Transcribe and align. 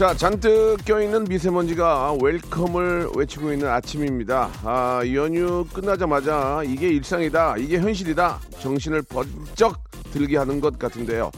자, 0.00 0.14
잔뜩 0.14 0.78
껴있는 0.86 1.24
미세먼지가 1.24 2.16
웰컴을 2.22 3.10
외치고 3.16 3.52
있는 3.52 3.68
아침입니다. 3.68 4.48
아, 4.64 5.02
연휴 5.12 5.66
끝나자마자 5.74 6.62
이게 6.64 6.88
일상이다, 6.88 7.58
이게 7.58 7.78
현실이다, 7.78 8.40
정신을 8.60 9.02
번쩍 9.02 9.76
들게 10.10 10.38
하는 10.38 10.58
것 10.58 10.78
같은데요. 10.78 11.30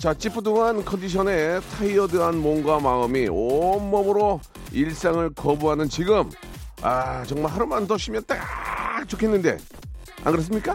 자, 0.00 0.12
찌뿌둥한 0.12 0.84
컨디션에 0.84 1.60
타이어드한 1.60 2.36
몸과 2.38 2.80
마음이 2.80 3.28
온몸으로 3.30 4.40
일상을 4.72 5.30
거부하는 5.34 5.88
지금, 5.88 6.28
아, 6.82 7.22
정말 7.28 7.52
하루만 7.52 7.86
더 7.86 7.96
쉬면 7.96 8.24
딱 8.26 9.06
좋겠는데, 9.06 9.56
안 10.24 10.32
그렇습니까? 10.32 10.74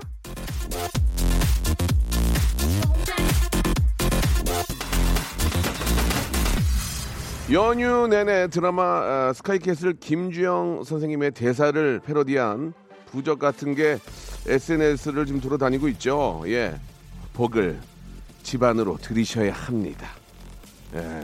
연휴 7.51 8.05
내내 8.05 8.47
드라마 8.49 8.83
아, 8.83 9.33
스카이캐슬 9.33 9.95
김주영 9.99 10.83
선생님의 10.83 11.31
대사를 11.31 11.99
패러디한 12.05 12.73
부적 13.07 13.39
같은 13.39 13.73
게 13.73 13.97
SNS를 14.45 15.25
좀 15.25 15.41
돌아다니고 15.41 15.87
있죠. 15.89 16.43
예. 16.45 16.79
복을 17.33 17.79
집안으로 18.43 18.97
들이셔야 18.97 19.51
합니다. 19.51 20.09
예. 20.93 21.23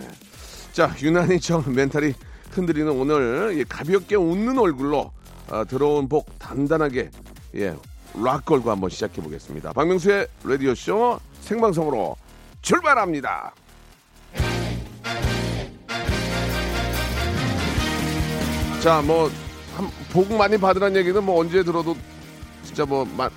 자, 0.71 0.91
유난히 0.99 1.39
저 1.39 1.61
멘탈이 1.61 2.13
흔들리는 2.49 2.91
오늘 2.91 3.53
예, 3.59 3.63
가볍게 3.63 4.15
웃는 4.15 4.57
얼굴로 4.57 5.11
아, 5.51 5.63
들어온 5.63 6.09
복 6.09 6.39
단단하게 6.39 7.11
예, 7.57 7.75
lock 8.15 8.45
걸고 8.45 8.71
한번 8.71 8.89
시작해 8.89 9.21
보겠습니다. 9.21 9.73
박명수의 9.73 10.27
라디오 10.43 10.73
쇼 10.73 11.19
생방송으로 11.41 12.15
출발합니다. 12.63 13.53
자, 18.85 19.01
뭐, 19.01 19.31
한, 19.75 19.89
복 20.13 20.31
많이 20.31 20.59
받으라는 20.59 20.95
얘기는 20.97 21.23
뭐 21.23 21.39
언제 21.39 21.63
들어도 21.63 21.97
진짜 22.61 22.85
뭐, 22.85 23.03
마, 23.17 23.27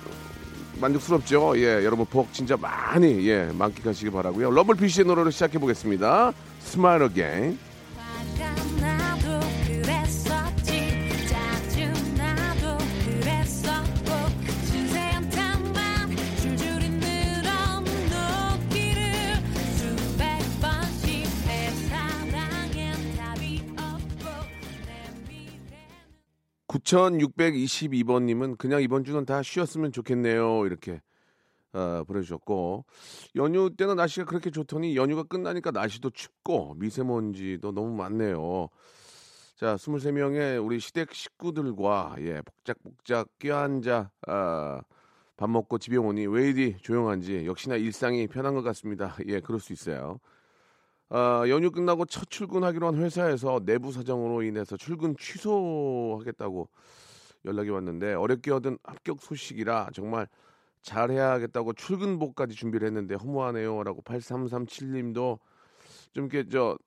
만족스럽죠. 0.79 1.57
예, 1.57 1.83
여러분 1.83 2.05
복 2.05 2.31
진짜 2.31 2.55
많이, 2.55 3.27
예, 3.27 3.45
만끽하시기 3.45 4.11
바라고요 4.11 4.51
럼블피쉬의 4.51 5.07
노래로 5.07 5.31
시작해 5.31 5.57
보겠습니다. 5.57 6.33
Smile 6.59 7.01
Again. 7.01 7.57
9622번님은 26.69 28.57
그냥 28.57 28.81
이번 28.81 29.03
주는 29.03 29.25
다 29.25 29.41
쉬었으면 29.41 29.91
좋겠네요. 29.91 30.65
이렇게 30.65 31.01
어, 31.73 32.03
보내주셨고 32.07 32.85
연휴 33.35 33.69
때는 33.75 33.95
날씨가 33.95 34.25
그렇게 34.25 34.49
좋더니 34.49 34.95
연휴가 34.95 35.23
끝나니까 35.23 35.71
날씨도 35.71 36.11
춥고 36.11 36.75
미세먼지도 36.75 37.71
너무 37.71 37.95
많네요. 37.95 38.69
자, 39.55 39.75
23명의 39.75 40.63
우리 40.63 40.79
시댁 40.79 41.13
식구들과 41.13 42.15
예, 42.19 42.41
복작복작 42.41 43.39
껴앉아 43.39 44.09
아, 44.27 44.81
밥 45.35 45.49
먹고 45.49 45.77
집에 45.79 45.97
오니 45.97 46.27
왜 46.27 46.49
이리 46.49 46.77
조용한지 46.77 47.45
역시나 47.45 47.75
일상이 47.75 48.27
편한 48.27 48.53
것 48.53 48.61
같습니다. 48.61 49.15
예, 49.27 49.39
그럴 49.41 49.59
수 49.59 49.73
있어요. 49.73 50.19
아, 51.09 51.43
연휴 51.49 51.71
끝나고 51.71 52.05
첫 52.05 52.29
출근하기로 52.29 52.87
한 52.87 52.95
회사에서 52.97 53.59
내부 53.65 53.91
사정으로 53.91 54.43
인해서 54.43 54.77
출근 54.77 55.15
취소하겠다고 55.17 56.69
연락이 57.45 57.69
왔는데 57.69 58.13
어렵게 58.13 58.51
얻은 58.51 58.77
합격 58.83 59.21
소식이라 59.21 59.89
정말 59.93 60.27
잘해야겠다고 60.83 61.73
출근복까지 61.73 62.55
준비를 62.55 62.87
했는데 62.87 63.15
허무하네요라고 63.15 64.01
8337님도 64.03 65.39
좀 66.13 66.25
이렇게 66.31 66.47
저 66.49 66.77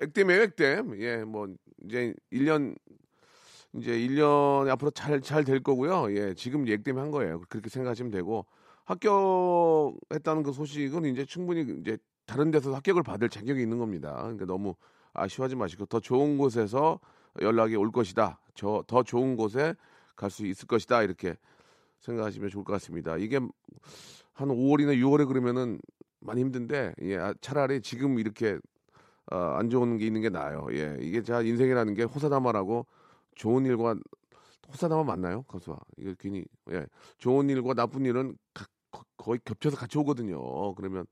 액땜이에요 0.00 0.42
액땜? 0.42 1.00
예뭐 1.00 1.48
이제 1.84 2.14
1년 2.32 2.76
이제 3.74 3.92
1년 3.92 4.68
앞으로 4.70 4.90
잘 4.92 5.20
잘 5.20 5.44
될 5.44 5.62
거고요. 5.62 6.12
예 6.16 6.34
지금 6.34 6.66
액땜 6.68 6.98
한 6.98 7.10
거예요. 7.10 7.42
그렇게 7.48 7.68
생각하시면 7.70 8.10
되고 8.12 8.46
합격했다는 8.84 10.42
그 10.44 10.52
소식은 10.52 11.04
이제 11.06 11.24
충분히 11.24 11.62
이제 11.80 11.98
다른 12.28 12.50
데서 12.50 12.74
합격을 12.74 13.02
받을 13.02 13.28
자격이 13.28 13.60
있는 13.62 13.78
겁니다 13.78 14.14
그러니까 14.22 14.44
너무 14.44 14.74
아쉬워하지 15.14 15.56
마시고 15.56 15.86
더 15.86 15.98
좋은 15.98 16.36
곳에서 16.38 17.00
연락이 17.40 17.74
올 17.76 17.90
것이다 17.90 18.38
저 18.54 18.84
더 18.86 19.02
좋은 19.02 19.36
곳에 19.36 19.74
갈 20.14 20.30
수 20.30 20.46
있을 20.46 20.66
것이다 20.66 21.02
이렇게 21.02 21.36
생각하시면 22.00 22.50
좋을 22.50 22.64
것 22.64 22.72
같습니다. 22.74 23.16
이게 23.16 23.38
한 24.32 24.48
5월이나 24.48 24.96
6월에 24.96 25.26
그러면은 25.26 25.80
많이 26.20 26.40
힘든데 26.42 26.94
예, 27.02 27.16
아, 27.16 27.34
차라리 27.40 27.80
지금 27.82 28.18
이렇게 28.18 28.58
어, 29.32 29.36
안 29.36 29.70
좋은 29.70 29.96
게 29.98 30.06
있는 30.06 30.20
게 30.20 30.28
나아요. 30.28 30.66
예, 30.72 30.96
이게 31.00 31.22
자 31.22 31.40
인생이라는 31.42 31.94
게 31.94 32.02
호사다마라고 32.04 32.86
좋은 33.36 33.64
일과 33.66 33.96
호사다마 34.72 35.04
맞나요, 35.04 35.42
가수아? 35.44 35.76
이게 35.98 36.14
괜히 36.18 36.44
예, 36.72 36.86
좋은 37.18 37.48
일과 37.50 37.74
나쁜 37.74 38.04
일은 38.04 38.36
가- 38.54 38.66
거- 38.90 39.04
거의 39.16 39.38
겹쳐서 39.44 39.76
같이 39.76 39.98
오거든요. 39.98 40.74
그러면 40.74 41.04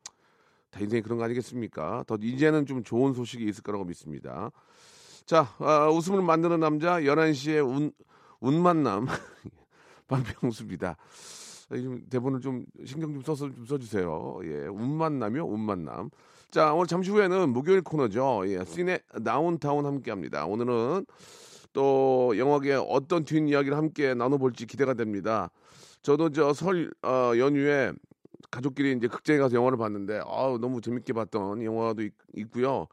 다 0.77 0.83
인생이 0.83 1.01
그런 1.01 1.17
거 1.17 1.25
아니겠습니까? 1.25 2.05
더 2.07 2.19
이제는 2.21 2.67
좀 2.67 2.85
좋은 2.85 3.15
소식이 3.15 3.45
있을 3.47 3.63
거라고 3.63 3.85
믿습니다. 3.87 4.51
자, 5.25 5.49
아, 5.59 5.89
웃음을 5.89 6.21
만드는 6.21 6.61
남자 6.61 7.01
11시에 7.01 7.67
운, 7.67 7.93
운만남 8.41 9.07
반평수입니다. 10.07 10.97
좀 11.71 12.05
대본을 12.11 12.41
좀 12.43 12.67
신경 12.85 13.15
좀 13.15 13.23
써서 13.23 13.53
좀 13.53 13.65
써주세요. 13.65 14.41
예, 14.45 14.67
운만남이요, 14.67 15.47
운만남. 15.47 16.11
자, 16.51 16.75
오늘 16.75 16.87
잠시 16.87 17.11
후에는 17.11 17.49
목요일 17.49 17.81
코너죠. 17.81 18.43
예, 18.47 18.63
시네 18.65 19.01
다운타운 19.25 19.87
함께합니다. 19.87 20.45
오늘은 20.45 21.07
또 21.73 22.35
영화계 22.37 22.75
어떤 22.75 23.25
뒷 23.25 23.49
이야기를 23.49 23.77
함께 23.77 24.15
나눠볼지 24.15 24.67
기대가 24.67 24.93
됩니다. 24.95 25.51
저도 26.03 26.31
저 26.31 26.57
설 26.57 26.93
어, 27.03 27.33
연휴에 27.37 27.93
가족끼리 28.51 28.93
이제 28.93 29.09
극장에 29.09 29.39
가서 29.39 29.57
영화를 29.57 29.79
봤는데 29.79 30.21
아우 30.25 30.59
너무 30.59 30.81
재밌게 30.81 31.13
봤던 31.13 31.63
영화도 31.63 32.03
있, 32.03 32.13
있고요. 32.37 32.89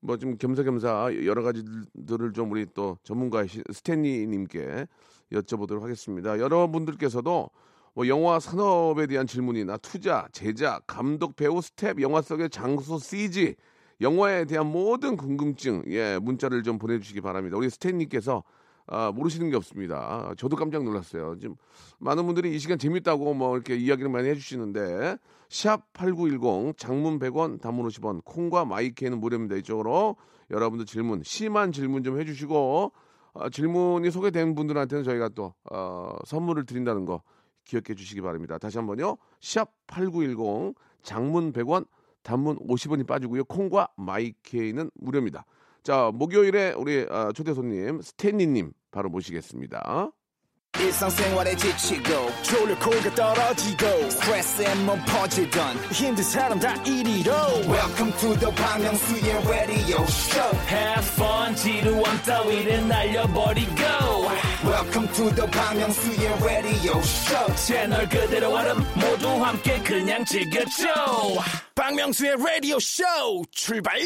뭐 0.00 0.16
좀 0.16 0.36
겸사겸사 0.36 1.10
여러 1.24 1.42
가지들을 1.42 2.32
좀 2.32 2.50
우리 2.50 2.66
또 2.74 2.96
전문가 3.02 3.44
스탠리님께 3.72 4.86
여쭤보도록 5.32 5.82
하겠습니다. 5.82 6.38
여러분들께서도 6.38 7.50
뭐 7.94 8.08
영화 8.08 8.38
산업에 8.40 9.06
대한 9.06 9.26
질문이나 9.26 9.76
투자, 9.78 10.26
제작, 10.32 10.86
감독, 10.86 11.36
배우, 11.36 11.60
스텝, 11.60 12.00
영화 12.00 12.22
속의 12.22 12.50
장소, 12.50 12.98
CG, 12.98 13.56
영화에 14.00 14.46
대한 14.46 14.66
모든 14.66 15.16
궁금증, 15.16 15.82
예, 15.88 16.18
문자를 16.18 16.62
좀 16.62 16.78
보내주시기 16.78 17.20
바랍니다. 17.20 17.56
우리 17.56 17.68
스탠리님께서 17.68 18.42
아, 18.90 19.12
모르시는 19.12 19.50
게 19.50 19.56
없습니다. 19.56 20.34
저도 20.36 20.56
깜짝 20.56 20.82
놀랐어요. 20.82 21.36
지금 21.38 21.54
많은 22.00 22.26
분들이 22.26 22.54
이 22.54 22.58
시간 22.58 22.76
재밌다고 22.76 23.34
뭐 23.34 23.54
이렇게 23.54 23.76
이야기를 23.76 24.10
많이 24.10 24.28
해주시는데 24.28 25.16
샵 25.48 25.92
8910 25.92 26.76
장문 26.76 27.20
100원 27.20 27.60
단문 27.60 27.86
50원 27.86 28.24
콩과 28.24 28.64
마이케는 28.64 29.20
무료입니다. 29.20 29.56
이쪽으로 29.56 30.16
여러분들 30.50 30.86
질문 30.86 31.22
심한 31.22 31.70
질문 31.70 32.02
좀 32.02 32.20
해주시고 32.20 32.92
어, 33.32 33.48
질문이 33.48 34.10
소개된 34.10 34.56
분들한테는 34.56 35.04
저희가 35.04 35.28
또 35.30 35.54
어, 35.70 36.16
선물을 36.26 36.66
드린다는 36.66 37.04
거 37.04 37.22
기억해 37.64 37.94
주시기 37.94 38.20
바랍니다. 38.20 38.58
다시 38.58 38.78
한번요. 38.78 39.18
샵 39.40 39.70
8910 39.86 40.74
장문 41.02 41.52
100원 41.52 41.86
단문 42.24 42.58
50원이 42.58 43.06
빠지고요. 43.06 43.44
콩과 43.44 43.88
마이케이는 43.96 44.90
무료입니다. 44.94 45.44
자, 45.84 46.10
목요일에 46.12 46.72
우리 46.72 47.06
아, 47.08 47.30
초대 47.32 47.54
손님 47.54 48.02
스탠리님 48.02 48.72
바로 48.90 49.08
모시겠습니다. 49.08 50.10
일상생활에 50.78 51.56
지치고, 51.56 52.30
졸려 52.42 52.78
코가 52.78 53.14
떨어지고, 53.14 54.10
스트레스에 54.10 54.74
몸 54.86 54.98
퍼지던, 55.04 55.76
힘든 55.92 56.22
사람 56.22 56.60
다 56.60 56.72
이리로. 56.84 57.32
welcome 57.66 58.12
to 58.18 58.38
the 58.38 58.54
Bang 58.54 58.82
Myung-soo's 58.84 59.48
radio 59.48 60.02
show. 60.06 60.56
Have 60.68 61.04
fun 61.14 61.56
지루함 61.56 62.22
따위를 62.22 62.86
날려버리고. 62.86 63.82
Welcome 64.64 65.12
to 65.12 65.34
the 65.34 65.50
Bang 65.50 65.80
Myung-soo's 65.80 66.42
radio 66.44 66.98
show. 67.00 67.54
채널 67.56 68.08
그대로 68.08 68.54
얼음 68.54 68.78
모두 68.94 69.28
함께 69.44 69.78
그냥 69.82 70.24
즐겨줘. 70.24 70.86
박명수의 71.74 72.36
라디오 72.38 72.78
쇼 72.78 73.02
출발 73.50 73.98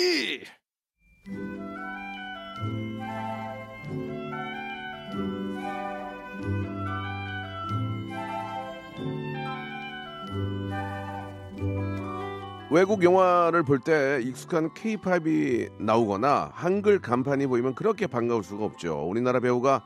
외국 12.75 13.05
영화를 13.05 13.62
볼 13.62 13.79
때 13.79 14.19
익숙한 14.21 14.75
K-팝이 14.75 15.69
나오거나 15.79 16.50
한글 16.55 16.99
간판이 16.99 17.47
보이면 17.47 17.76
그렇게 17.76 18.09
반가울 18.09 18.43
수가 18.43 18.65
없죠. 18.65 19.06
우리나라 19.09 19.38
배우가 19.38 19.85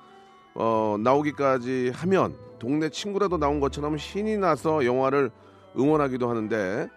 어, 0.55 0.97
나오기까지 0.99 1.93
하면 1.95 2.35
동네 2.59 2.89
친구라도 2.89 3.37
나온 3.37 3.61
것처럼 3.61 3.99
신이 3.99 4.39
나서 4.39 4.87
영화를 4.87 5.31
응원하기도 5.79 6.31
하는데 6.31 6.89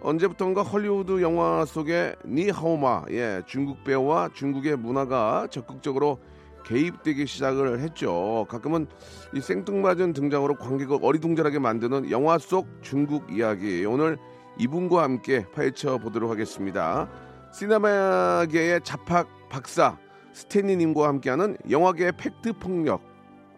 언제부턴가 0.00 0.62
헐리우드 0.62 1.20
영화 1.20 1.66
속에 1.66 2.14
니하오마 2.26 3.02
예, 3.10 3.42
중국 3.44 3.84
배우와 3.84 4.30
중국의 4.32 4.78
문화가 4.78 5.46
적극적으로 5.50 6.20
개입되기 6.64 7.26
시작을 7.26 7.80
했죠. 7.80 8.46
가끔은 8.48 8.86
이 9.34 9.42
생뚱맞은 9.42 10.14
등장으로 10.14 10.54
관객을 10.54 11.00
어리둥절하게 11.02 11.58
만드는 11.58 12.10
영화 12.10 12.38
속 12.38 12.66
중국 12.80 13.30
이야기. 13.30 13.84
오늘 13.84 14.16
이분과 14.58 15.02
함께 15.02 15.44
파헤쳐 15.52 15.98
보도록 15.98 16.30
하겠습니다. 16.30 17.08
시네마계의 17.52 18.80
잡학 18.82 19.28
박사 19.48 19.98
스탠리님과 20.32 21.08
함께하는 21.08 21.56
영화계의 21.70 22.12
팩트 22.16 22.54
폭력. 22.54 23.02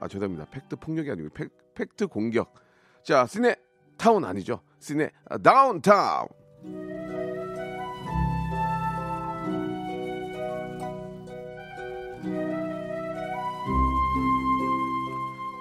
아 0.00 0.08
죄송합니다. 0.08 0.46
팩트 0.50 0.76
폭력이 0.76 1.10
아니고 1.10 1.28
팩, 1.30 1.50
팩트 1.74 2.06
공격. 2.06 2.52
자 3.02 3.26
시네 3.26 3.56
타운 3.96 4.24
아니죠. 4.24 4.60
시네 4.78 5.10
다운타운. 5.42 6.28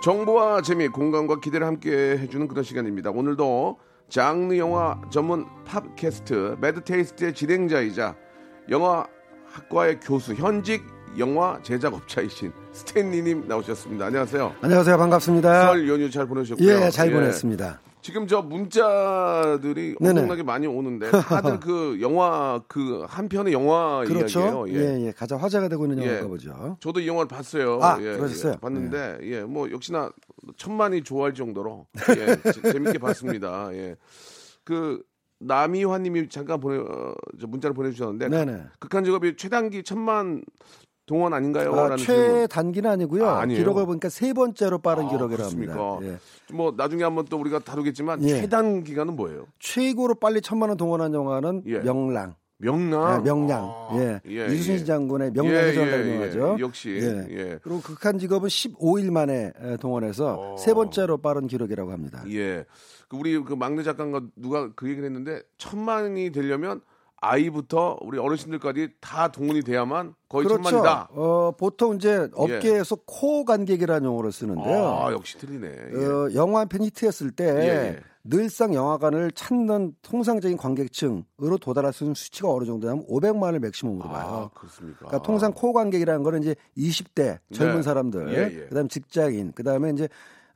정보와 0.03 0.61
재미, 0.61 0.87
공감과 0.87 1.39
기대를 1.39 1.65
함께 1.65 1.89
해주는 2.19 2.47
그런 2.47 2.63
시간입니다. 2.63 3.09
오늘도 3.09 3.79
장르 4.09 4.57
영화 4.57 4.99
전문 5.11 5.45
팟캐스트 5.65 6.57
매드테이스트의 6.61 7.33
진행자이자 7.33 8.15
영화 8.69 9.05
학과의 9.51 9.99
교수, 10.01 10.33
현직 10.33 10.83
영화 11.17 11.59
제작업자이신 11.63 12.51
스탠리님 12.73 13.47
나오셨습니다. 13.47 14.05
안녕하세요. 14.07 14.55
안녕하세요. 14.61 14.97
반갑습니다. 14.97 15.67
설 15.67 15.87
연휴 15.87 16.09
잘 16.09 16.25
보내셨고요. 16.27 16.67
예, 16.67 16.89
잘 16.89 17.11
보냈습니다. 17.11 17.79
지금 18.05 18.27
저 18.27 18.39
문자들이 18.43 19.95
네네. 19.99 20.09
엄청나게 20.11 20.43
많이 20.43 20.67
오는데 20.67 21.09
다들 21.09 21.59
그 21.59 21.97
영화 22.05 22.61
그 22.67 23.03
한 23.07 23.27
편의 23.27 23.51
영화 23.51 24.03
그렇죠. 24.05 24.67
이야기예요. 24.67 24.79
예. 25.01 25.07
예, 25.07 25.11
가장 25.11 25.41
화제가 25.41 25.69
되고 25.69 25.85
있는 25.85 26.03
예. 26.03 26.07
영화가 26.09 26.27
보죠. 26.27 26.77
저도 26.81 26.99
이 26.99 27.07
영화를 27.07 27.27
봤어요. 27.27 27.79
아, 27.81 27.97
예, 27.99 28.15
그러셨어요? 28.15 28.53
예, 28.53 28.57
봤는데 28.57 29.17
예, 29.23 29.41
뭐 29.41 29.71
역시나 29.71 30.11
천만이 30.55 31.01
좋아할 31.03 31.33
정도로 31.33 31.87
예, 32.15 32.35
재- 32.53 32.71
재밌게 32.73 32.99
봤습니다. 32.99 33.69
예. 33.73 33.95
그 34.63 35.01
남이환님이 35.39 36.29
잠깐 36.29 36.59
보내 36.59 36.77
어, 36.77 37.15
저 37.41 37.47
문자를 37.47 37.73
보내 37.73 37.89
주셨는데 37.89 38.29
네네. 38.29 38.65
극한 38.79 39.03
직업이 39.03 39.35
최단기 39.35 39.81
천만 39.81 40.43
동원 41.07 41.33
아닌가요? 41.33 41.73
아. 41.73 41.95
최단기는 41.97 42.87
아니고요. 42.89 43.27
아? 43.27 43.45
기록을 43.47 43.85
보니까 43.87 44.09
세 44.09 44.33
번째로 44.33 44.77
빠른 44.79 45.05
아, 45.05 45.09
기록이라고 45.09 45.35
그렇습니까? 45.35 45.73
합니다. 45.95 46.13
예. 46.13 46.17
뭐 46.53 46.73
나중에 46.75 47.03
한번 47.03 47.25
또 47.25 47.37
우리가 47.37 47.59
다루겠지만 47.59 48.23
예. 48.23 48.41
최단 48.41 48.83
기간은 48.83 49.15
뭐예요? 49.15 49.47
최고로 49.59 50.15
빨리 50.15 50.41
천만 50.41 50.69
원 50.69 50.77
동원한 50.77 51.13
영화는 51.13 51.63
예. 51.65 51.79
명랑. 51.79 52.35
명랑. 52.57 53.19
예, 53.19 53.23
명량. 53.29 53.63
아, 53.65 53.89
예. 53.95 54.21
예, 54.27 54.45
이순신 54.45 54.73
예. 54.75 54.85
장군의 54.85 55.31
예, 55.35 55.41
명량이 55.41 55.67
예, 55.67 55.73
전하는 55.73 56.07
예. 56.07 56.15
영화죠. 56.15 56.57
역시 56.59 56.89
예. 57.01 57.27
예. 57.29 57.59
그리고 57.61 57.81
극한 57.81 58.17
직업은 58.17 58.47
15일 58.47 59.11
만에 59.11 59.51
에, 59.59 59.77
동원해서 59.77 60.53
어. 60.53 60.57
세 60.57 60.73
번째로 60.73 61.17
빠른 61.17 61.47
기록이라고 61.47 61.91
합니다. 61.91 62.23
예. 62.29 62.65
그 63.09 63.17
우리 63.17 63.37
그 63.43 63.53
막내 63.53 63.83
작가가 63.83 64.21
누가 64.35 64.71
그 64.73 64.87
얘기를 64.87 65.05
했는데 65.05 65.41
천만이 65.57 66.31
되려면 66.31 66.81
아이부터 67.21 67.97
우리 68.01 68.19
어르신들까지 68.19 68.89
다 69.01 69.29
동원이 69.31 69.61
돼야만 69.63 70.13
거의 70.29 70.45
그렇죠. 70.45 70.63
천만이다. 70.63 71.09
어, 71.11 71.51
보통 71.57 71.95
이제 71.95 72.27
업계에서 72.33 72.97
코 73.05 73.45
관객이라는 73.45 74.05
용어를 74.05 74.31
쓰는데요. 74.31 74.87
아, 74.97 75.11
역시 75.11 75.37
틀리네. 75.37 75.67
예. 75.93 76.05
어, 76.05 76.29
영화 76.35 76.59
한 76.61 76.67
편 76.67 76.83
히트했을 76.83 77.31
때 77.31 77.45
예, 77.45 77.67
예. 77.95 77.99
늘상 78.23 78.73
영화관을 78.73 79.31
찾는 79.31 79.95
통상적인 80.01 80.57
관객층으로 80.57 81.57
도달할 81.61 81.93
수 81.93 82.03
있는 82.03 82.15
수치가 82.15 82.51
어느 82.51 82.65
정도냐면 82.65 83.05
500만을 83.07 83.59
맥시멈으로 83.59 84.09
봐요. 84.09 84.49
아, 84.53 84.59
그렇습니까? 84.59 84.97
그러니까 85.05 85.21
통상 85.21 85.53
코 85.53 85.73
관객이라는 85.73 86.23
거는 86.23 86.41
이제 86.41 86.55
20대 86.77 87.37
젊은 87.53 87.77
네. 87.77 87.81
사람들, 87.83 88.33
예, 88.33 88.61
예. 88.61 88.67
그다음 88.67 88.87
직장인, 88.87 89.51
그다음에 89.53 89.91
이제 89.91 90.05
어, 90.05 90.07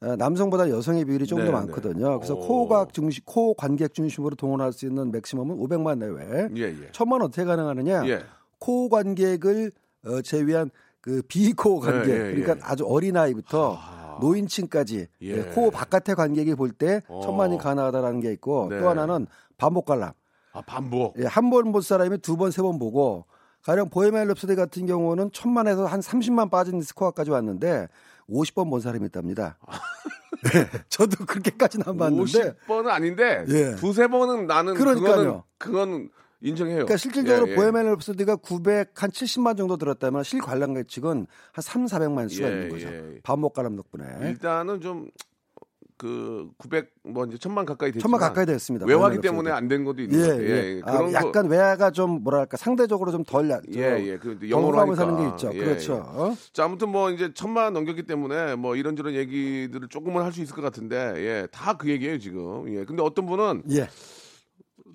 남성보다 0.02 0.70
여성의 0.70 1.06
비율이 1.06 1.26
조금 1.28 1.44
네, 1.44 1.52
더 1.52 1.60
네. 1.60 1.66
많거든요. 1.66 2.18
그래서 2.20 2.36
오. 2.36 2.40
코각 2.40 2.94
중심, 2.94 3.24
코 3.26 3.54
관객 3.54 3.94
중심으로 3.94 4.36
동원할 4.36 4.72
수 4.72 4.86
있는 4.86 5.12
맥시멈은 5.12 5.58
500만 5.58 5.98
내외. 5.98 6.50
예, 6.56 6.62
예. 6.82 6.92
천만 6.92 7.22
어떻게 7.22 7.44
가능하느냐? 7.44 8.08
예. 8.08 8.22
core 8.60 8.88
관객을 8.90 9.72
어, 10.06 10.22
제외한 10.22 10.70
그 11.02 11.22
비core 11.28 11.80
관객, 11.80 12.10
예, 12.10 12.14
예, 12.14 12.32
그러니까 12.32 12.56
예. 12.56 12.60
아주 12.62 12.86
어린 12.86 13.18
아이부터 13.18 13.76
아. 13.78 14.18
노인층까지 14.22 15.08
예. 15.22 15.28
예, 15.28 15.42
core 15.54 15.70
바깥의 15.72 16.16
관객이 16.16 16.56
볼때 16.56 17.02
어. 17.08 17.22
천만이 17.24 17.58
가능하다라는 17.58 18.22
게 18.22 18.32
있고 18.34 18.68
네. 18.70 18.80
또 18.80 18.90
하나는 18.90 19.28
반복 19.58 19.86
관람. 19.86 20.12
아, 20.54 20.62
반복. 20.62 21.16
예, 21.20 21.26
한번본 21.26 21.82
사람이 21.82 22.20
두 22.20 22.38
번, 22.38 22.52
세 22.52 22.62
번 22.62 22.80
보고 22.80 23.26
가령 23.64 23.90
Bohemian 23.90 24.28
Rhapsody 24.30 24.56
같은 24.56 24.86
경우는 24.86 25.32
천만에서 25.34 25.86
한 25.86 26.00
30만 26.00 26.50
빠진 26.50 26.82
스코어까지 26.82 27.30
왔는데 27.32 27.88
50번 28.32 28.70
본 28.70 28.82
사람이 28.82 29.06
있답니다. 29.06 29.58
네, 30.54 30.70
저도 30.88 31.26
그렇게까지는 31.26 31.86
안 31.88 31.98
봤는데 31.98 32.54
50번은 32.68 32.88
아닌데 32.88 33.44
예. 33.50 33.76
두세 33.76 34.08
번은 34.08 34.48
나는 34.48 34.74
그러니까요. 34.74 35.44
그거는 35.58 36.10
인정해요. 36.42 36.76
그러니까 36.78 36.96
실질적으로 36.98 37.48
예, 37.50 37.52
예. 37.52 37.56
보헤미안 37.56 37.94
랩소디가 37.96 38.42
900, 38.42 39.04
한 39.04 39.12
70만 39.12 39.58
정도 39.58 39.76
들었다면 39.76 40.24
실관람 40.24 40.82
측은 40.86 41.28
한 41.52 41.62
3, 41.62 41.86
400만 41.86 42.30
수가 42.30 42.48
예, 42.48 42.54
있는 42.54 42.70
거죠. 42.70 42.88
예. 42.88 43.20
반복 43.24 43.54
관람 43.54 43.76
덕분에. 43.76 44.06
일단은 44.30 44.80
좀 44.80 45.10
그 46.00 46.48
900, 46.58 46.92
뭐 47.04 47.26
이제 47.26 47.38
천만 47.38 47.66
가까이 47.66 47.92
됐지만 47.92 48.02
천만 48.02 48.20
가까이 48.22 48.46
됐습니다. 48.46 48.86
외화기 48.86 49.20
때문에. 49.20 49.52
안 49.52 49.68
된 49.68 49.84
것도 49.84 50.02
있는 50.02 50.18
예. 50.18 50.42
예. 50.42 50.76
예, 50.78 50.82
아, 50.86 50.94
그런 50.94 51.12
거 51.12 51.14
약간 51.14 51.48
외화가 51.50 51.92
좀 51.92 52.24
뭐랄까 52.24 52.56
상대적으로 52.56 53.12
좀덜 53.12 53.50
약. 53.50 53.64
예, 53.76 54.00
예. 54.08 54.18
그 54.18 54.40
영어로 54.50 54.80
하니까. 54.80 54.96
사는 54.96 55.18
게 55.18 55.28
있죠. 55.28 55.52
예, 55.54 55.60
그렇죠. 55.60 55.94
예. 55.96 55.98
어? 56.20 56.36
자, 56.54 56.64
아무튼 56.64 56.88
뭐 56.90 57.12
이제 57.12 57.32
천만 57.34 57.74
넘겼기 57.74 58.04
때문에 58.04 58.56
뭐 58.56 58.78
이런저런 58.78 59.14
얘기들을 59.14 59.90
조금은 59.90 60.24
할 60.24 60.32
수 60.32 60.42
있을 60.42 60.56
것 60.56 60.62
같은데, 60.62 60.96
예, 61.18 61.48
다 61.52 61.74
그 61.78 61.90
얘기예요 61.90 62.18
지금. 62.18 62.74
예, 62.74 62.86
근데 62.86 63.04
어떤 63.04 63.26
분은 63.26 63.64
예. 63.72 63.90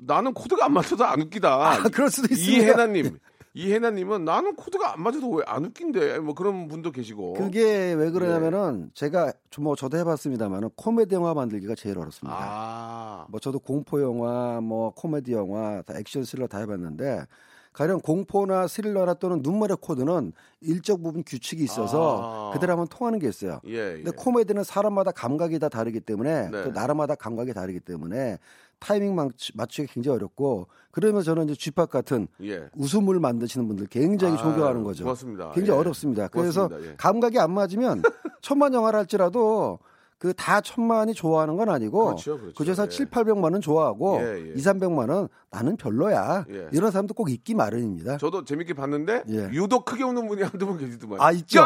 나는 0.07 0.33
코드가 0.33 0.65
안 0.65 0.73
맞춰서 0.73 1.05
안 1.05 1.21
웃기다. 1.21 1.49
아, 1.55 1.83
그럴 1.93 2.11
수도 2.11 2.33
있습니다. 2.33 2.63
이해나님, 2.65 3.19
이해나님은 3.55 4.25
나는 4.25 4.57
코드가 4.57 4.95
안 4.95 5.03
맞아서 5.03 5.29
왜안 5.29 5.65
웃긴데? 5.65 6.19
뭐 6.19 6.35
그런 6.35 6.67
분도 6.69 6.91
계시고. 6.91 7.35
그게 7.35 7.95
왜 7.95 8.07
예. 8.07 8.11
그러냐면은 8.11 8.91
제가 8.95 9.33
좀 9.51 9.65
뭐 9.65 9.77
저도 9.77 9.97
해봤습니다만은 9.97 10.71
코미디 10.77 11.15
영화 11.15 11.33
만들기가 11.33 11.75
제일 11.75 11.99
어렵습니다. 11.99 12.37
아, 12.39 13.27
뭐 13.31 13.41
저도 13.41 13.59
공포 13.61 14.03
영화, 14.03 14.61
뭐 14.61 14.91
코미디 14.91 15.33
영화, 15.33 15.81
다 15.83 15.95
액션 15.97 16.25
스릴러 16.25 16.49
다 16.49 16.59
해봤는데 16.59 17.25
가령 17.73 18.01
공포나 18.01 18.69
스릴러나 18.69 19.15
또는 19.15 19.41
눈물의 19.43 19.79
코드는 19.81 20.33
일정 20.61 21.03
부분 21.03 21.25
규칙이 21.25 21.65
있어서 21.65 22.51
아. 22.51 22.53
그대로 22.53 22.75
하면 22.75 22.87
통하는 22.89 23.19
게 23.19 23.29
있어요. 23.29 23.61
예, 23.67 23.93
예. 23.93 24.03
근데 24.03 24.11
코미디는 24.11 24.65
사람마다 24.65 25.11
감각이 25.13 25.59
다 25.59 25.69
다르기 25.69 26.01
때문에 26.01 26.51
네. 26.51 26.65
또 26.65 26.71
나라마다 26.71 27.15
감각이 27.15 27.53
다르기 27.55 27.81
때문에 27.81 28.39
타이밍 28.85 29.15
맞추- 29.17 29.53
맞추기 29.57 29.89
굉장히 29.93 30.17
어렵고 30.17 30.67
그러면서 30.91 31.25
저는 31.35 31.45
이제 31.49 31.55
쥐팍 31.55 31.91
같은 31.91 32.29
예. 32.43 32.69
웃음을 32.77 33.19
만드시는 33.19 33.67
분들 33.67 33.87
굉장히 33.87 34.35
아, 34.35 34.37
존경하는 34.37 34.85
거죠. 34.85 35.05
고맙습니다. 35.05 35.51
굉장히 35.53 35.77
예. 35.77 35.81
어렵습니다. 35.81 36.29
그래서 36.29 36.69
고맙습니다. 36.69 36.93
예. 36.93 36.97
감각이 36.97 37.39
안 37.39 37.53
맞으면 37.53 38.03
천만 38.43 38.75
영화를 38.75 38.99
할지라도 39.01 39.79
그 40.19 40.33
다 40.33 40.63
천만이 40.63 41.13
좋아하는 41.13 41.57
건 41.59 41.69
아니고 41.69 42.05
그렇죠, 42.07 42.39
그렇죠. 42.41 42.65
중에서 42.65 42.85
예. 42.85 42.89
7, 42.89 43.07
800만은 43.11 43.61
좋아하고 43.61 44.21
예, 44.23 44.47
예. 44.49 44.53
2, 44.53 44.55
300만은 44.57 45.29
나는 45.51 45.77
별로야. 45.77 46.47
예. 46.49 46.69
이런 46.73 46.91
사람도 46.91 47.13
꼭 47.13 47.31
있기 47.31 47.55
마련입니다. 47.55 48.17
저도 48.19 48.45
재밌게 48.45 48.73
봤는데 48.75 49.25
예. 49.29 49.49
유독 49.53 49.85
크게 49.85 50.03
웃는 50.05 50.27
분이 50.29 50.43
한두 50.43 50.67
분 50.67 50.79
계시더만. 50.79 51.21
아, 51.21 51.31
있죠. 51.33 51.63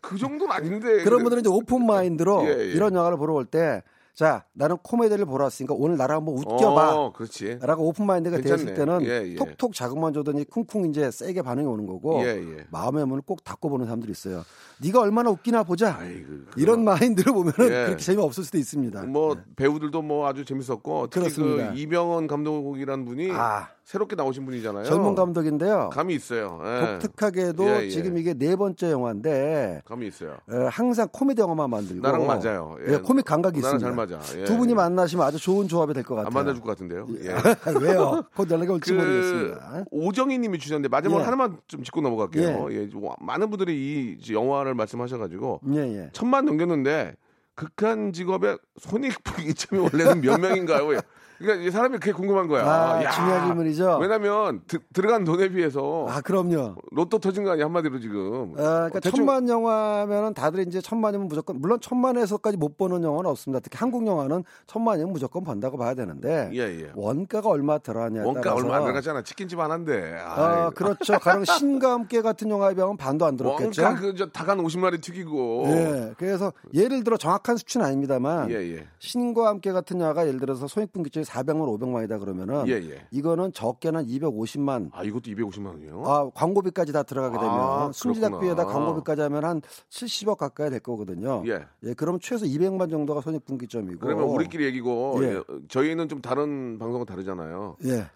그 0.00 0.18
정도는 0.18 0.52
아닌데. 0.52 1.04
그런 1.04 1.22
분들은 1.22 1.40
이제 1.42 1.48
open 1.48 1.86
mind로 1.86 2.44
예, 2.46 2.58
예. 2.60 2.64
이런 2.72 2.94
영화를 2.94 3.16
보러 3.18 3.34
올 3.34 3.44
때 3.44 3.82
자, 4.14 4.44
나는 4.52 4.76
코미디를 4.78 5.24
보러 5.24 5.44
왔으니까 5.44 5.74
오늘 5.74 5.96
나랑 5.96 6.18
한번 6.18 6.36
웃겨봐. 6.36 6.94
어, 6.96 7.12
그렇지. 7.12 7.58
라고 7.62 7.88
open 7.88 8.06
mind가 8.06 8.40
되었을. 8.40 8.74
때는 8.74 9.02
예, 9.02 9.32
예. 9.32 9.34
톡톡 9.36 9.74
자극만 9.74 10.12
줘더니 10.12 10.44
쿵쿵 10.44 10.88
이제 10.90 11.10
세게 11.10 11.42
반응이 11.42 11.66
오는 11.66 11.86
거고 11.86 12.22
예, 12.22 12.36
예. 12.38 12.66
마음의 12.70 13.06
문을 13.06 13.22
꼭 13.22 13.42
닫고 13.44 13.68
보는 13.68 13.86
사람들이 13.86 14.10
있어요. 14.12 14.44
네가 14.82 15.00
얼마나 15.00 15.30
웃기나 15.30 15.62
보자. 15.62 15.96
아이고. 15.98 16.44
이런 16.56 16.84
마인드로 16.84 17.32
보면은 17.32 17.66
예. 17.66 17.84
그렇게 17.86 17.96
재미 17.96 18.22
없을 18.22 18.44
수도 18.44 18.58
있습니다. 18.58 19.02
뭐 19.04 19.36
배우들도 19.56 20.02
뭐 20.02 20.26
아주 20.26 20.44
재밌었고 20.44 21.08
특히 21.08 21.24
그렇습니다. 21.24 21.72
그 21.72 21.78
이병헌 21.78 22.26
감독이라는 22.26 23.04
분이 23.04 23.30
아. 23.32 23.68
새롭게 23.90 24.14
나오신 24.14 24.44
분이잖아요. 24.44 24.84
젊은 24.84 25.16
감독인데요. 25.16 25.90
감이 25.92 26.14
있어요. 26.14 26.60
예. 26.64 26.98
독특하게도 27.00 27.64
예, 27.64 27.80
예. 27.86 27.88
지금 27.88 28.18
이게 28.18 28.34
네 28.34 28.54
번째 28.54 28.92
영화인데 28.92 29.82
감이 29.84 30.06
있어요. 30.06 30.36
어, 30.48 30.68
항상 30.70 31.08
코미디 31.10 31.42
영화만 31.42 31.68
만들고 31.70 32.00
나랑 32.00 32.24
맞아요. 32.24 32.76
예. 32.86 32.92
예, 32.92 32.96
코믹 32.98 33.24
감각이 33.24 33.58
나랑 33.60 33.78
있습니다. 33.78 34.06
잘 34.06 34.20
맞아. 34.20 34.38
예. 34.40 34.44
두 34.44 34.56
분이 34.56 34.74
만나시면 34.74 35.26
아주 35.26 35.38
좋은 35.40 35.66
조합이 35.66 35.92
될 35.92 36.04
것 36.04 36.14
같아요. 36.14 36.28
안 36.28 36.32
만나줄 36.32 36.62
것 36.62 36.68
같은데요. 36.68 37.04
예. 37.24 37.34
왜요? 37.84 38.22
곧 38.36 38.48
연락이 38.48 38.70
올지 38.70 38.92
그 38.92 38.98
모르겠습니다. 39.00 39.84
오정희님이 39.90 40.58
주셨는데 40.60 40.88
마지막으로 40.88 41.22
예. 41.22 41.24
하나만 41.24 41.56
좀 41.66 41.82
짚고 41.82 42.00
넘어갈게요. 42.00 42.68
예. 42.70 42.88
와- 42.94 43.16
많은 43.20 43.50
분들이 43.50 44.16
이 44.20 44.32
영화를 44.32 44.74
말씀하셔가지고 44.74 45.62
예, 45.74 45.78
예. 45.78 46.10
천만 46.12 46.44
넘겼는데 46.44 47.16
극한 47.56 48.12
직업의 48.12 48.56
손익분기점이 48.78 49.82
원래는 49.82 50.20
몇 50.20 50.38
명인가요? 50.40 51.00
그러니까 51.40 51.66
이 51.66 51.70
사람이 51.70 51.98
그게 51.98 52.12
궁금한 52.12 52.46
거야. 52.48 52.64
아, 52.66 53.02
야, 53.02 53.10
중요한 53.10 53.46
질문이죠. 53.46 53.98
왜냐면 53.98 54.60
드- 54.66 54.78
들어간 54.92 55.24
돈에 55.24 55.48
비해서 55.48 56.06
아, 56.08 56.20
그럼요. 56.20 56.74
로또 56.92 57.18
터진 57.18 57.44
거 57.44 57.52
아니야 57.52 57.64
한마디로 57.64 57.98
지금. 57.98 58.52
아, 58.58 58.62
그러니까 58.90 58.98
어, 58.98 59.00
대충- 59.00 59.16
천만 59.16 59.48
영화면은 59.48 60.34
다들 60.34 60.66
이제 60.66 60.82
천만이면 60.82 61.28
무조건 61.28 61.58
물론 61.58 61.80
천만에서까지 61.80 62.58
못 62.58 62.76
버는 62.76 63.02
영화는 63.02 63.30
없습니다. 63.30 63.60
특히 63.60 63.78
한국 63.78 64.06
영화는 64.06 64.44
천만이면 64.66 65.12
무조건 65.12 65.42
번다고 65.42 65.78
봐야 65.78 65.94
되는데 65.94 66.50
예, 66.52 66.58
예. 66.60 66.92
원가가 66.94 67.48
얼마 67.48 67.78
들어가냐에 67.78 68.22
원가 68.24 68.42
따라서 68.42 68.62
얼마 68.62 68.76
안 68.76 68.82
들어갔잖아. 68.82 69.22
치킨집 69.22 69.58
하나인데. 69.58 70.18
아, 70.22 70.70
그렇죠. 70.74 71.18
가령 71.18 71.46
신과 71.46 71.92
함께 71.92 72.20
같은 72.20 72.50
영화에 72.50 72.74
비하면 72.74 72.98
반도 72.98 73.24
안 73.24 73.38
들었겠죠. 73.38 73.82
원가 73.82 73.98
그저 74.00 74.26
닭한 74.26 74.58
50마리 74.58 75.00
튀기고. 75.00 75.64
예. 75.68 76.12
그래서 76.18 76.52
예를 76.74 77.02
들어 77.02 77.16
정확한 77.16 77.56
수치는 77.56 77.86
아닙니다만 77.86 78.50
예, 78.50 78.56
예. 78.56 78.86
신과 78.98 79.48
함께 79.48 79.72
같은 79.72 79.98
영화가 80.00 80.26
예를 80.26 80.38
들어서 80.38 80.66
손익분기점이 80.66 81.24
400만 81.30 81.78
500만이다 81.78 82.18
그러면은 82.18 82.66
예, 82.66 82.72
예. 82.72 83.06
이거는 83.10 83.52
적게는 83.52 84.06
250만 84.06 84.90
아, 84.92 85.04
이것도 85.04 85.22
250만 85.30 85.66
원이요? 85.66 86.04
아, 86.06 86.30
광고비까지 86.34 86.92
다 86.92 87.02
들어가게 87.04 87.38
되면 87.38 87.54
아, 87.54 87.90
순제작비에다 87.92 88.54
그렇구나. 88.64 88.78
광고비까지 88.78 89.22
하면 89.22 89.44
한 89.44 89.62
70억 89.90 90.36
가까이 90.36 90.70
될 90.70 90.80
거거든요. 90.80 91.42
예. 91.46 91.64
예, 91.84 91.94
그럼 91.94 92.18
최소 92.20 92.44
200만 92.46 92.90
정도가 92.90 93.20
손익분기점이고. 93.20 94.00
그러면 94.00 94.24
우리끼리 94.24 94.64
얘기고 94.64 95.18
예. 95.22 95.36
예, 95.36 95.42
저희는 95.68 96.08
좀 96.08 96.20
다른 96.20 96.78
방송은 96.78 97.06
다르잖아요. 97.06 97.76
예, 97.84 98.06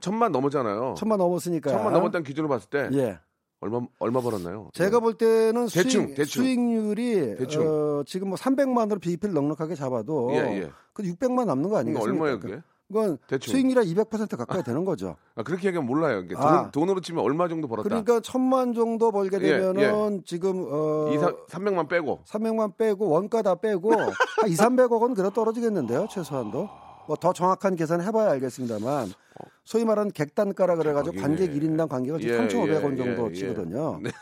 천만 0.00 0.32
넘었잖아요. 0.32 0.94
천만 0.96 1.18
넘었으니까. 1.18 1.70
천만 1.70 1.92
넘었다는 1.92 2.24
기준으로 2.24 2.48
봤을 2.48 2.70
때 2.70 2.88
예. 2.94 3.18
얼마 3.62 3.80
얼마 4.00 4.20
벌었나요? 4.20 4.70
제가 4.74 4.98
볼 4.98 5.14
때는 5.14 5.66
대충, 5.66 6.06
수익, 6.06 6.14
대충. 6.16 6.42
수익률이 6.42 7.36
대충. 7.36 7.62
어, 7.64 8.02
지금 8.04 8.28
뭐 8.28 8.36
300만 8.36 8.90
으로 8.90 8.98
BEP를 8.98 9.32
넉넉하게 9.32 9.76
잡아도 9.76 10.30
예, 10.32 10.62
예. 10.62 10.70
그 10.92 11.04
600만 11.04 11.46
남는 11.46 11.70
거 11.70 11.76
그러니까 11.76 11.78
아니겠습니까? 11.78 12.02
얼마예요, 12.24 12.40
그게? 12.40 12.60
그건 12.88 13.18
대충. 13.28 13.52
수익률이 13.52 13.94
200% 13.94 14.36
가까이 14.36 14.64
되는 14.64 14.84
거죠. 14.84 15.16
아, 15.36 15.44
그렇게 15.44 15.68
얘기하면 15.68 15.86
몰라요. 15.88 16.26
돈, 16.28 16.36
아. 16.42 16.70
돈 16.72 16.88
으로 16.88 17.00
치면 17.00 17.24
얼마 17.24 17.46
정도 17.48 17.68
벌었다. 17.68 17.88
그러니까 17.88 18.18
천만 18.20 18.74
정도 18.74 19.12
벌게 19.12 19.36
예, 19.36 19.58
되면은 19.58 20.24
지금 20.26 20.66
어이 20.68 21.16
300만 21.48 21.88
빼고 21.88 22.24
300만 22.26 22.76
빼고 22.76 23.08
원가 23.08 23.42
다 23.42 23.54
빼고 23.54 23.92
한 23.94 24.10
2, 24.48 24.54
300억은 24.54 25.14
그래도 25.14 25.30
떨어지겠는데요, 25.30 26.08
최소한도. 26.10 26.68
뭐 27.06 27.16
더 27.16 27.32
정확한 27.32 27.76
계산 27.76 28.00
해봐야 28.00 28.30
알겠습니다만 28.32 29.12
소위 29.64 29.84
말하는 29.84 30.10
객단가라 30.12 30.76
그래가지고. 30.76 31.16
관객 31.20 31.52
1인당 31.52 31.88
관객은 31.88 32.20
지금 32.20 32.34
예, 32.34 32.38
3,500원 32.48 32.92
예, 32.92 32.96
정도 32.96 33.30
예, 33.30 33.34
치거든요. 33.34 34.00
네. 34.02 34.10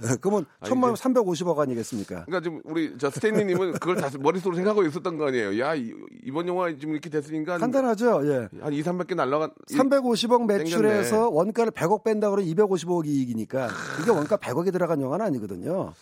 네, 0.00 0.08
그러면 0.22 0.46
아, 0.60 0.66
천만 0.66 0.92
이게- 0.92 1.02
350억 1.02 1.58
아니겠습니까? 1.58 2.24
그러니까 2.24 2.40
지금 2.40 2.60
우리 2.64 2.94
저 2.98 3.10
스탠리님은 3.10 3.72
그걸 3.74 3.96
다 3.96 4.08
머릿속으로 4.18 4.56
생각하고 4.56 4.86
있었던 4.86 5.18
거 5.18 5.26
아니에요. 5.28 5.58
야 5.60 5.74
이, 5.74 5.92
이번 6.24 6.48
영화 6.48 6.70
지금 6.70 6.92
이렇게 6.92 7.10
됐으니까 7.10 7.54
한, 7.54 7.60
간단하죠. 7.60 8.22
예. 8.26 8.48
한 8.60 8.72
2, 8.72 8.82
300개 8.82 9.14
날라간 9.14 9.50
350억 9.70 10.46
매출에서. 10.46 11.28
원가를 11.28 11.72
100억 11.72 12.04
뺀다 12.04 12.30
그러면 12.30 12.50
250억 12.54 13.06
이익이니까 13.06 13.68
이게 14.00 14.10
원가 14.10 14.36
100억이 14.38 14.72
들어간 14.72 15.00
영화는 15.02 15.26
아니거든요. 15.26 15.92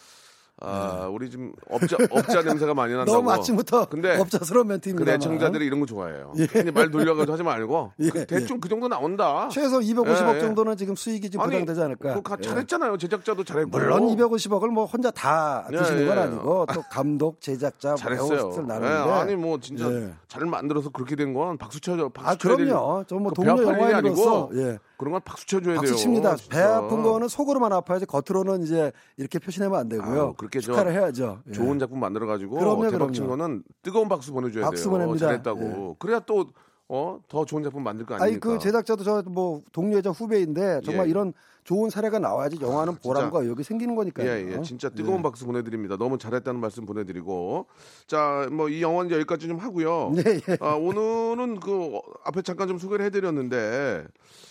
아, 0.62 1.09
우리 1.11 1.31
지금 1.31 1.52
업자 1.71 1.97
업자 2.11 2.43
냄새가 2.43 2.75
많이 2.75 2.93
난다고. 2.95 3.17
너무 3.17 3.31
아침부터 3.33 3.87
근데 3.88 4.19
업자스러운 4.19 4.67
그 4.67 4.73
멘트입니다. 4.73 5.12
애청자들이 5.14 5.64
이런 5.67 5.81
거 5.81 5.87
좋아해요. 5.87 6.33
괜히 6.50 6.71
말 6.71 6.90
돌려가지고 6.90 7.33
하지 7.33 7.43
말고 7.43 7.93
예, 8.00 8.11
그 8.11 8.26
대충 8.26 8.61
그 8.61 8.69
정도 8.69 8.87
나온다. 8.87 9.49
최소 9.50 9.81
250억 9.81 10.33
예, 10.33 10.37
예. 10.37 10.40
정도는 10.40 10.76
지금 10.76 10.95
수익이 10.95 11.31
좀 11.31 11.43
부담되지 11.43 11.81
않을까. 11.81 12.14
그거 12.14 12.21
가- 12.23 12.37
예. 12.38 12.47
잘했잖아요. 12.47 12.99
제작자도 12.99 13.45
잘했고. 13.45 13.71
물론 13.71 14.09
250억을 14.09 14.69
뭐 14.69 14.85
혼자 14.85 15.11
다 15.11 15.67
예, 15.73 15.76
드시는 15.79 16.07
건 16.07 16.17
예. 16.17 16.21
아니고 16.23 16.67
또 16.75 16.83
감독, 16.93 17.40
제작자, 17.40 17.95
잘했어요. 17.95 18.29
배우 18.50 18.52
예, 18.62 18.67
나누는데 18.67 19.11
아니 19.12 19.37
뭐 19.37 19.59
진짜 19.61 19.90
예. 19.90 20.12
잘 20.29 20.45
만들어서 20.45 20.90
그렇게 20.90 21.17
된 21.17 21.31
건 21.33 21.57
박수 21.59 21.81
쳐줘. 21.81 22.09
박수 22.09 22.31
아 22.31 22.35
그럼요. 22.35 23.05
저뭐 23.07 23.31
그배 23.31 23.35
동료 23.47 23.62
영화인으로서 23.62 24.49
아니고 24.49 24.50
예. 24.61 24.79
그런 25.00 25.12
건 25.12 25.23
박수 25.25 25.47
쳐줘야 25.47 25.75
돼요. 25.75 25.80
박수 25.80 25.97
칩니다. 25.97 26.33
배 26.33 26.37
진짜. 26.37 26.76
아픈 26.76 27.02
거는 27.02 27.26
속으로만 27.28 27.73
아파야지 27.73 28.04
겉으로는 28.04 28.62
이제 28.62 28.92
이렇게 29.16 29.38
표시내면 29.38 29.78
안 29.80 29.88
되고요. 29.88 30.23
아유, 30.23 30.35
그렇게 30.37 30.61
저 30.61 30.66
축하를 30.73 30.92
해야죠. 30.92 31.40
예. 31.49 31.52
좋은 31.52 31.78
작품 31.78 31.99
만들어 32.00 32.26
가지고 32.26 32.59
그럼요, 32.59 32.90
대박 32.90 33.12
친. 33.14 33.26
거는 33.26 33.62
뜨거운 33.83 34.09
박수 34.11 34.30
보내줘야 34.33 34.66
박수 34.66 34.85
돼요. 34.85 34.90
보냅니다. 34.92 35.26
잘했다고. 35.26 35.97
그래야 35.99 36.21
또 36.21 36.50
어, 36.92 37.19
더 37.28 37.45
좋은 37.47 37.62
작품 37.62 37.83
만들 37.83 38.04
거 38.04 38.14
아니 38.16 38.23
아닙니까? 38.25 38.49
그 38.50 38.59
제작자도 38.59 39.04
저 39.04 39.23
뭐 39.30 39.62
동료이자 39.73 40.11
후배인데 40.11 40.80
정말 40.85 41.07
예. 41.07 41.11
이런 41.11 41.33
좋은 41.71 41.89
사례가 41.89 42.19
나와야지 42.19 42.59
영화는 42.61 42.97
보람과 42.97 43.43
의욕이 43.43 43.62
생기는 43.62 43.95
거니까요. 43.95 44.29
예, 44.29 44.57
예, 44.57 44.62
진짜 44.62 44.89
뜨거운 44.89 45.23
박수 45.23 45.47
보내드립니다. 45.47 45.97
너무 45.97 46.19
잘했다는 46.19 46.59
말씀 46.61 46.85
보내드리고, 46.85 47.67
자, 48.09 48.49
뭐 48.50 48.69
이 48.69 48.83
영화는 48.83 49.12
여기까지 49.12 49.47
좀 49.47 49.59
하고요. 49.59 50.12
예, 50.17 50.23
예. 50.50 50.57
아, 50.61 50.75
오늘은 50.75 51.61
그 51.61 51.97
어, 51.97 52.03
앞에 52.25 52.43
잠깐 52.43 52.67
좀 52.67 52.79
소개를 52.79 53.05
해드렸는데 53.07 54.05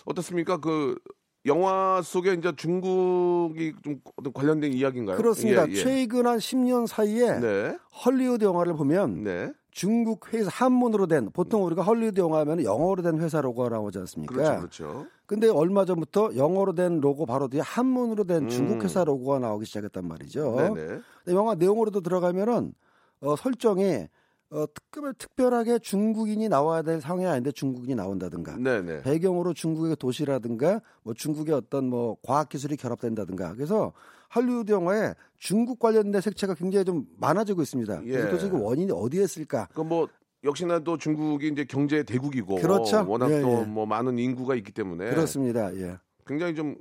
어떻습니까? 0.06 0.56
그 0.56 0.96
영화 1.44 2.00
속에 2.02 2.32
이제 2.32 2.52
중국이 2.56 3.74
좀 3.82 4.00
관련된 4.32 4.72
이야기인가요? 4.72 5.18
그렇습니다. 5.18 5.68
예, 5.68 5.72
예. 5.72 5.74
최근 5.74 6.26
한 6.26 6.38
10년 6.38 6.86
사이에 6.86 7.38
네, 7.38 7.76
헐리우드 8.04 8.44
영화를 8.44 8.74
보면 8.74 9.24
네, 9.24 9.52
중국 9.70 10.32
회사 10.32 10.48
한문으로 10.52 11.06
된 11.06 11.30
보통 11.32 11.64
우리가 11.64 11.82
헐리우드 11.82 12.18
영화 12.20 12.40
하면 12.40 12.62
영어로 12.64 13.02
된 13.02 13.20
회사 13.20 13.40
로고가 13.40 13.68
나오지 13.68 13.98
않습니까? 14.00 14.34
그렇죠, 14.34 14.58
그렇죠. 14.58 15.06
근데 15.30 15.48
얼마 15.48 15.84
전부터 15.84 16.34
영어로 16.34 16.74
된 16.74 17.00
로고 17.00 17.24
바로 17.24 17.46
뒤에 17.46 17.60
한문으로 17.60 18.24
된 18.24 18.42
음. 18.42 18.48
중국 18.48 18.82
회사 18.82 19.04
로고가 19.04 19.38
나오기 19.38 19.64
시작했단 19.64 20.04
말이죠. 20.04 20.56
네, 20.56 20.68
네. 20.70 20.86
근데 21.22 21.38
영화 21.38 21.54
내용으로도 21.54 22.00
들어가면은 22.00 22.74
어, 23.20 23.36
설정이 23.36 24.08
어, 24.50 24.64
특별, 24.74 25.14
특별하게 25.14 25.78
중국인이 25.78 26.48
나와야 26.48 26.82
될 26.82 27.00
상황이 27.00 27.26
아닌데 27.26 27.52
중국인이 27.52 27.94
나온다든가 27.94 28.56
네, 28.56 28.82
네. 28.82 29.02
배경으로 29.02 29.54
중국의 29.54 29.94
도시라든가 30.00 30.80
뭐 31.04 31.14
중국의 31.14 31.54
어떤 31.54 31.84
뭐 31.84 32.16
과학 32.24 32.48
기술이 32.48 32.76
결합된다든가 32.76 33.54
그래서 33.54 33.92
할리우드 34.30 34.72
영화에 34.72 35.14
중국 35.38 35.78
관련된 35.78 36.20
색채가 36.20 36.54
굉장히 36.54 36.84
좀 36.84 37.06
많아지고 37.18 37.62
있습니다. 37.62 38.02
예. 38.06 38.12
그래서 38.12 38.50
그 38.50 38.60
원인이 38.60 38.90
어디에 38.90 39.22
있을까? 39.22 39.68
그뭐 39.74 40.08
역시나 40.44 40.80
또 40.80 40.96
중국이 40.96 41.48
이제 41.48 41.64
경제 41.64 42.02
대국이고 42.02 42.56
그렇죠. 42.56 43.04
워낙 43.06 43.30
예, 43.30 43.40
또 43.40 43.60
예. 43.60 43.64
뭐 43.66 43.86
많은 43.86 44.18
인구가 44.18 44.54
있기 44.54 44.72
때문에 44.72 45.10
그렇습니다. 45.10 45.74
예. 45.76 45.98
굉장히 46.26 46.54
좀 46.54 46.76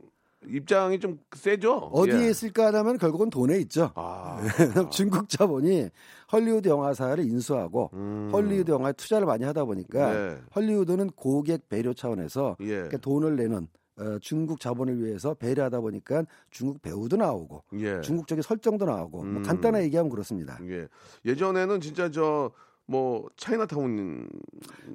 입장이 0.47 0.99
좀 0.99 1.19
세죠. 1.35 1.75
어디에 1.75 2.25
예. 2.25 2.29
있을까 2.29 2.73
하면 2.73 2.97
결국은 2.97 3.29
돈에 3.29 3.57
있죠. 3.59 3.91
아, 3.95 4.39
중국 4.91 5.27
자본이 5.27 5.89
헐리우드 6.31 6.69
영화사를 6.69 7.23
인수하고 7.23 7.89
음. 7.93 8.29
헐리우드 8.31 8.71
영화에 8.71 8.93
투자를 8.93 9.27
많이 9.27 9.43
하다 9.43 9.65
보니까 9.65 10.13
네. 10.13 10.37
헐리우드는 10.55 11.11
고객 11.11 11.67
배려 11.67 11.93
차원에서 11.93 12.55
예. 12.61 12.67
그러니까 12.67 12.97
돈을 12.97 13.35
내는 13.35 13.67
어, 13.97 14.17
중국 14.21 14.61
자본을 14.61 15.03
위해서 15.03 15.33
배려하다 15.33 15.81
보니까 15.81 16.23
중국 16.51 16.81
배우도 16.81 17.17
나오고 17.17 17.65
예. 17.73 17.99
중국적인 17.99 18.41
설정도 18.41 18.85
나오고 18.85 19.23
뭐 19.25 19.41
음. 19.41 19.43
간단하게 19.43 19.85
얘기하면 19.85 20.09
그렇습니다. 20.09 20.57
예. 20.69 20.87
예전에는 21.25 21.81
진짜 21.81 22.09
저 22.09 22.51
뭐 22.89 23.29
차이나타운 23.37 24.27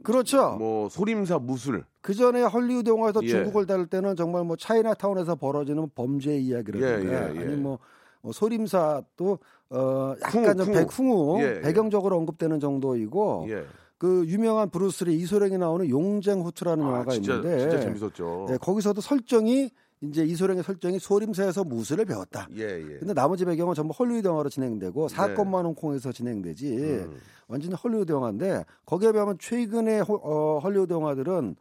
그렇죠. 0.02 0.56
뭐 0.58 0.88
소림사 0.88 1.38
무술 1.38 1.84
그 2.00 2.12
전에 2.12 2.42
헐리우드 2.42 2.90
영화에서 2.90 3.20
예. 3.22 3.28
중국을 3.28 3.66
다룰 3.66 3.86
때는 3.86 4.16
정말 4.16 4.42
뭐 4.42 4.56
차이나타운에서 4.56 5.36
벌어지는 5.36 5.88
범죄 5.94 6.36
이야기라든가 6.36 7.04
예, 7.04 7.04
예, 7.04 7.36
예. 7.36 7.38
아니면 7.38 7.62
뭐뭐 7.62 8.32
소림사도 8.32 9.38
어 9.70 10.14
약간 10.20 10.56
좀. 10.56 10.72
백흥우 10.72 11.40
예, 11.40 11.56
예. 11.56 11.60
배경적으로 11.60 12.16
언급되는 12.16 12.58
정도이고 12.58 13.46
예. 13.50 13.64
그 13.96 14.24
유명한 14.26 14.70
브루스리 14.70 15.14
이소룡이 15.14 15.56
나오는 15.56 15.88
용쟁 15.88 16.40
호투라는 16.40 16.84
아, 16.84 16.88
영화가 16.88 17.12
진짜, 17.12 17.34
있는데 17.34 17.58
진짜 17.60 17.80
재밌었죠. 17.80 18.46
네, 18.50 18.58
거기서도 18.58 19.00
설정이 19.00 19.70
이제 20.08 20.24
이소룡의 20.24 20.62
설정이 20.62 20.98
소림사에서 20.98 21.64
무술을 21.64 22.04
배웠다. 22.04 22.48
예, 22.56 22.62
예. 22.80 22.98
근데 22.98 23.14
나머지 23.14 23.44
배경은 23.44 23.74
전부 23.74 23.92
헐리우드 23.92 24.26
영화로 24.26 24.48
진행되고 24.48 25.08
사건만 25.08 25.64
홍콩에서 25.66 26.12
진행되지 26.12 26.76
음. 26.76 27.18
완전히 27.48 27.74
헐리우드 27.74 28.12
영화인데 28.12 28.64
거기에 28.86 29.12
비하면 29.12 29.38
최근에 29.38 30.00
호- 30.00 30.20
어, 30.22 30.58
헐리우드 30.58 30.92
영화들은 30.92 31.56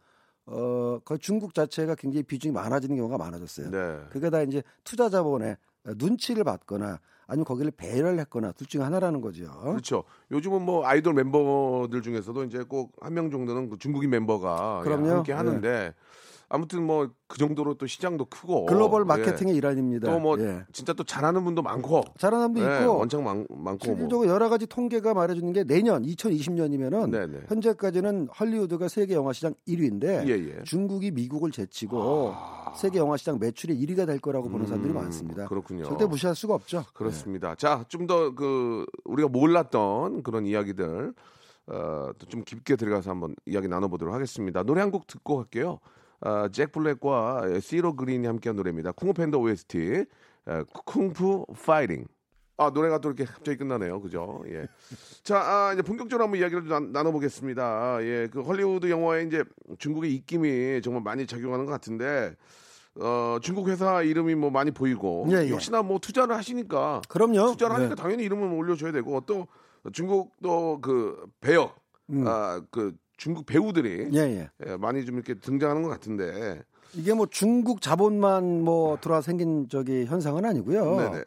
어, 0.46 0.98
그 1.04 1.16
중국 1.18 1.54
자체가 1.54 1.94
굉장히 1.94 2.22
비중이 2.22 2.52
많아지는 2.52 2.96
경우가 2.96 3.16
많아졌어요. 3.16 3.70
네. 3.70 3.98
그게 4.10 4.28
다 4.30 4.42
이제 4.42 4.62
투자 4.84 5.08
자본의 5.08 5.56
눈치를 5.96 6.44
받거나 6.44 6.98
아니면 7.26 7.44
거기를 7.46 7.70
배려를 7.70 8.18
했거나 8.20 8.52
둘 8.52 8.66
중에 8.66 8.82
하나라는 8.82 9.22
거죠. 9.22 9.44
그렇죠. 9.62 10.04
요즘은 10.30 10.60
뭐 10.62 10.84
아이돌 10.86 11.14
멤버들 11.14 12.02
중에서도 12.02 12.44
이제 12.44 12.62
꼭 12.64 12.92
한 13.00 13.14
명 13.14 13.30
정도는 13.30 13.70
그 13.70 13.78
중국인 13.78 14.10
멤버가 14.10 14.80
예, 14.80 14.84
그럼요. 14.84 15.08
함께 15.10 15.32
하는데 15.32 15.94
아무튼 16.54 16.86
뭐 16.86 17.08
그 17.34 17.38
정도로 17.38 17.74
또 17.74 17.86
시장도 17.88 18.26
크고 18.26 18.66
글로벌 18.66 19.00
예. 19.00 19.04
마케팅의 19.06 19.56
일환입니다. 19.56 20.08
또뭐 20.08 20.38
예. 20.38 20.64
진짜 20.72 20.92
또 20.92 21.02
잘하는 21.02 21.42
분도 21.42 21.62
많고 21.62 22.02
잘하는 22.16 22.54
사람도 22.54 22.60
예, 22.60 22.82
있고 22.82 22.98
원창 22.98 23.24
많, 23.24 23.38
많고 23.50 23.86
뭐. 23.88 23.96
실질적으로 23.96 24.28
여러 24.28 24.48
가지 24.48 24.68
통계가 24.68 25.14
말해주는 25.14 25.52
게 25.52 25.64
내년 25.64 26.04
2020년이면은 26.04 27.10
네네. 27.10 27.46
현재까지는 27.48 28.28
헐리우드가 28.38 28.86
세계 28.86 29.14
영화 29.14 29.32
시장 29.32 29.54
1위인데 29.66 30.28
예, 30.28 30.58
예. 30.58 30.62
중국이 30.62 31.10
미국을 31.10 31.50
제치고 31.50 32.34
세계 32.76 33.00
영화 33.00 33.16
시장 33.16 33.40
매출의 33.40 33.76
1위가 33.84 34.06
될 34.06 34.20
거라고 34.20 34.48
보는 34.48 34.66
사람들이 34.66 34.92
음, 34.92 35.02
많습니다. 35.02 35.48
그렇군요. 35.48 35.82
절대 35.84 36.04
무시할 36.06 36.36
수가 36.36 36.54
없죠. 36.54 36.84
그렇습니다. 36.94 37.56
자, 37.56 37.84
좀 37.88 38.06
더 38.06 38.32
그 38.36 38.86
우리가 39.06 39.28
몰랐던 39.28 40.22
그런 40.22 40.46
이야기들 40.46 41.14
어, 41.66 42.10
또좀 42.18 42.44
깊게 42.44 42.76
들어가서 42.76 43.10
한번 43.10 43.34
이야기 43.46 43.66
나눠보도록 43.66 44.14
하겠습니다. 44.14 44.62
노래 44.62 44.82
한 44.82 44.90
곡 44.92 45.08
듣고 45.08 45.38
갈게요. 45.38 45.80
어, 46.24 46.48
잭 46.48 46.72
블랙과 46.72 47.60
시로 47.60 47.94
그린이 47.94 48.26
함께한 48.26 48.56
노래입니다. 48.56 48.92
쿵우 48.92 49.12
팬더 49.12 49.38
OST 49.38 50.06
어, 50.46 50.62
쿵푸 50.84 51.46
파이팅. 51.64 52.06
아 52.56 52.70
노래가 52.70 52.98
또 52.98 53.08
이렇게 53.08 53.24
갑자기 53.24 53.58
끝나네요, 53.58 54.00
그죠? 54.00 54.42
예. 54.48 54.66
자, 55.24 55.38
아, 55.38 55.72
이제 55.72 55.82
본격적으로 55.82 56.24
한번 56.24 56.40
이야기를 56.40 56.68
좀 56.68 56.92
나, 56.92 57.02
눠보겠습니다 57.02 57.98
예, 58.02 58.28
그 58.30 58.42
헐리우드 58.42 58.88
영화에 58.88 59.24
이제 59.24 59.44
중국의 59.78 60.14
입김이 60.14 60.80
정말 60.82 61.02
많이 61.02 61.26
작용하는 61.26 61.66
것 61.66 61.72
같은데, 61.72 62.36
어, 63.00 63.38
중국 63.42 63.68
회사 63.68 64.02
이름이 64.02 64.36
뭐 64.36 64.50
많이 64.50 64.70
보이고, 64.70 65.26
예, 65.30 65.46
예. 65.46 65.50
역시나 65.50 65.82
뭐 65.82 65.98
투자를 65.98 66.36
하시니까, 66.36 67.02
그럼요. 67.08 67.50
투자를 67.50 67.74
하니까 67.74 67.96
네. 67.96 68.00
당연히 68.00 68.22
이름을 68.22 68.52
올려줘야 68.52 68.92
되고 68.92 69.20
또 69.22 69.48
중국도 69.92 70.78
그 70.80 71.26
배역, 71.40 71.76
음. 72.10 72.24
아, 72.26 72.62
그 72.70 72.94
중국 73.16 73.46
배우들이 73.46 74.10
예, 74.12 74.18
예. 74.18 74.50
예, 74.66 74.76
많이 74.76 75.04
좀 75.04 75.16
이렇게 75.16 75.34
등장하는 75.34 75.82
것 75.82 75.88
같은데, 75.88 76.62
이게 76.94 77.14
뭐 77.14 77.26
중국 77.26 77.80
자본만 77.80 78.62
뭐 78.62 78.98
들어와 79.00 79.20
생긴 79.20 79.68
저기 79.68 80.04
현상은 80.04 80.44
아니고요. 80.44 80.96
네네. 80.96 81.24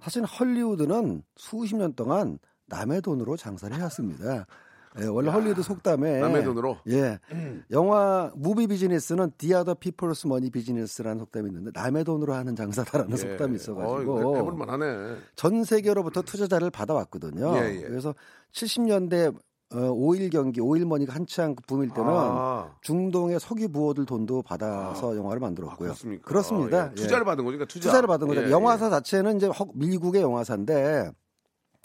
사실 0.00 0.24
헐리우드는 0.24 1.22
수십 1.36 1.76
년 1.76 1.94
동안 1.94 2.38
남의 2.66 3.02
돈으로 3.02 3.36
장사를 3.36 3.76
해왔습니다. 3.76 4.46
예, 5.00 5.04
원래 5.04 5.30
헐리우드 5.30 5.62
속담에 5.62 6.20
남의 6.20 6.44
돈으로? 6.44 6.78
예 6.88 7.18
영화 7.70 8.32
무비 8.34 8.66
비즈니스는 8.66 9.32
The 9.38 9.54
Other 9.54 9.74
People's 9.78 10.24
Money 10.26 10.50
Business라는 10.50 11.18
속담이 11.20 11.48
있는데 11.48 11.70
남의 11.74 12.04
돈으로 12.04 12.34
하는 12.34 12.56
장사다라는 12.56 13.16
속담이 13.16 13.52
어, 13.52 13.56
있어가지고 13.56 14.02
이거 14.02 14.36
해볼만 14.36 14.70
하네. 14.70 15.16
전 15.36 15.62
세계로부터 15.62 16.22
투자자를 16.22 16.70
받아왔거든요. 16.70 17.56
예, 17.58 17.76
예. 17.76 17.80
그래서 17.82 18.14
70년대 18.52 19.34
어, 19.70 19.80
오일 19.90 20.30
경기, 20.30 20.60
오일 20.62 20.86
머니가 20.86 21.14
한창 21.14 21.54
그 21.54 21.62
붐일 21.66 21.90
때는 21.90 22.10
아. 22.10 22.74
중동의 22.80 23.38
석유 23.38 23.68
부호들 23.68 24.06
돈도 24.06 24.40
받아서 24.42 25.14
영화를 25.14 25.40
만들었고요. 25.40 25.88
그렇습니까? 25.88 26.22
그렇습니다. 26.26 26.84
아, 26.84 26.90
예. 26.90 26.94
투자를 26.94 27.20
예. 27.20 27.24
받은 27.26 27.44
거니까 27.44 27.64
투자. 27.66 27.88
투자를 27.90 28.06
받은 28.06 28.28
거죠. 28.28 28.44
예, 28.46 28.50
영화사 28.50 28.86
예. 28.86 28.90
자체는 28.90 29.36
이제 29.36 29.46
허- 29.46 29.66
미국의 29.74 30.22
영화사인데 30.22 31.10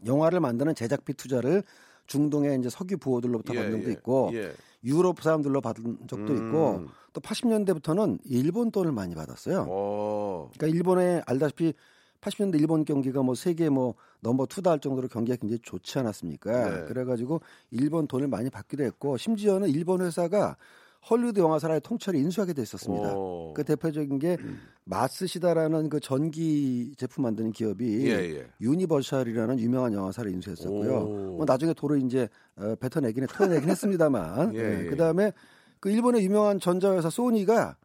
영화를 0.06 0.39
만드는 0.39 0.76
제작비 0.76 1.13
투자를 1.13 1.63
중동의 2.08 2.58
이제 2.60 2.69
석유 2.69 2.98
부호들로부터 2.98 3.54
예, 3.56 3.60
받는 3.60 3.78
적도 3.80 3.89
예. 3.89 3.93
있고 3.93 4.30
예. 4.34 4.54
유럽 4.86 5.22
사람들로 5.22 5.60
받은 5.60 5.98
적도 6.08 6.32
음. 6.34 6.38
있고 6.38 6.86
또 7.12 7.19
80년대부터는 7.19 8.19
일본 8.24 8.72
돈을 8.72 8.93
많이 8.93 9.13
받았어요. 9.13 9.65
어. 9.69 10.50
그러니까 10.58 10.76
일본에 10.78 11.22
알다시피 11.26 11.74
80년대 12.23 12.59
일본 12.59 12.86
경기가 12.86 13.21
뭐 13.21 13.36
세계 13.36 13.69
뭐 13.69 13.95
number 14.21 14.45
two다 14.45 14.71
할 14.71 14.79
정도로 14.79 15.07
경기가 15.09 15.36
굉장히 15.36 15.59
좋지 15.62 15.99
않았습니까? 15.99 16.69
네. 16.69 16.86
그래가지고 16.86 17.41
일본 17.71 18.07
돈을 18.07 18.27
많이 18.27 18.49
받기도 18.49 18.83
했고 18.83 19.17
심지어는 19.17 19.69
일본 19.69 20.01
회사가 20.01 20.55
헐리우드 21.09 21.39
영화사를 21.41 21.77
통째로 21.81 22.17
인수하게 22.17 22.53
됐었습니다. 22.53 23.13
오. 23.13 23.53
그 23.53 23.65
대표적인 23.65 24.19
게 24.19 24.38
마쓰시타라는 24.86 25.89
그 25.89 25.99
전기 25.99 26.93
제품 26.97 27.23
만드는 27.23 27.51
기업이 27.51 28.07
예, 28.07 28.38
예. 28.38 28.47
유니버셜이라는 28.62 29.59
유명한 29.59 29.93
영화사를 29.93 30.31
인수했었고요. 30.31 30.95
오. 30.95 31.36
뭐 31.38 31.45
나중에 31.45 31.73
도로 31.73 31.97
이제 31.97 32.29
어, 32.55 32.75
뱉어내긴 32.79 33.27
토해내긴 33.27 33.67
했습니다만. 33.69 34.55
예, 34.55 34.86
예. 34.86 34.86
그 34.86 34.95
다음에 34.95 35.33
그 35.81 35.91
일본의 35.91 36.23
유명한 36.23 36.62
전자회사 36.62 37.09
소니가 37.09 37.75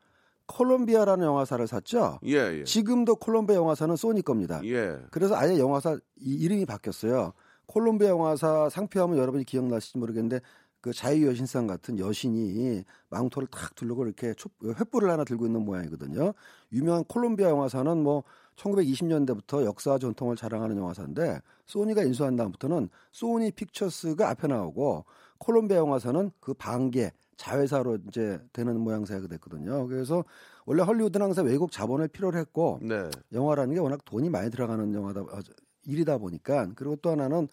콜롬비아라는 0.49 1.25
영화사를 1.25 1.65
샀죠. 1.67 2.19
예, 2.27 2.59
예. 2.61 2.65
지금도 2.65 3.17
콜롬비아 3.17 3.57
영화사는 3.57 3.95
소니 3.97 4.23
겁니다. 4.23 4.61
예. 4.65 4.99
그래서 5.11 5.37
아예 5.37 5.59
영화사 5.59 5.97
이 6.17 6.35
이름이 6.35 6.67
바뀌었어요. 6.67 7.33
콜롬비아 7.67 8.09
영화사 8.09 8.69
상표하면 8.71 9.19
여러분이 9.19 9.45
기억나실지 9.45 9.99
모르겠는데 9.99 10.41
그 10.81 10.93
자유 10.93 11.27
여신상 11.27 11.67
같은 11.67 11.99
여신이 11.99 12.83
망토를 13.11 13.49
탁 13.49 13.75
두르고 13.75 14.07
이렇게 14.07 14.33
촛- 14.35 14.57
횃불을 14.61 15.09
하나 15.09 15.25
들고 15.25 15.45
있는 15.47 15.65
모양이거든요. 15.65 16.33
유명한 16.73 17.05
콜롬비아 17.05 17.51
영화사는 17.51 18.03
뭐 18.03 18.23
1920년대부터 18.57 19.65
역사와 19.65 19.99
전통을 19.99 20.37
자랑하는 20.37 20.77
영화사인데 20.79 21.41
소니가 21.67 22.03
인수한 22.05 22.37
다음부터는 22.37 22.89
소니 23.13 23.53
픽처스가 23.53 24.31
앞에 24.31 24.47
나오고 24.49 25.05
콜롬비아 25.39 25.79
영화사는 25.79 26.31
그 26.41 26.55
반개 26.55 27.13
자회사로 27.39 27.99
이제 28.09 28.39
되는 28.53 28.79
모양새가 28.81 29.29
됐거든요. 29.29 29.87
그래서 29.87 30.25
원래 30.67 30.83
헐리우드는 30.83 31.25
항상 31.25 31.47
외국 31.47 31.73
자본을 31.73 32.09
필요로 32.09 32.37
했고 32.37 32.79
네. 32.83 33.09
영화라는 33.33 33.75
게 33.75 33.81
워낙 33.81 34.05
돈이 34.05 34.29
많이 34.29 34.51
들어가는 34.51 34.93
영화다 34.93 35.21
아, 35.31 35.41
저, 35.43 35.53
일이다 35.85 36.19
보니까 36.19 36.69
그리고 36.75 36.97
또 36.97 37.11
하나는 37.11 37.49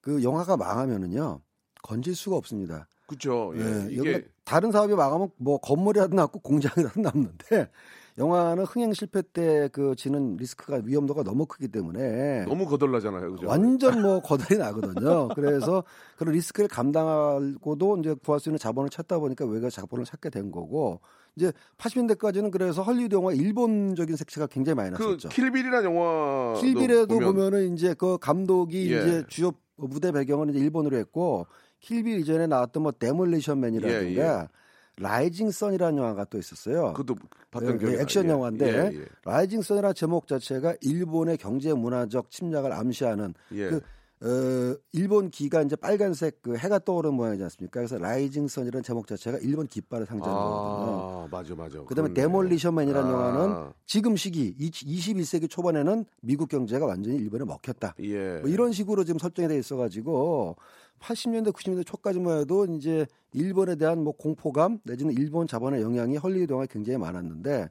그 0.00 0.22
영화가 0.22 0.56
망하면은요 0.56 1.40
건질 1.82 2.14
수가 2.14 2.36
없습니다. 2.36 2.88
그렇죠. 3.06 3.52
예. 3.56 3.60
예, 3.60 3.88
이게 3.90 4.26
다른 4.44 4.72
사업이 4.72 4.94
망하면 4.94 5.30
뭐 5.36 5.58
건물이라도 5.58 6.14
남고 6.16 6.40
공장이라도 6.40 7.00
남는데 7.00 7.70
영화는 8.16 8.64
흥행 8.64 8.92
실패 8.92 9.22
때 9.22 9.68
그 9.72 9.94
지는 9.96 10.36
리스크가 10.36 10.80
위험도가 10.84 11.22
너무 11.24 11.46
크기 11.46 11.68
때문에 11.68 12.44
너무 12.44 12.66
거덜나잖아요. 12.66 13.32
그죠? 13.32 13.46
완전 13.46 14.02
뭐 14.02 14.20
거덜이 14.22 14.58
나거든요. 14.58 15.28
그래서 15.28 15.82
그런 16.16 16.34
리스크를 16.34 16.68
감당하고도 16.68 17.98
이제 17.98 18.14
구할 18.24 18.40
수 18.40 18.48
있는 18.48 18.58
자본을 18.58 18.90
찾다 18.90 19.18
보니까 19.18 19.44
외국 19.46 19.68
자본을 19.70 20.04
찾게 20.04 20.30
된 20.30 20.50
거고 20.50 21.00
이제 21.36 21.52
80년대까지는 21.78 22.50
그래서 22.50 22.82
헐리우드 22.82 23.14
영화 23.14 23.32
일본적인 23.32 24.14
색채가 24.16 24.46
굉장히 24.46 24.76
많이 24.76 24.94
그 24.94 25.02
났었죠. 25.02 25.28
Kill 25.30 25.44
Bill이라는 25.44 25.84
영화 25.84 26.54
Kill 26.60 26.81
Bill에도 26.81 27.18
보면, 27.18 27.54
은 27.54 27.74
이제 27.74 27.94
그 27.94 28.18
감독이 28.18 28.92
예. 28.92 28.98
이제 29.00 29.24
주요 29.28 29.52
무대 29.76 30.12
배경은 30.12 30.50
이제 30.50 30.58
일본으로 30.60 30.96
했고 30.96 31.46
Kill 31.80 32.00
Bill 32.00 32.20
이전에 32.20 32.46
나왔던 32.46 32.82
뭐 32.82 32.92
Demolition 32.92 33.60
Man이라든가 33.60 34.42
예, 34.42 34.48
Rising 34.96 35.50
Sun이라는 35.50 35.98
영화가 35.98 36.26
또 36.26 36.38
있었어요. 36.38 36.92
그것도 36.92 37.16
봤던 37.50 37.74
예, 37.74 37.78
기억이 37.78 37.96
예, 37.96 38.00
액션. 38.00 38.26
예, 38.26 38.28
영화인데 38.30 38.66
예, 38.66 38.98
예. 39.00 39.04
Rising 39.24 39.62
Sun이라는 39.62 39.94
제목 39.94 40.26
자체가 40.26 40.76
일본의 40.80 41.38
경제 41.38 41.72
문화적 41.72 42.30
침략을 42.30 42.72
암시하는 42.72 43.34
예. 43.52 43.70
그 43.70 43.80
어, 44.22 44.76
일본 44.92 45.28
기가 45.28 45.60
이제 45.62 45.76
빨간색 45.76 46.40
그 46.40 46.56
해가 46.56 46.78
떠오르는 46.78 47.14
모양이지 47.14 47.42
않습니까? 47.42 47.80
그래서 47.80 47.98
Rising 47.98 48.48
Sun이라는 48.48 48.82
제목 48.82 49.06
자체가 49.06 49.38
일본 49.38 49.66
깃발을 49.66 50.06
상징하는 50.06 50.40
거거든요. 50.40 50.96
아, 50.96 51.28
맞아, 51.30 51.54
맞아. 51.54 51.82
그다음에. 51.84 52.14
Demolition 52.14 52.60
Man이라는 52.60 53.06
아. 53.06 53.12
영화는 53.12 53.72
지금 53.84 54.16
시기 54.16 54.56
21세기 54.56 55.50
초반에는 55.50 56.06
미국 56.22 56.48
경제가 56.48 56.86
완전히 56.86 57.16
일본에 57.16 57.44
먹혔다. 57.44 57.96
예. 58.00 58.38
뭐 58.38 58.48
이런 58.48 58.72
식으로 58.72 59.04
지금 59.04 59.18
설정이 59.18 59.48
돼 59.48 59.58
있어가지고 59.58 60.56
80년대 61.04 61.52
90년대 61.52 61.86
초까지만 61.86 62.40
해도 62.40 62.64
이제 62.64 63.06
일본에 63.32 63.76
대한 63.76 64.02
뭐 64.02 64.14
공포감 64.16 64.78
내지는 64.84 65.12
일본 65.12 65.46
자본의 65.46 65.82
영향이 65.82 66.16
헐리우드 66.16 66.52
영화에 66.52 66.66
굉장히 66.70 66.98
많았는데 66.98 67.68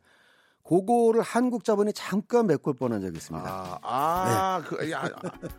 그거를 0.64 1.22
한국 1.22 1.66
자본이 1.66 1.92
잠깐 1.94 2.48
메꿀 2.48 2.74
뻔한 2.76 3.02
적이 3.02 3.18
있습니다. 3.18 3.46
아, 3.46 3.80
아, 3.82 4.64
그, 4.66 4.90
야, 4.92 5.10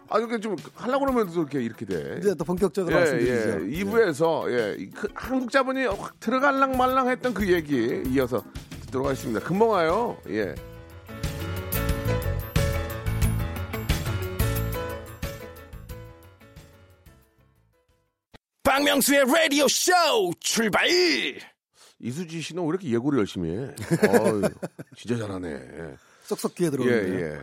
아, 0.08 0.18
이렇게 0.18 0.40
좀 0.40 0.56
하려고 0.74 1.04
그러면 1.04 1.30
또 1.30 1.42
이렇게 1.42 1.62
이렇게 1.62 1.84
돼. 1.84 2.16
이제 2.18 2.34
또 2.34 2.44
본격적으로 2.44 2.94
예, 2.94 2.98
말씀드리죠. 3.00 3.66
예. 3.66 3.84
2부에서 3.84 4.50
예, 4.50 4.76
이그 4.78 5.08
한국 5.14 5.50
자본이 5.50 5.84
확 5.84 6.18
들어갈랑 6.20 6.78
말랑 6.78 7.10
했던 7.10 7.34
그 7.34 7.52
얘기 7.52 8.02
이어서 8.06 8.42
듣도록 8.86 9.08
하겠습니다. 9.08 9.40
금방 9.40 9.68
와요. 9.68 10.16
예. 10.30 10.54
박명수의 18.78 19.24
라디오 19.26 19.68
쇼 19.68 19.92
출발 20.40 20.88
이수지 22.00 22.40
씨는 22.40 22.60
왜 22.64 22.68
이렇게 22.70 22.90
예고를 22.90 23.20
열심히 23.20 23.50
해? 23.50 23.58
어휴, 24.08 24.42
진짜 24.96 25.16
잘하네. 25.16 25.94
쏙쏙 26.24 26.56
귀에 26.56 26.66
예, 26.66 26.70
들어오네요. 26.70 27.20
예. 27.20 27.38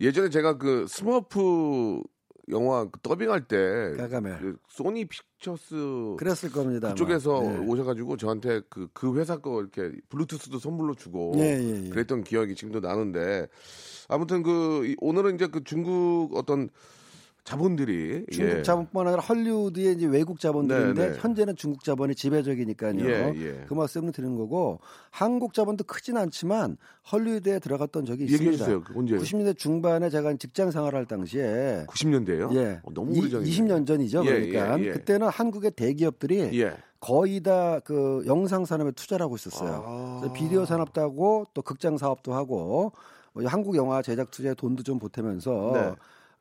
예 0.00 0.12
전에 0.12 0.28
제가 0.28 0.58
그 0.58 0.84
스머프 0.86 2.02
영화 2.50 2.84
그 2.84 3.00
더빙할 3.00 3.48
때 3.48 3.94
가가멜. 3.96 4.36
그 4.40 4.56
소니 4.68 5.06
픽처스 5.06 6.16
그랬을 6.18 6.52
겁니다. 6.52 6.90
그쪽에서 6.90 7.40
네. 7.40 7.58
오셔가지고 7.66 8.18
저한테 8.18 8.60
그, 8.68 8.86
그 8.92 9.18
회사 9.18 9.38
거 9.38 9.62
이렇게 9.62 9.90
블루투스도 10.10 10.58
선물로 10.58 10.96
주고 10.96 11.32
예, 11.36 11.58
예, 11.62 11.84
예. 11.86 11.88
그랬던 11.88 12.24
기억이 12.24 12.54
지금도 12.54 12.80
나는데 12.80 13.46
아무튼 14.08 14.42
그 14.42 14.84
이- 14.86 14.96
오늘은 15.00 15.36
이제 15.36 15.46
그 15.46 15.64
중국 15.64 16.36
어떤 16.36 16.68
자본들이 17.44 18.24
중국 18.32 18.58
예. 18.58 18.62
자본뿐만 18.62 19.06
아니라 19.08 19.22
헐리우드의 19.22 19.94
이제 19.96 20.06
외국 20.06 20.40
자본들인데 20.40 20.94
네, 21.08 21.12
네. 21.12 21.18
현재는 21.20 21.56
중국 21.56 21.84
자본이 21.84 22.14
지배적이니까요. 22.14 23.00
예, 23.04 23.32
예. 23.36 23.64
그 23.68 23.74
말씀을 23.74 24.12
드리는 24.12 24.34
거고 24.34 24.80
한국 25.10 25.52
자본도 25.52 25.84
크진 25.84 26.16
않지만 26.16 26.78
헐리우드에 27.12 27.58
들어갔던 27.58 28.06
적이 28.06 28.24
있습니다. 28.24 28.44
얘기해 28.44 28.56
주세요. 28.56 28.82
그 28.82 28.98
언제? 28.98 29.16
90년대 29.16 29.58
중반에 29.58 30.08
제가 30.08 30.32
직장 30.38 30.70
생활할 30.70 31.04
당시에 31.04 31.84
90년대예요? 31.88 32.54
예, 32.56 32.80
어, 32.82 32.90
너무 32.94 33.14
이- 33.14 33.20
오래전이네. 33.20 33.50
20년 33.50 33.86
전이죠. 33.86 34.24
예, 34.24 34.30
그러니까 34.48 34.80
예, 34.80 34.84
예. 34.86 34.92
그때는 34.92 35.28
한국의 35.28 35.72
대기업들이 35.72 36.58
예. 36.60 36.74
거의 36.98 37.40
다 37.40 37.82
그 37.84 38.24
영상 38.26 38.64
산업에 38.64 38.90
투자를 38.92 39.22
하고 39.24 39.36
있었어요. 39.36 39.84
아. 39.86 40.32
비디오 40.32 40.64
산업도 40.64 41.02
하고 41.02 41.44
또 41.52 41.60
극장 41.60 41.98
사업도 41.98 42.32
하고 42.32 42.92
뭐 43.34 43.44
한국 43.46 43.76
영화 43.76 44.00
제작 44.00 44.30
투자에 44.30 44.54
돈도 44.54 44.82
좀 44.82 44.98
보태면서 44.98 45.70
네. 45.74 45.92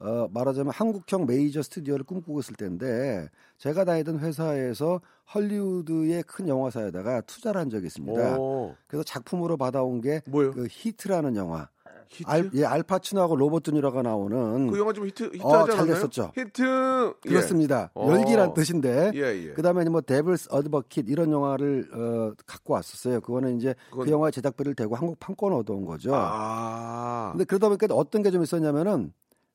어, 0.03 0.27
말하자면 0.33 0.73
한국형 0.73 1.25
메이저 1.25 1.61
스튜디오를 1.61 2.03
꿈꾸고 2.03 2.39
있을 2.41 2.55
텐데 2.55 3.29
제가 3.57 3.85
다니던 3.85 4.19
회사에서 4.19 4.99
헐리우드의 5.33 6.23
큰 6.23 6.47
영화사에다가 6.49 7.21
투자를 7.21 7.61
한 7.61 7.69
적이 7.69 7.87
있습니다. 7.87 8.37
오, 8.37 8.75
그래서 8.87 9.03
작품으로 9.03 9.55
받아온 9.57 10.01
게? 10.01 10.21
그 10.29 10.67
Heat라는 10.69 11.35
영화. 11.37 11.69
Heat? 12.09 12.29
알, 12.29 12.51
예, 12.53 12.63
알파치노하고 12.65 13.35
로버트 13.37 13.71
드니로가 13.71 14.03
나오는 14.03 14.67
그 14.69 14.77
영화 14.77 14.93
좀 14.93 15.07
Heat 15.07 15.31
Heat 15.33 15.41
어, 15.41 15.61
하지 15.61 15.75
잘? 15.75 15.87
됐었죠. 15.87 16.31
Heat 16.35 17.13
예. 17.25 17.29
그렇습니다. 17.29 17.89
어. 17.95 18.07
열기란 18.11 18.53
뜻인데 18.53 19.11
예, 19.15 19.19
예. 19.47 19.53
그다음에 19.53 19.83
뭐 19.85 20.01
Devil's 20.01 20.49
Advocate 20.51 21.09
이런 21.09 21.31
영화를 21.31 21.89
어, 21.91 22.33
갖고 22.45 22.73
왔었어요. 22.73 23.19
그거는 23.21 23.57
이제 23.57 23.73
그건- 23.89 24.05
그 24.05 24.11
영화의 24.11 24.31
제작비를 24.31 24.75
대고 24.75 24.95
한국 24.95 25.17
판권 25.19 25.53
얻어온 25.53 25.85
거죠. 25.85 26.11
아. 26.13 27.29
근데 27.31 27.45
그러다 27.45 27.69
보니까 27.69 27.87
어떤 27.95 28.21
게 28.21 28.29
좀 28.29 28.43
있었냐면은 28.43 29.11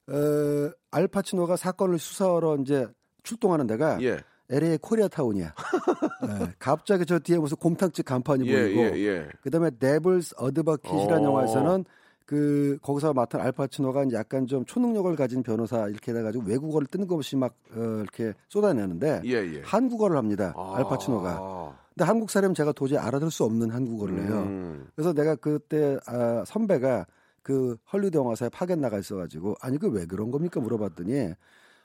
어, 0.09 0.71
알파치노가 0.91 1.57
사건을 1.57 1.99
수사하러 1.99 2.57
이제 2.61 2.87
출동하는 3.23 3.67
데가 3.67 3.99
예. 4.03 4.19
LA 4.51 4.79
코리아타운이야. 4.79 5.55
네, 6.27 6.55
갑자기 6.59 7.05
저 7.05 7.19
뒤에 7.19 7.37
무슨 7.37 7.57
곰탕집 7.59 8.07
간판이 8.07 8.47
예, 8.49 8.63
보이고 8.63 8.81
예, 8.81 8.93
예. 8.97 9.29
그다음에 9.43 9.71
Devil's 9.79 10.37
Advocate이라는 10.39 11.21
어. 11.21 11.25
영화에서는 11.25 11.85
그 12.25 12.79
거기서 12.83 13.15
맡은 13.15 13.41
알파치노가 13.41 14.05
이제 14.05 14.17
약간 14.17 14.47
좀 14.47 14.65
초능력을 14.65 15.15
가진 15.17 15.43
변호사 15.43 15.89
이렇게 15.89 16.13
해가지고 16.13 16.45
외국어를 16.45 16.87
뜬금없이 16.87 17.37
막 17.37 17.55
어, 17.75 17.81
이렇게 18.03 18.33
쏟아내는데 18.49 19.23
예, 19.25 19.33
예. 19.33 19.63
한국어를 19.65 20.17
합니다. 20.17 20.53
아. 20.57 20.77
알파치노가. 20.77 21.75
근데 21.91 22.05
한국 22.05 22.31
사람 22.31 22.55
제가 22.55 22.73
도저히 22.73 22.99
알아들을 22.99 23.31
수 23.31 23.45
없는 23.45 23.71
한국어를 23.71 24.23
해요. 24.23 24.43
음. 24.47 24.87
그래서 24.95 25.13
내가 25.13 25.35
그때 25.37 25.99
아, 26.07 26.45
선배가 26.47 27.07
그 27.49 27.79
헐리우드 27.91 28.15
영화사에 28.19 28.51
파견 28.51 28.79
나가 28.83 28.99
있어가지고 28.99 29.55
아니 29.63 29.79
그 29.79 29.89
왜 29.89 30.05
그런 30.05 30.31
겁니까 30.31 30.61
물어봤더니 30.61 31.33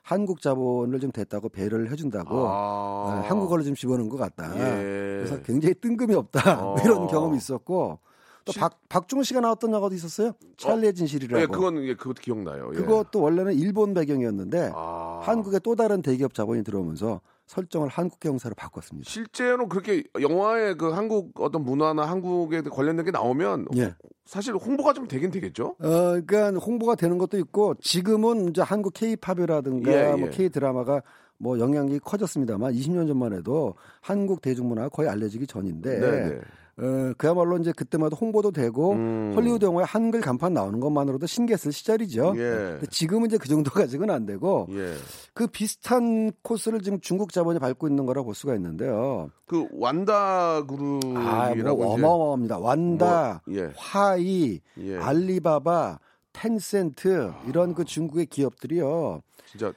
한국 0.02 0.42
자본을 0.42 1.00
좀 1.00 1.10
됐다고 1.10 1.48
배려를 1.48 1.90
해준다고 1.90 2.46
아. 2.46 2.50
아, 2.52 3.24
한국어를 3.26 3.64
좀 3.64 3.74
집어넣은 3.74 4.10
것 4.10 4.18
같다. 4.18 4.54
예. 4.58 4.60
그래서 5.24 5.40
굉장히 5.42 5.72
뜬금이 5.72 6.14
없다 6.14 6.62
어. 6.62 6.76
이런 6.84 7.06
경험이 7.06 7.38
있었고 7.38 7.98
또 8.44 8.52
시- 8.52 8.60
박, 8.60 8.78
박중훈 8.90 9.24
씨가 9.24 9.40
나왔던 9.40 9.72
영화도 9.72 9.94
있었어요. 9.94 10.32
찰리의 10.58 10.92
진실이라고. 10.94 11.40
예, 11.40 11.46
그건 11.46 11.82
예, 11.84 11.94
그것도 11.94 12.20
기억나요. 12.20 12.70
예. 12.74 12.76
그것도 12.76 13.22
원래는 13.22 13.54
일본 13.54 13.94
배경이었는데 13.94 14.72
아. 14.74 15.20
한국에 15.22 15.60
또 15.60 15.74
다른 15.74 16.02
대기업 16.02 16.34
자본이 16.34 16.62
들어오면서 16.62 17.22
설정을 17.46 17.88
한국 17.88 18.24
형사로 18.24 18.54
바꿨습니다. 18.54 19.08
실제로 19.08 19.68
그렇게 19.68 20.04
영화에 20.20 20.74
그 20.74 20.90
한국 20.90 21.38
어떤 21.40 21.62
문화나 21.62 22.04
한국에 22.04 22.62
관련된 22.62 23.04
게 23.04 23.10
나오면 23.10 23.66
예. 23.76 23.94
사실 24.24 24.54
홍보가 24.54 24.94
좀 24.94 25.06
되긴 25.06 25.30
되겠죠. 25.30 25.76
어, 25.78 26.20
그러니까 26.26 26.50
홍보가 26.52 26.94
되는 26.94 27.18
것도 27.18 27.38
있고 27.38 27.74
지금은 27.80 28.48
이제 28.50 28.62
한국 28.62 28.94
K-팝이라든가 28.94 29.92
예, 29.92 30.16
뭐 30.16 30.28
예. 30.28 30.30
K-드라마가 30.30 31.02
뭐 31.36 31.58
영향이 31.58 31.98
커졌습니다만 31.98 32.72
20년 32.72 33.06
전만 33.06 33.32
해도 33.34 33.74
한국 34.00 34.40
대중문화가 34.40 34.88
거의 34.88 35.08
알려지기 35.08 35.46
전인데 35.46 35.98
네, 35.98 36.28
네. 36.28 36.40
어, 36.76 37.12
그야말로 37.16 37.56
이제 37.58 37.72
그때마다 37.72 38.16
홍보도 38.20 38.50
되고 38.50 38.92
음. 38.92 39.32
헐리우드 39.36 39.64
영화에 39.64 39.84
한글 39.86 40.20
간판 40.20 40.54
나오는 40.54 40.80
것만으로도 40.80 41.26
신기했을 41.26 41.72
시절이죠. 41.72 42.34
예. 42.36 42.80
지금은 42.90 43.26
이제 43.26 43.38
그 43.38 43.48
정도까지는 43.48 44.10
안 44.10 44.26
되고 44.26 44.66
예. 44.70 44.94
그 45.34 45.46
비슷한 45.46 46.32
코스를 46.42 46.82
지금 46.82 47.00
중국 47.00 47.32
자본이 47.32 47.60
밟고 47.60 47.86
있는 47.88 48.06
거라 48.06 48.22
볼 48.22 48.34
수가 48.34 48.54
있는데요. 48.56 49.30
그 49.46 49.68
완다 49.72 50.56
아, 50.56 50.62
그룹이라고 50.66 51.76
뭐 51.84 51.94
이제 51.94 52.04
어마어마합니다. 52.04 52.58
완다, 52.58 53.42
뭐, 53.46 53.56
예. 53.56 53.72
화이, 53.76 54.60
예. 54.78 54.96
알리바바, 54.98 56.00
텐센트 56.32 57.32
이런 57.46 57.74
그 57.74 57.84
중국의 57.84 58.26
기업들이요. 58.26 59.22
진짜 59.46 59.72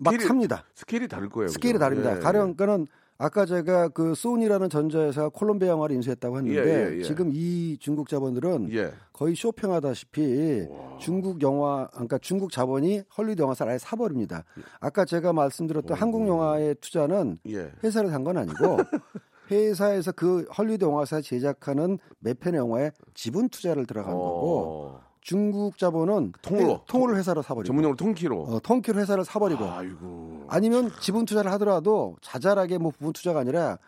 막 0.00 0.10
스케일이, 0.12 0.26
삽니다. 0.28 0.64
스케일이 0.74 1.08
다를 1.08 1.28
거예요. 1.28 1.48
스케일이 1.48 1.74
그죠? 1.74 1.84
다릅니다. 1.84 2.16
예, 2.16 2.20
가령 2.20 2.54
그는 2.54 2.86
아까 3.16 3.46
제가 3.46 3.88
그 3.88 4.14
소니라는 4.14 4.68
전자회사가 4.68 5.28
콜롬비아 5.28 5.68
영화를 5.68 5.94
인수했다고 5.96 6.38
했는데 6.38 6.58
예, 6.58 6.94
예, 6.94 6.98
예. 6.98 7.02
지금 7.02 7.30
이 7.32 7.76
중국 7.78 8.08
자본들은 8.08 8.72
예. 8.72 8.92
거의 9.12 9.36
쇼핑하다시피 9.36 10.66
중국 10.98 11.40
영화, 11.42 11.86
그러니까 11.92 12.18
중국 12.18 12.50
자본이 12.50 13.02
헐리우드 13.16 13.40
영화사를 13.40 13.70
아예 13.70 13.78
사버립니다. 13.78 14.44
아까 14.80 15.04
제가 15.04 15.32
말씀드렸던 15.32 15.96
한국 15.96 16.26
영화의 16.26 16.74
투자는 16.80 17.38
예. 17.48 17.70
회사를 17.84 18.10
산 18.10 18.24
건 18.24 18.36
아니고 18.38 18.78
회사에서 19.50 20.10
그 20.12 20.46
헐리우드 20.56 20.84
영화사 20.84 21.20
제작하는 21.20 21.98
몇 22.18 22.40
편의 22.40 22.58
영화에 22.58 22.90
지분 23.12 23.48
투자를 23.50 23.84
들어간 23.86 24.12
거고 24.14 24.58
어, 24.96 25.00
중국 25.34 25.78
자본은 25.78 26.32
통으로. 26.42 26.74
회- 26.74 26.78
통으로 26.86 27.16
회사를 27.16 27.42
사버리고 27.42 27.66
전문용어로 27.66 27.96
통키로. 27.96 28.42
어, 28.42 28.60
통키로 28.60 29.00
회사를 29.00 29.24
사버리고 29.24 29.64
아이고. 29.64 30.44
아니면 30.48 30.90
지분 31.00 31.24
투자를 31.24 31.50
하더라도 31.52 32.16
자잘하게 32.20 32.76
뭐 32.76 32.90
부분 32.92 33.14
투자가 33.14 33.40
아니라 33.40 33.78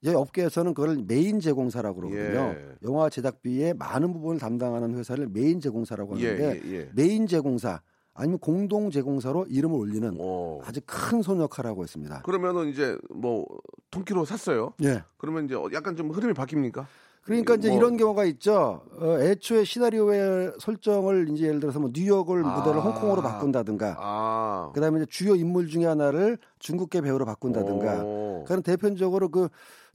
이 0.00 0.08
업계에서는 0.08 0.72
그걸 0.72 1.04
메인 1.06 1.40
제공사라고 1.40 2.00
그러거든요. 2.00 2.54
예. 2.56 2.74
영화 2.84 3.10
제작비의 3.10 3.74
많은 3.74 4.12
부분을 4.14 4.40
담당하는 4.40 4.96
회사를 4.96 5.28
메인 5.28 5.60
제공사라고 5.60 6.18
예, 6.20 6.26
하는데 6.30 6.62
예, 6.64 6.72
예. 6.72 6.90
메인 6.94 7.26
제공사 7.26 7.82
아니면 8.14 8.38
공동 8.38 8.90
제공사로 8.90 9.46
이름을 9.50 9.78
올리는 9.78 10.16
어. 10.18 10.60
아주 10.64 10.80
큰 10.86 11.20
손 11.22 11.38
역할을 11.40 11.68
하고 11.70 11.84
있습니다. 11.84 12.22
그러면은 12.22 12.68
이제 12.68 12.96
뭐 13.10 13.44
통키로 13.90 14.24
샀어요. 14.24 14.72
예. 14.84 15.02
그러면 15.18 15.44
이제 15.44 15.54
약간 15.74 15.96
좀 15.96 16.10
흐름이 16.12 16.32
바뀝니까? 16.32 16.86
그러니까 17.28 17.56
이제 17.56 17.68
뭐- 17.68 17.76
이런 17.76 17.96
경우가 17.98 18.24
있죠. 18.24 18.80
어, 18.98 19.18
애초에 19.20 19.64
시나리오의 19.64 20.52
설정을 20.60 21.28
이제 21.30 21.46
예를 21.46 21.60
들어서 21.60 21.78
뭐 21.78 21.90
뉴욕을 21.92 22.42
아. 22.44 22.58
무대를 22.58 22.80
홍콩으로 22.80 23.20
바꾼다든가 23.20 23.96
아. 23.98 24.70
그다음에 24.74 25.00
이제 25.02 25.06
주요 25.10 25.34
인물 25.34 25.68
중에 25.68 25.84
하나를 25.84 26.38
중국계 26.58 27.02
배우로 27.02 27.26
바꾼다든가 27.26 28.02
오. 28.02 28.44
그런 28.46 28.62
대표적으로 28.62 29.28
그 29.28 29.48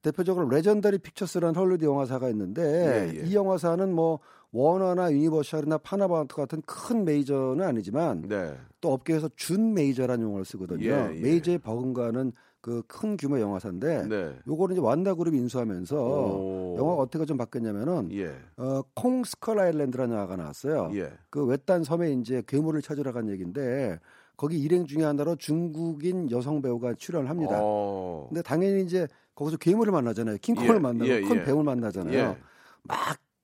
대표적으로 0.04 0.48
레전더리 0.50 1.00
픽처스라는 1.00 1.56
헐리우드 1.56 1.86
영화사가 1.86 2.30
있는데 2.30 2.62
예, 2.62 3.19
예. 3.19 3.26
이 3.26 3.34
영화사는 3.36 3.91
뭐 3.93 4.19
워너나 4.52 5.12
유니버셜이나 5.12 5.80
파라마운트 5.79 6.36
같은 6.36 6.62
큰 6.67 7.04
메이저는 7.06 7.65
아니지만 7.65 8.26
네. 8.28 8.54
또 8.80 8.93
업계에서 8.93 9.30
준 9.36 9.74
메이저라는 9.74 10.24
용어를 10.26 10.46
쓰거든요. 10.46 10.84
예, 10.86 11.10
예. 11.15 11.19
메이저에 11.19 11.58
버금가는 11.58 12.32
그 12.63 12.82
큰 12.88 13.17
규모 13.17 13.41
영화사인데 13.41 14.08
네. 14.08 14.39
요거를 14.47 14.73
이제 14.73 14.82
완다 14.82 15.13
그룹이 15.15 15.38
인수하면서 15.38 15.97
오. 15.97 16.76
영화가 16.78 17.02
어떻게 17.02 17.26
좀 17.26 17.36
바뀌었냐면은 17.36 18.10
예. 18.13 18.34
어, 18.56 18.82
콩 18.93 19.26
스컬 19.26 19.60
아일랜드라는 19.60 20.15
영화가 20.15 20.38
나왔어요. 20.38 20.89
예. 20.93 21.12
그 21.30 21.43
외딴 21.45 21.84
섬에 21.84 22.13
이제 22.13 22.41
괴물을 22.47 22.82
찾으러 22.82 23.12
간 23.12 23.28
얘기인데 23.28 23.99
거기 24.38 24.60
일행 24.60 24.86
중에 24.86 25.04
하나로 25.04 25.36
중국인 25.36 26.32
여성 26.32 26.62
배우가 26.62 26.93
출연을 26.93 27.30
합니다. 27.30 27.60
어. 27.62 28.28
근데 28.30 28.41
당연히 28.41 28.82
이제 28.84 29.10
거기서 29.36 29.58
괴물을 29.58 29.91
만나잖아요. 29.91 30.38
킹콩을 30.38 30.76
예, 30.76 30.80
만나고 30.80 31.12
예, 31.12 31.21
큰 31.21 31.36
예. 31.39 31.43
배우를 31.43 31.65
만나잖아요. 31.65 32.17
예. 32.17 32.38
막 32.84 32.97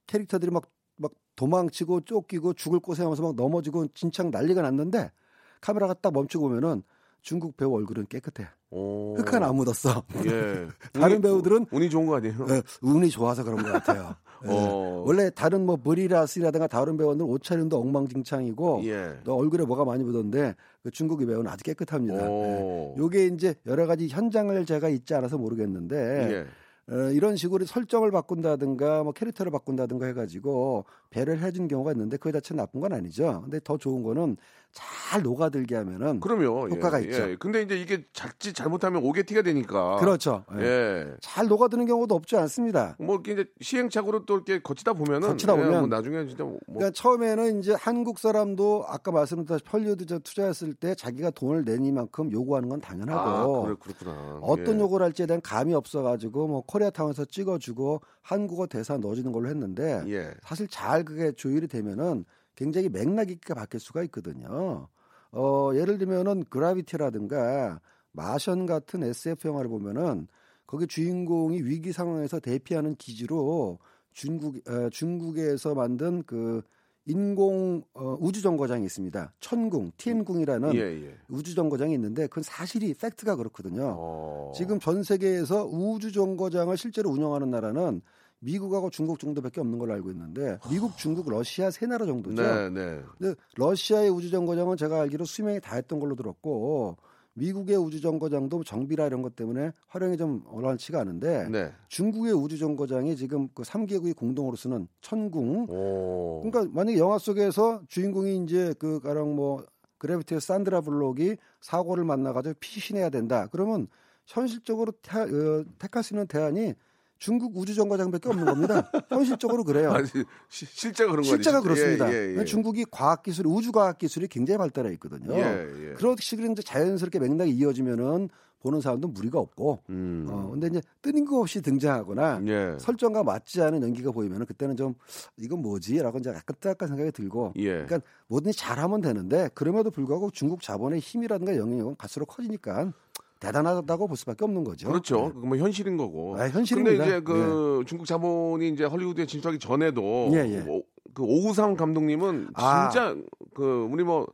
캐릭터들이 0.08 0.50
막, 0.50 0.64
막 0.96 1.12
도망치고 1.36 2.02
쫓기고 2.06 2.54
죽을 2.54 2.80
고생하면서 2.80 3.22
막 3.22 3.36
넘어지고 3.36 3.88
진창 3.90 4.32
난리가 4.32 4.62
났는데 4.62 5.12
카메라가 5.60 5.94
딱 5.96 6.14
멈추고 6.14 6.48
보면은 6.48 6.84
중국 7.22 7.58
배우 7.58 7.76
얼굴은 7.76 8.06
깨끗해. 8.08 8.48
오. 8.72 9.16
흑 9.18 9.34
하나 9.34 9.48
안 9.50 9.56
묻었어. 9.56 10.04
예. 10.26 10.68
다른 10.94 11.18
운이- 11.20 11.24
배우들은 11.24 11.66
운이 11.72 11.90
좋은 11.90 12.06
거 12.06 12.18
아니에요? 12.18 12.46
예, 12.50 12.62
운이 12.82 13.10
좋아서 13.10 13.44
그런 13.44 13.64
것 13.64 13.72
같아요. 13.72 14.16
예. 14.46 14.50
어. 14.50 15.04
원래 15.06 15.30
다른 15.32 15.66
뭐 15.66 15.76
브리라스라든가 15.76 16.68
다른 16.68 16.96
배우들은 16.96 17.26
옷차림도 17.26 17.78
엉망진창이고 17.80 18.82
예. 18.86 19.20
또 19.24 19.36
얼굴에 19.36 19.66
뭐가 19.66 19.86
많이 19.86 20.04
묻었는데 20.04 20.56
그 20.84 20.92
중국의 20.92 21.28
배우는 21.28 21.50
아주 21.52 21.64
깨끗합니다. 21.64 22.30
오. 22.30 22.94
예. 22.96 23.00
요게 23.02 23.26
이제 23.28 23.56
여러 23.66 23.86
가지 23.88 24.08
현장을 24.08 24.66
제가 24.66 24.90
잊지 24.90 25.14
않아서 25.16 25.38
모르겠는데 25.38 25.98
예. 26.32 26.46
어, 26.94 27.12
이런 27.12 27.36
식으로 27.36 27.66
설정을 27.66 28.12
바꾼다든가 28.12 29.04
뭐 29.04 29.12
캐릭터를 29.14 29.52
바꾼다든가 29.52 30.08
해가지고 30.08 30.86
배려를 31.10 31.42
해준 31.42 31.68
경우가 31.68 31.92
있는데 31.94 32.18
그게 32.18 32.32
자체 32.32 32.54
나쁜 32.54 32.82
건 32.82 32.94
아니죠. 32.94 33.42
근데 33.44 33.60
더 33.64 33.78
좋은 33.78 34.04
거는 34.04 34.38
잘 34.72 35.24
녹아들게 35.24 35.76
하면은 35.76 36.20
그럼요. 36.20 36.70
효과가 36.70 37.02
예. 37.02 37.06
있죠. 37.06 37.32
예. 37.32 37.36
근데 37.38 37.64
이제 37.64 37.76
이게 37.76 38.06
자칫 38.14 38.54
잘못하면 38.54 39.04
오게티가 39.04 39.42
되니까. 39.42 39.98
그렇죠. 39.98 40.44
예. 40.60 40.64
예. 40.64 41.14
잘 41.22 41.48
녹아드는 41.48 41.88
경우도 41.88 42.14
없지 42.14 42.36
않습니다. 42.38 42.96
뭐 43.00 43.20
이제 43.26 43.46
시행착오로 43.62 44.26
또 44.26 44.36
이렇게 44.36 44.62
거치다 44.62 44.94
보면은 44.94 45.30
거치다 45.30 45.54
예, 45.54 45.58
보면 45.58 45.80
뭐 45.80 45.88
나중에 45.88 46.28
진짜 46.28 46.44
뭐 46.44 46.60
그러니까 46.68 46.92
처음에는 46.92 47.60
이제 47.60 47.74
한국 47.74 48.20
사람도 48.20 48.86
아까 48.88 49.12
말씀드렸다시피 49.12 49.70
헐리우드 49.72 50.06
저 50.06 50.20
투자했을 50.20 50.76
때 50.76 50.94
자기가 50.94 51.32
돈을 51.32 51.66
내니만큼 51.66 52.32
요구하는 52.32 52.70
건 52.70 52.80
당연하고 52.80 53.58
아, 53.58 53.66
그래, 53.66 53.76
그렇구나. 53.80 54.40
어떤 54.44 54.76
예. 54.76 54.80
요구를 54.82 55.06
할지에 55.08 55.26
대한 55.26 55.42
감이 55.42 55.74
없어가지고 55.74 56.48
뭐 56.48 56.62
코리아타운에서 56.68 57.26
찍어주고 57.26 58.02
한국어 58.30 58.68
대사 58.68 58.96
넣어주는 58.98 59.32
걸로 59.32 59.50
했는데 59.50 60.04
예. 60.08 60.32
사실 60.44 60.68
잘 60.68 61.04
그게 61.04 61.32
조율이 61.32 61.68
되면은 61.68 62.26
굉장히 62.56 62.88
맥락 62.88 63.32
있게 63.32 63.56
바뀔 63.56 63.80
수가 63.80 64.04
있거든요. 64.04 64.88
어, 65.32 65.72
예를 65.74 65.98
들면은 65.98 66.44
그라비티라든가 66.50 67.82
마션 68.12 68.68
같은 68.68 69.02
SF 69.02 69.48
영화를 69.48 69.70
보면은 69.70 70.28
거기 70.68 70.86
주인공이 70.86 71.64
위기 71.64 71.92
상황에서 71.92 72.40
대피하는 72.40 72.96
기지로 72.98 73.80
중국 74.14 74.58
어, 74.70 74.90
중국에서 74.92 75.74
만든 75.74 76.22
그 76.24 76.62
인공 77.08 77.82
어, 77.96 78.16
우주 78.20 78.44
정거장이 78.44 78.86
있습니다. 78.86 79.34
천궁, 79.40 79.94
티엔궁이라는 79.98 80.76
예, 80.76 80.80
예. 80.80 81.18
우주 81.30 81.56
정거장이 81.56 81.94
있는데 81.96 82.28
그건 82.28 82.44
사실이 82.44 82.94
팩트가 82.94 83.36
그렇거든요. 83.36 83.96
어. 83.98 84.52
지금 84.56 84.80
전 84.80 85.02
세계에서 85.02 85.66
우주 85.66 86.12
정거장을 86.12 86.78
실제로 86.78 87.10
운영하는 87.10 87.50
나라는 87.50 88.02
미국하고 88.40 88.90
중국 88.90 89.20
정도밖에 89.20 89.62
없는 89.62 89.78
걸로 89.80 89.94
알고 89.94 90.12
있는데 90.12 90.58
미국, 90.70 90.98
중국, 90.98 91.30
러시아 91.30 91.70
세 91.72 91.86
나라 91.86 92.06
정도죠. 92.06 92.42
네, 92.42 92.70
네. 92.70 93.02
근데 93.18 93.36
러시아의 93.58 94.10
우주 94.10 94.30
정거장은 94.30 94.78
제가 94.78 95.02
알기로 95.02 95.26
수명이 95.26 95.60
다 95.62 95.76
했던 95.76 96.00
걸로 96.00 96.16
들었고 96.16 96.98
미국의 97.34 97.78
우주 97.78 98.02
정거장도 98.02 98.64
정비라 98.64 99.08
이런 99.08 99.22
것 99.22 99.36
때문에 99.36 99.72
활용이 99.88 100.18
좀 100.18 100.44
원활치가 100.48 101.00
않은데 101.00 101.48
네. 101.50 101.72
중국의 101.88 102.34
우주 102.34 102.58
정거장이 102.58 103.16
지금 103.16 103.48
그 103.54 103.64
3개국이 103.64 104.16
공동으로 104.16 104.56
쓰는 104.56 104.88
천궁 105.02 105.68
오. 105.70 106.42
그러니까 106.44 106.72
만약에 106.74 106.98
영화 106.98 107.18
속에서 107.18 107.82
주인공이 107.88 108.44
이제 108.44 108.74
그 108.80 109.00
가령 109.00 109.36
뭐 109.36 109.64
그래비티의 110.00 110.42
산드라 110.42 110.82
블록이 110.82 111.38
사고를 111.62 112.04
만나가지고 112.04 112.56
피신해야 112.60 113.10
된다. 113.10 113.48
그러면 113.52 113.88
현실적으로 114.26 114.94
태, 115.02 115.22
어, 115.22 115.66
택할 115.78 116.04
수 116.04 116.14
있는 116.14 116.28
대안이 116.28 116.74
중국 117.20 117.56
우주 117.56 117.76
정거장밖에 117.76 118.30
없는 118.30 118.46
겁니다. 118.46 118.90
현실적으로 119.10 119.64
그래요. 119.64 119.92
아니, 119.94 120.08
시- 120.48 120.66
실제가 120.66 121.12
그런 121.12 121.24
거 121.24 121.28
실제가? 121.30 121.62
그렇습니다. 121.62 122.12
예, 122.12 122.34
예, 122.34 122.40
예. 122.40 122.46
중국이 122.46 122.86
과학 122.90 123.24
기술, 123.24 123.46
우주 123.48 123.72
과학 123.72 123.98
기술이 123.98 124.28
굉장히 124.28 124.58
발달해 124.58 124.92
있거든요. 124.94 125.34
예, 125.36 125.68
예. 125.90 125.94
그런 125.96 126.16
식으로 126.18 126.52
이제 126.52 126.62
자연스럽게 126.64 127.20
맥락이 127.20 127.52
이어지면은 127.52 128.30
보는 128.62 128.82
사람도 128.82 129.08
무리가 129.10 129.40
없고, 129.40 129.80
음. 129.90 130.26
어, 130.30 130.50
근데 130.52 130.68
이제 130.68 130.82
뜬금없이 131.02 131.62
등장하거나 131.62 132.42
예. 132.48 132.76
설정과 132.78 133.24
맞지 133.24 133.62
않은 133.62 133.82
연기가 133.84 134.12
보이면은 134.12 134.46
그때는 134.46 134.76
좀 134.76 134.96
이건 135.38 135.62
뭐지라고 135.62 136.18
이제 136.20 136.30
약간 136.32 136.56
약간 136.66 136.90
생각이 136.90 137.12
들고, 137.14 137.54
예. 137.58 137.86
그러니까 137.86 138.02
뭐든지 138.28 138.58
잘하면 138.58 139.00
되는데 139.00 139.50
그럼에도 139.54 139.92
불구하고 139.92 140.30
중국 140.32 140.62
자본의 140.62 141.00
힘이라든가 141.00 141.56
영향력은 141.56 141.96
갈수록 141.98 142.26
커지니까 142.26 142.92
대단하다고 143.40 144.08
볼 144.08 144.18
수밖에 144.18 144.44
없는 144.46 144.64
거죠. 144.64 144.88
그렇죠. 144.90 145.32
네. 145.34 145.42
그뭐 145.42 145.58
현실인 145.58 145.98
거고. 145.98 146.36
아, 146.38 146.50
현실입니다. 146.50 146.98
근데 146.98 147.06
이제 147.18 147.20
그 147.22 147.84
중국 147.88 148.06
자본이 148.06 148.70
이제 148.70 148.84
헐리우드에 148.84 149.26
진출하기 149.26 149.60
전에도 149.60 150.30
예, 150.34 150.38
예. 150.40 150.66
오- 150.68 150.84
그 151.14 151.24
오우상 151.24 151.76
감독님은 151.76 152.50
아. 152.54 152.90
진짜 152.90 153.16
그 153.54 153.88
우리 153.92 154.04
뭐 154.04 154.22
얼- 154.22 154.28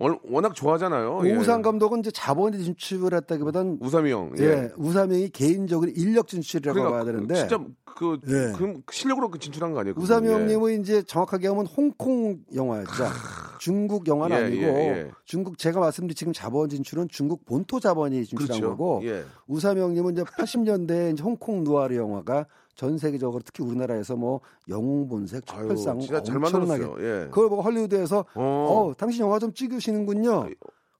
워낙 0.00 0.54
좋아하잖아요. 0.54 1.18
오우상 1.18 1.58
예. 1.58 1.62
감독은 1.62 2.00
이제 2.00 2.10
자본이 2.10 2.58
진출을 2.64 3.14
했다기보단 3.18 3.78
우삼이 3.80 4.10
형. 4.10 4.32
예, 4.38 4.70
우삼영이 4.76 5.28
개인적으로 5.28 5.90
인력 5.94 6.26
진출이라고 6.26 6.74
그러니까 6.74 6.96
봐야 6.96 7.04
되는데 7.04 7.34
진짜 7.34 7.58
그, 7.84 8.18
예. 8.28 8.52
그 8.56 8.80
실력으로 8.90 9.30
그 9.30 9.38
진출한 9.38 9.74
거 9.74 9.80
아니에요? 9.80 9.94
그거? 9.94 10.04
우삼영님은 10.04 10.80
이제 10.80 11.02
정확하게 11.02 11.48
하면 11.48 11.66
홍콩 11.66 12.38
영화였죠. 12.54 13.04
중국 13.60 14.08
영화는 14.08 14.36
예, 14.36 14.44
아니고 14.44 14.62
예, 14.62 14.68
예. 14.68 15.10
중국 15.26 15.58
제가 15.58 15.80
말씀드린 15.80 16.14
지금 16.16 16.32
자본 16.32 16.70
진출은 16.70 17.08
중국 17.10 17.44
본토 17.44 17.78
자본이 17.78 18.24
진출한 18.24 18.58
그렇죠. 18.58 18.70
거고 18.70 19.02
예. 19.04 19.24
우삼영님은 19.48 20.14
이제 20.14 20.22
80년대 20.22 21.12
이제 21.12 21.22
홍콩 21.22 21.62
누아르 21.62 21.94
영화가 21.94 22.46
전 22.74 22.96
세계적으로 22.98 23.42
특히 23.44 23.62
우리나라에서 23.64 24.16
뭐 24.16 24.40
영웅본색, 24.68 25.44
촛불상 25.46 25.98
엄청나게. 25.98 26.82
예. 27.00 27.26
그걸 27.30 27.48
보고 27.50 27.62
헐리우드에서 27.62 28.24
어. 28.34 28.42
어, 28.90 28.94
당신 28.96 29.22
영화 29.24 29.38
좀 29.38 29.52
찍으시는군요. 29.52 30.48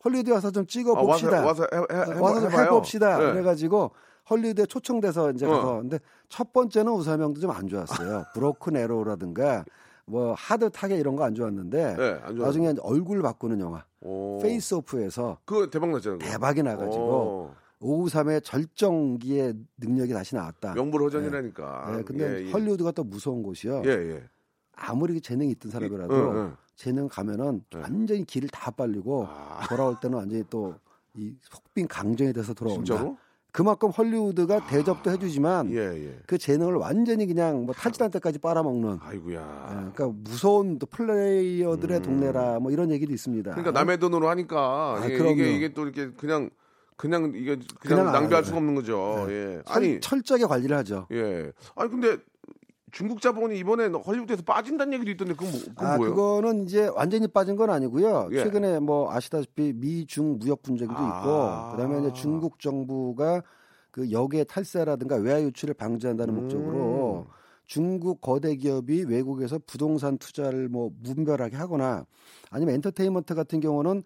헐리우드 0.04 0.30
와서 0.30 0.50
좀 0.50 0.66
찍어 0.66 0.92
아, 0.92 1.02
와서 1.02 1.06
봅시다. 1.26 1.44
와서 1.46 1.66
해, 1.72 1.76
해, 1.78 2.04
해봐- 2.04 2.20
와서 2.22 2.40
좀. 2.50 2.52
해봅시다. 2.60 3.28
예. 3.28 3.32
그래가지고 3.32 3.90
헐리우드에 4.28 4.66
초청돼서 4.66 5.30
이제 5.32 5.46
어. 5.46 5.50
가서 5.50 5.78
근데 5.80 5.98
첫 6.28 6.52
번째는 6.52 6.92
우사명도 6.92 7.40
좀 7.40 7.50
안 7.50 7.66
좋았어요. 7.68 8.24
브로큰 8.34 8.76
에로라든가 8.76 9.64
뭐 10.06 10.34
Hard 10.36 10.70
Target 10.70 10.96
이런 10.98 11.16
거 11.16 11.24
안 11.24 11.34
좋았는데 11.34 11.96
예, 11.98 12.20
안. 12.24 12.34
나중에 12.36 12.74
얼굴 12.82 13.22
바꾸는 13.22 13.60
영화 13.60 13.84
오. 14.00 14.38
Face 14.42 14.74
Off에서 14.74 15.38
그거 15.44 15.68
대박 15.68 15.90
났잖아요. 15.90 16.18
대박이 16.18 16.62
나가지고 16.62 17.04
오. 17.04 17.50
오우삼의 17.80 18.42
절정기의 18.42 19.54
능력이 19.78 20.12
다시 20.12 20.34
나왔다. 20.34 20.74
명불허전이라니까. 20.74 21.94
네, 21.96 22.02
근데 22.02 22.42
예, 22.42 22.46
예. 22.46 22.50
헐리우드가 22.50 22.92
또 22.92 23.04
무서운 23.04 23.42
곳이요. 23.42 23.82
예, 23.86 23.90
예. 23.90 24.24
아무리 24.76 25.20
재능이 25.20 25.50
있던 25.52 25.70
사람이라도 25.72 26.14
응, 26.14 26.36
응. 26.36 26.56
재능 26.76 27.08
가면은 27.08 27.62
네. 27.70 27.80
완전히 27.80 28.24
기를 28.24 28.48
다 28.50 28.70
빨리고 28.70 29.26
아. 29.28 29.66
돌아올 29.68 29.96
때는 30.00 30.16
완전히 30.16 30.44
또 30.48 30.74
이 31.16 31.34
속빈 31.42 31.88
강정이 31.88 32.32
돼서 32.32 32.54
돌아온다. 32.54 32.84
진짜로? 32.84 33.16
그만큼 33.52 33.90
헐리우드가 33.90 34.68
대접도 34.68 35.10
해주지만 35.10 35.72
예, 35.72 35.78
예. 35.78 36.18
그 36.24 36.38
재능을 36.38 36.74
완전히 36.74 37.26
그냥 37.26 37.66
뭐 37.66 37.74
탈진할 37.74 38.08
때까지 38.12 38.38
빨아먹는. 38.38 38.92
예, 39.02 39.06
아이고야. 39.08 39.66
그러니까 39.96 40.08
무서운 40.22 40.78
또 40.78 40.86
플레이어들의 40.86 41.96
음. 41.98 42.02
동네라 42.02 42.60
뭐 42.60 42.70
이런 42.70 42.92
얘기도 42.92 43.12
있습니다. 43.12 43.50
그러니까 43.50 43.72
남의 43.72 43.98
돈으로 43.98 44.28
하니까 44.28 45.00
아, 45.00 45.04
이게. 45.04 45.30
이게 45.32 45.52
이게 45.56 45.74
또 45.74 45.82
이렇게 45.82 46.12
그냥 46.12 46.50
그냥 47.00 47.32
이게 47.34 47.56
그냥, 47.80 47.98
그냥 47.98 48.12
낭비할. 48.12 48.44
수가 48.44 48.58
없는 48.58 48.74
거죠. 48.74 49.26
예. 49.30 49.62
철, 49.64 49.76
아니, 49.76 50.00
철 50.00 50.22
저하게 50.22 50.44
관리를 50.44 50.76
하죠. 50.76 51.06
예. 51.12 51.50
아니 51.74 51.90
근데 51.90 52.18
중국 52.92 53.22
자본이 53.22 53.58
이번에 53.58 53.86
헐리우드에서 53.86 54.42
빠진다는 54.42 54.92
얘기도 54.94 55.10
있던데 55.12 55.32
그건, 55.32 55.50
뭐, 55.50 55.60
그건 55.60 55.86
아, 55.86 55.96
뭐예요? 55.96 56.14
그거는 56.14 56.64
이제 56.64 56.90
완전히 56.94 57.26
빠진 57.26 57.56
건 57.56 57.70
아니고요. 57.70 58.28
예. 58.32 58.44
최근에 58.44 58.80
뭐 58.80 59.10
아시다시피 59.10 59.72
미중 59.74 60.40
무역 60.40 60.62
분쟁도 60.62 60.94
아. 60.94 61.70
있고, 61.70 61.76
그다음에 61.76 62.06
이제 62.06 62.12
중국 62.20 62.58
정부가 62.58 63.42
그 63.90 64.10
역의 64.10 64.44
탈세라든가 64.44 65.16
외화 65.16 65.40
유출을 65.40 65.72
방지한다는 65.74 66.34
음. 66.34 66.40
목적으로 66.42 67.26
중국 67.64 68.20
거대 68.20 68.56
기업이 68.56 69.04
외국에서 69.04 69.58
부동산 69.66 70.18
투자를 70.18 70.68
뭐 70.68 70.90
무분별하게 71.00 71.56
하거나 71.56 72.04
아니면 72.50 72.74
엔터테인먼트 72.74 73.34
같은 73.34 73.60
경우는 73.60 74.02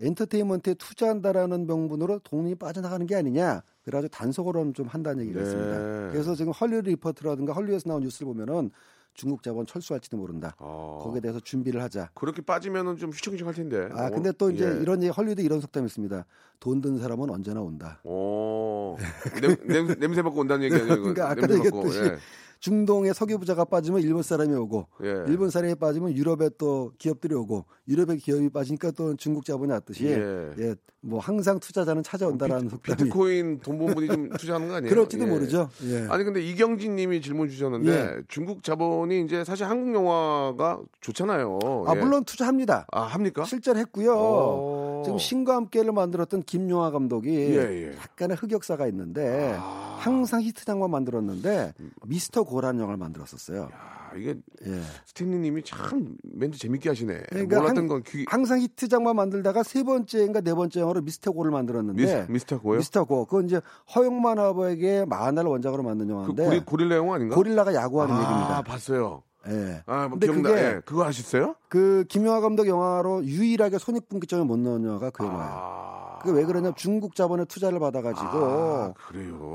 엔터테인먼트에 0.00 0.74
투자한다라는 0.74 1.66
명분으로 1.66 2.20
돈이 2.24 2.54
빠져나가는 2.54 3.04
게 3.06 3.14
아니냐. 3.16 3.62
그래가지고 3.82 4.10
단속으로는 4.10 4.74
좀 4.74 4.86
한다는 4.86 5.22
얘기가 5.24 5.40
네. 5.40 5.44
있습니다. 5.46 6.10
그래서 6.12 6.34
지금 6.34 6.52
헐리우드 6.52 6.88
리포트라든가 6.90 7.52
헐리우드에서 7.52 7.88
나온 7.88 8.02
뉴스를 8.02 8.26
보면은 8.26 8.70
중국 9.14 9.42
자본 9.42 9.66
철수할지도 9.66 10.16
모른다. 10.16 10.54
아, 10.58 10.98
거기에 11.02 11.20
대해서 11.20 11.40
준비를 11.40 11.82
하자. 11.82 12.10
그렇게 12.14 12.40
빠지면은 12.40 12.96
좀 12.96 13.10
휘청휘청 13.10 13.48
할 13.48 13.54
텐데. 13.54 13.88
아 13.92 14.06
어? 14.06 14.10
근데 14.10 14.30
또 14.32 14.48
이제 14.50 14.64
예. 14.64 14.80
이런 14.80 15.02
얘기 15.02 15.10
헐리우드 15.10 15.40
이런 15.40 15.60
속담이 15.60 15.86
있습니다. 15.86 16.24
돈 16.60 16.80
든 16.80 16.98
사람은 16.98 17.28
언제나 17.30 17.60
온다. 17.60 18.00
오. 18.04 18.96
냄, 19.42 19.56
냄새, 19.66 19.94
냄새 19.96 20.22
맡고 20.22 20.38
온다는 20.40 20.64
얘기 20.66 20.74
아니에요? 20.76 21.00
그러니까 21.00 21.30
아까 21.30 21.46
냄새 21.48 21.70
맡고, 21.70 21.88
얘기했듯이 21.88 22.22
중동의 22.60 23.14
석유 23.14 23.38
부자가 23.38 23.64
빠지면 23.64 24.00
일본 24.02 24.22
사람이 24.22 24.54
오고 24.54 24.86
예. 25.04 25.08
예. 25.08 25.24
일본 25.28 25.50
사람이 25.50 25.74
빠지면 25.76 26.12
유럽에 26.16 26.50
또 26.58 26.92
기업들이 26.98 27.34
오고 27.34 27.64
유럽의 27.88 28.18
기업이 28.18 28.48
빠지니까 28.50 28.90
또 28.92 29.14
중국 29.16 29.44
자본이 29.44 29.70
왔듯이 29.72 30.06
예. 30.06 30.50
예. 30.58 30.74
뭐 31.00 31.20
항상 31.20 31.60
투자자는 31.60 32.02
찾아온다라는 32.02 32.68
속담이 32.70 32.96
비트코인 32.96 33.60
돈 33.60 33.78
본 33.78 33.94
분이 33.94 34.08
좀 34.08 34.28
투자하는 34.30 34.66
거 34.68 34.74
아니에요? 34.74 34.90
그럴지도 34.90 35.24
예. 35.24 35.28
모르죠. 35.28 35.68
예. 35.84 36.06
아니 36.08 36.24
근데 36.24 36.42
이경진 36.42 36.96
님이 36.96 37.20
질문 37.22 37.48
주셨는데 37.48 37.90
예. 37.92 38.22
중국 38.26 38.64
자본이 38.64 39.22
이제 39.22 39.44
사실 39.44 39.66
한국 39.66 39.94
영화가 39.94 40.80
좋잖아요. 41.00 41.58
아 41.86 41.94
예. 41.94 42.00
물론 42.00 42.24
투자합니다. 42.24 42.86
아 42.90 43.02
합니까? 43.02 43.44
실제로 43.44 43.78
했고요. 43.78 44.12
어. 44.16 44.87
지금 45.04 45.18
신과 45.18 45.54
함께를 45.56 45.92
만들었던 45.92 46.42
김용하 46.42 46.90
감독이 46.90 47.30
예, 47.30 47.56
예. 47.90 47.96
약간의 47.96 48.36
흑역사가 48.36 48.86
있는데 48.88 49.56
아. 49.58 49.96
항상 50.00 50.40
히트작만 50.42 50.90
만들었는데 50.90 51.74
미스터 52.06 52.44
고라는 52.44 52.80
영화를 52.80 52.96
만들었었어요. 52.98 53.68
아, 53.72 54.16
이게 54.16 54.36
예. 54.66 54.80
스탠리님이 55.06 55.62
참 55.64 56.16
멘트 56.22 56.58
재밌게 56.58 56.88
하시네. 56.88 57.22
그러니까 57.30 57.56
몰랐던 57.56 57.76
한- 57.84 57.88
건 57.88 58.02
귀. 58.06 58.24
항상 58.28 58.60
히트작만 58.60 59.16
만들다가 59.16 59.62
세 59.62 59.82
번째인가 59.82 60.40
네 60.40 60.54
번째 60.54 60.80
영화로 60.80 61.02
미스터 61.02 61.32
고를 61.32 61.50
만들었는데 61.50 62.02
미스, 62.02 62.26
미스터 62.32 62.60
고요? 62.60 62.78
미스터 62.78 63.04
고 63.04 63.24
그건 63.24 63.46
이제 63.46 63.60
허영만 63.94 64.38
아버에게 64.38 65.04
만화를 65.06 65.50
원작으로 65.50 65.82
만든 65.82 66.06
그 66.06 66.12
영화인데 66.12 66.44
고리, 66.44 66.60
고릴라 66.64 66.96
영화 66.96 67.16
아닌가? 67.16 67.34
고릴라가 67.34 67.74
야구하는 67.74 68.14
아, 68.14 68.20
얘기입니다. 68.22 68.62
봤어요. 68.62 69.22
예. 69.46 69.82
아, 69.86 70.08
뭐 70.08 70.18
근데 70.18 70.26
기억나. 70.26 70.48
그게 70.48 70.60
예, 70.62 70.80
그거 70.84 71.04
아셨어요? 71.04 71.54
그 71.68 72.04
김용하 72.08 72.40
감독 72.40 72.66
영화로 72.66 73.24
유일하게 73.24 73.78
손익분기점을 73.78 74.44
못 74.44 74.58
넣은 74.58 74.84
영화가 74.84 75.10
그 75.10 75.24
영화예요. 75.24 75.52
아. 75.52 76.18
그게 76.20 76.32
왜 76.36 76.44
그러냐? 76.44 76.72
중국 76.74 77.14
자본의 77.14 77.46
투자를 77.46 77.78
받아가지고 77.78 78.26
아. 78.26 78.94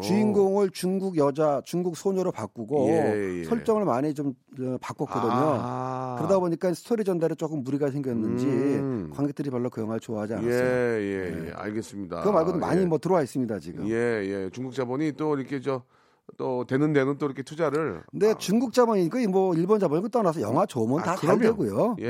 주인공을 0.01 0.69
중국 0.69 1.17
여자, 1.17 1.61
중국 1.65 1.97
소녀로 1.97 2.31
바꾸고 2.31 2.87
예, 2.87 3.39
예. 3.39 3.43
설정을 3.43 3.83
많이 3.83 4.13
좀 4.13 4.33
어, 4.59 4.77
바꿨거든요. 4.79 5.31
아. 5.33 6.15
그러다 6.17 6.39
보니까 6.39 6.73
스토리 6.73 7.03
전달에 7.03 7.35
조금 7.35 7.63
무리가 7.63 7.91
생겼는지 7.91 8.45
음. 8.45 9.11
관객들이 9.13 9.49
별로 9.49 9.69
그 9.69 9.81
영화를 9.81 9.99
좋아하지 9.99 10.33
예, 10.33 10.37
않았어요. 10.37 10.63
예, 10.63 11.47
예. 11.47 11.51
알겠습니다. 11.53 12.19
그거 12.21 12.31
말고도 12.31 12.59
많이 12.59 12.81
예. 12.81 12.85
뭐 12.85 12.97
들어와 12.97 13.21
있습니다 13.23 13.59
지금. 13.59 13.85
예, 13.89 13.93
예. 13.93 14.49
중국 14.53 14.73
자본이 14.73 15.11
또 15.17 15.35
이렇게 15.37 15.59
저 15.59 15.83
또 16.37 16.65
되는 16.65 16.93
데는 16.93 17.17
또 17.17 17.25
이렇게 17.25 17.43
투자를 17.43 18.01
근데 18.11 18.33
중국 18.37 18.73
자본이 18.73 19.09
그뭐 19.09 19.55
일본 19.55 19.79
자본이 19.79 20.01
그 20.01 20.09
떠나서 20.09 20.41
영화 20.41 20.65
좋으면 20.65 20.99
아, 21.01 21.03
다잘 21.03 21.37
그럼요. 21.37 21.41
되고요. 21.57 21.95
예, 21.99 22.05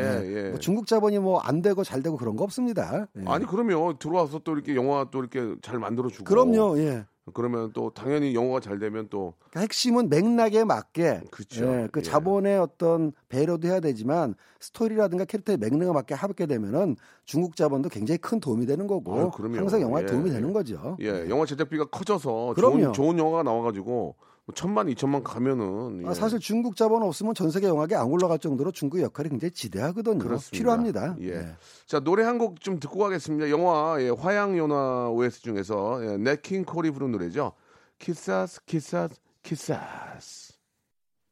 예. 0.45 0.49
뭐 0.51 0.59
중국 0.59 0.87
자본이 0.87 1.19
뭐 1.19 1.41
안 1.43 1.61
되고 1.61 1.83
잘 1.83 2.01
되고 2.01 2.15
그런 2.15 2.35
거 2.35 2.43
없습니다. 2.43 3.07
예. 3.17 3.23
아니 3.25 3.45
그러면 3.45 3.97
들어와서 3.97 4.39
또 4.39 4.53
이렇게 4.53 4.75
영화 4.75 5.05
또 5.11 5.19
이렇게 5.19 5.55
잘 5.61 5.77
만들어 5.79 6.09
주고 6.09 6.23
그럼요. 6.25 6.77
예. 6.79 7.05
그러면 7.33 7.71
또 7.73 7.89
당연히 7.91 8.35
영화가 8.35 8.59
잘 8.59 8.79
되면 8.79 9.07
또 9.09 9.33
그러니까 9.49 9.61
핵심은 9.61 10.09
맥락에 10.09 10.65
맞게 10.65 11.21
그쵸. 11.31 11.65
예, 11.65 11.87
그 11.91 12.01
예. 12.01 12.05
자본의 12.05 12.57
어떤 12.59 13.13
배려도 13.29 13.67
해야 13.67 13.79
되지만 13.79 14.35
스토리라든가 14.59 15.23
캐릭터의 15.23 15.57
맥락에 15.57 15.91
맞게 15.91 16.15
하게 16.15 16.45
되면은 16.47 16.97
중국 17.23 17.55
자본도 17.55 17.89
굉장히 17.89 18.17
큰 18.17 18.39
도움이 18.41 18.65
되는 18.65 18.87
거고 18.87 19.15
아유, 19.17 19.31
그럼요. 19.31 19.57
항상 19.57 19.81
영화에 19.81 20.03
예. 20.03 20.07
도움이 20.07 20.29
되는 20.31 20.51
거죠. 20.51 20.97
예, 20.99 21.29
영화 21.29 21.45
제작비가 21.45 21.85
커져서 21.85 22.55
그럼요. 22.55 22.77
좋은 22.77 22.93
좋은 22.93 23.17
영화가 23.19 23.43
나와가지고 23.43 24.15
뭐 24.45 24.53
천만 24.53 24.89
이천만 24.89 25.23
가면은 25.23 26.05
아, 26.05 26.09
예. 26.09 26.13
사실 26.13 26.37
중국 26.39 26.75
자본 26.75 27.01
없으면 27.03 27.33
전 27.33 27.49
세계 27.49 27.67
영화계 27.67 27.95
안 27.95 28.07
올라갈 28.07 28.39
정도로 28.39 28.71
중국의 28.71 29.03
역할이 29.05 29.29
굉장히 29.29 29.51
지대하거든요. 29.51 30.17
그렇습니다. 30.19 30.57
필요합니다. 30.57 31.15
예. 31.21 31.27
예. 31.29 31.55
자 31.85 31.99
노래 32.01 32.23
한 32.23 32.37
곡 32.37 32.59
좀 32.59 32.79
듣고 32.79 32.99
가겠습니다. 32.99 33.49
영화 33.49 33.95
예, 34.01 34.09
화양연화 34.09 35.09
OST 35.11 35.43
중에서 35.43 36.05
예, 36.05 36.17
냇 36.17 36.41
킹 36.41 36.65
콜이 36.65 36.91
부른 36.91 37.11
노래죠. 37.11 37.53
Quizás 37.99 38.65
Quizás 38.65 39.15
Quizás 39.43 40.53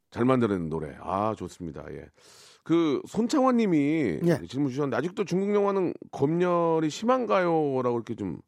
잘 0.10 0.24
만드는 0.24 0.70
노래. 0.70 0.96
아 1.02 1.36
좋습니다. 1.38 1.84
예. 1.92 2.06
그 2.64 3.02
손창환님이 3.08 4.20
예. 4.24 4.40
질문 4.48 4.70
주셨는데 4.70 4.96
아직도 4.96 5.26
중국 5.26 5.54
영화는 5.54 5.94
검열이 6.12 6.90
심한가요?라고 6.90 7.98
이렇게 7.98 8.16
좀 8.16 8.40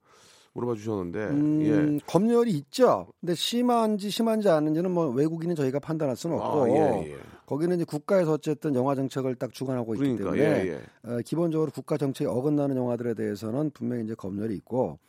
물어봐 0.54 0.76
주셨는데 0.76 1.20
음, 1.30 1.62
예. 1.64 2.00
검열이 2.06 2.52
있죠. 2.52 3.08
근데 3.20 3.34
심한지 3.36 4.10
심한지 4.10 4.50
아닌지는 4.50 4.92
뭐 4.92 5.08
외국인은 5.08 5.56
저희가 5.56 5.80
판단할 5.80 6.16
수는 6.16 6.40
없고 6.40 6.64
아, 6.64 6.70
예, 6.70 7.12
예. 7.12 7.18
거기는 7.46 7.76
이제 7.76 7.86
국가에서 7.86 8.34
어쨌든 8.34 8.76
영화 8.76 8.96
정책을 8.96 9.36
딱 9.36 9.52
주관하고 9.52 9.96
있기 9.96 10.18
그러니까 10.18 10.32
때문에 10.32 10.68
예, 10.68 10.74
예. 10.74 11.12
어, 11.12 11.20
기본적으로 11.26 11.72
국가 11.72 11.98
정책에 11.98 12.30
어긋나는 12.30 12.78
영화들에 12.78 13.16
대해서는 13.16 13.72
분명히 13.72 14.04
이제 14.04 14.14
검열이 14.16 14.56
있고 14.56 15.00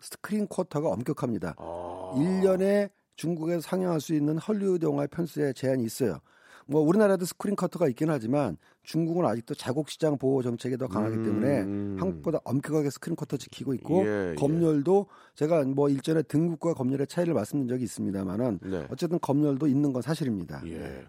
스크린 0.00 0.46
쿼터가 0.48 0.88
엄격합니다. 0.88 1.54
아. 1.58 2.12
1년에 2.16 2.90
중국에서 3.16 3.60
상영할 3.60 4.00
수 4.00 4.14
있는 4.14 4.38
헐리우드 4.38 4.84
영화의 4.84 5.08
편수에 5.08 5.52
제한이 5.52 5.84
있어요. 5.84 6.18
뭐 6.66 6.80
우리나라도 6.82 7.24
스크린 7.24 7.54
쿼터가 7.54 7.88
있긴 7.88 8.10
하지만 8.10 8.56
중국은 8.82 9.24
아직도 9.24 9.54
자국 9.54 9.88
시장 9.88 10.18
보호 10.18 10.42
정책이 10.42 10.76
더 10.76 10.88
강하기 10.88 11.16
음, 11.16 11.24
때문에 11.24 11.60
음. 11.62 11.96
한국보다 11.98 12.38
엄격하게 12.44 12.90
스크린 12.90 13.14
쿼터 13.16 13.36
지키고 13.36 13.74
있고 13.74 14.04
예, 14.04 14.30
예. 14.30 14.34
검열도 14.34 15.06
제가 15.34 15.64
뭐 15.64 15.88
일전에 15.88 16.22
등급과 16.22 16.74
검열의 16.74 17.06
차이를 17.06 17.34
말씀드린 17.34 17.68
적이 17.68 17.84
있습니다만은 17.84 18.58
네. 18.62 18.86
어쨌든 18.90 19.18
검열도 19.20 19.68
있는 19.68 19.92
건 19.92 20.02
사실입니다. 20.02 20.62
예. 20.66 21.04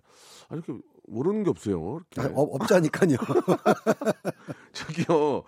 아 0.49 0.55
이렇게 0.55 0.73
모르는 1.07 1.43
게 1.43 1.49
없어요. 1.49 2.01
아, 2.17 2.25
어, 2.33 2.41
없자니까요. 2.43 3.17
저기요. 4.73 5.43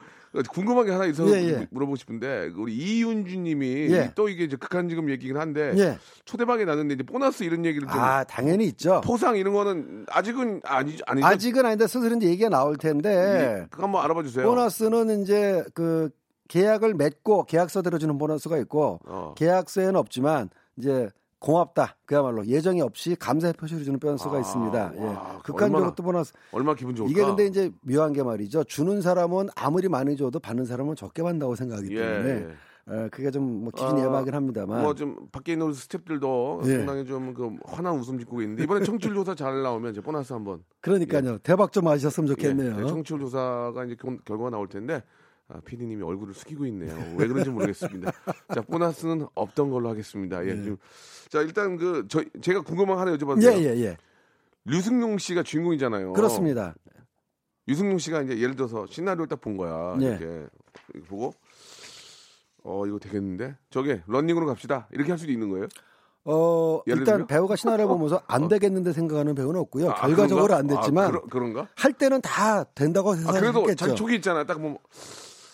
궁금한 0.52 0.86
게 0.86 0.92
하나 0.92 1.06
있어서 1.06 1.36
예, 1.36 1.44
예. 1.44 1.68
물어보고 1.72 1.96
싶은데 1.96 2.52
우리 2.56 2.76
이윤주님이 2.76 3.88
예. 3.92 4.12
또 4.16 4.30
이게 4.30 4.44
이제 4.44 4.56
극한 4.58 4.88
지금 4.88 5.10
얘기긴 5.10 5.38
한데 5.38 5.74
예. 5.78 5.98
초대박이 6.26 6.66
나는데 6.66 6.94
이제 6.96 7.04
보너스 7.04 7.44
이런 7.44 7.66
얘기를 7.66 7.88
좀 7.88 8.00
아 8.00 8.24
당연히 8.24 8.66
있죠. 8.68 9.02
포상 9.04 9.36
이런 9.38 9.54
거는 9.54 10.06
아직은 10.10 10.62
아니 10.66 10.98
아니죠. 11.06 11.26
아직은 11.28 11.66
아닌데 11.66 11.88
슬슬 11.88 12.16
이제 12.18 12.28
얘기가 12.28 12.50
나올 12.50 12.78
텐데 12.78 13.10
예, 13.62 13.68
그거 13.70 13.84
한번 13.84 14.04
알아봐 14.04 14.24
주세요. 14.24 14.46
보너스는 14.48 15.22
이제 15.24 15.64
그 15.74 16.10
계약을 16.48 16.94
맺고 16.96 17.46
계약서대로 17.46 17.98
주는 17.98 18.18
보너스가 18.18 18.58
있고 18.60 19.00
어. 19.06 19.34
계약서에는 19.38 19.96
없지만 19.96 20.50
이제 20.78 21.10
고맙다 21.40 21.96
그야말로 22.06 22.46
예정이 22.46 22.82
없이 22.82 23.16
감사의 23.16 23.54
표시를 23.54 23.84
주는 23.86 23.98
보너스가 24.00 24.38
아, 24.38 24.40
있습니다. 24.40 24.92
예. 24.96 25.00
와, 25.04 25.40
극한적으로 25.44 25.96
또 25.96 26.04
보너스 26.04 26.34
얼마 26.52 26.74
기분 26.76 26.96
좋을까? 26.96 27.12
이게 27.12 27.24
근데 27.24 27.46
이제 27.48 27.72
묘한 27.82 28.12
게 28.14 28.22
말이죠. 28.24 28.66
주는 28.66 29.02
사람은 29.02 29.48
아무리 29.56 29.88
많이 29.88 30.18
줘도 30.18 30.40
받는 30.40 30.66
사람은 30.66 30.96
적게 30.96 31.24
받는다고 31.24 31.56
생각하기 31.56 31.96
예, 31.96 32.00
때문에 32.00 32.30
예. 32.32 32.48
어, 32.92 33.08
그게 33.12 33.30
좀뭐 33.30 33.72
기준이 33.72 34.02
아, 34.02 34.06
애매하긴 34.06 34.34
합니다만 34.34 34.82
뭐 34.82 34.94
좀 34.96 35.16
밖에 35.32 35.54
있는 35.54 35.70
스탭들도 35.72 36.66
예. 36.68 36.78
상당히 36.78 37.06
좀 37.06 37.34
그 37.34 37.56
환한 37.66 37.96
웃음 37.98 38.18
짓고 38.20 38.42
있는데 38.42 38.64
이번에 38.64 38.84
청취율 38.84 39.14
조사 39.16 39.34
잘 39.36 39.62
나오면 39.62 39.92
이제 39.92 40.02
보너스 40.02 40.34
한번 40.34 40.64
그러니까요. 40.82 41.38
대박 41.40 41.72
좀 41.72 41.86
맞으셨으면 41.86 42.28
좋겠네요. 42.28 42.72
예, 42.72 42.82
네, 42.82 42.88
청취율 42.88 43.20
조사가 43.22 43.86
이제 43.86 43.96
결- 43.96 44.18
결과가 44.26 44.50
나올 44.50 44.68
텐데 44.68 45.04
아, 45.52 45.60
PD님이 45.66 46.04
얼굴을 46.04 46.34
숙이고 46.36 46.66
있네요. 46.68 46.96
왜 47.18 47.28
그런지 47.28 47.50
모르겠습니다. 47.50 48.12
자, 48.54 48.62
보너스는 48.62 49.28
없던 49.34 49.72
걸로 49.72 49.90
하겠습니다. 49.90 50.46
예, 50.46 50.56
지금 50.62 50.78
자 51.30 51.42
일단 51.42 51.76
그 51.76 52.06
저 52.08 52.24
제가 52.42 52.62
궁금한 52.62 52.96
거 52.96 53.02
하나 53.02 53.18
돼요? 53.18 53.36
예, 53.42 53.58
예, 53.58 53.82
예. 53.86 53.98
류승룡 54.66 55.18
씨가 55.18 55.42
주인공이잖아요. 55.44 56.14
그렇습니다. 56.14 56.76
유승룡 57.68 57.98
씨가 57.98 58.22
이제 58.24 58.38
예를 58.40 58.56
들어서 58.56 58.86
시나리오를 58.88 59.28
딱 59.28 59.42
본 59.42 59.58
거야. 59.58 59.98
예. 60.02 60.06
이렇게, 60.20 60.48
보고 61.08 61.34
어 62.64 62.86
이거 62.86 63.00
되겠는데 63.00 63.58
저게 63.72 64.04
런닝으로 64.08 64.46
갑시다. 64.46 64.88
이렇게 64.92 65.12
할 65.12 65.18
수도 65.18 65.32
있는 65.32 65.50
거예요? 65.50 65.68
어, 66.26 66.82
일단 66.86 67.06
들면? 67.06 67.28
배우가 67.28 67.56
시나리오 67.56 67.88
보면서 67.88 68.22
안 68.28 68.48
되겠는데 68.50 68.92
생각하는 68.94 69.34
배우는 69.34 69.60
없고요. 69.62 69.90
아, 69.92 69.96
결과적으로 70.06 70.46
그런가? 70.48 70.58
안 70.58 70.68
됐지만 70.68 71.06
아, 71.06 71.08
그러, 71.12 71.22
그런가? 71.24 71.68
할 71.76 71.94
때는 71.94 72.22
다 72.22 72.64
된다고 72.76 73.14
아, 73.14 73.16
생각했겠죠. 73.16 73.52
그래도 73.54 73.76
자기 73.76 73.96
촉이 73.96 74.16
있잖아. 74.18 74.44
딱 74.46 74.56
보면 74.60 74.78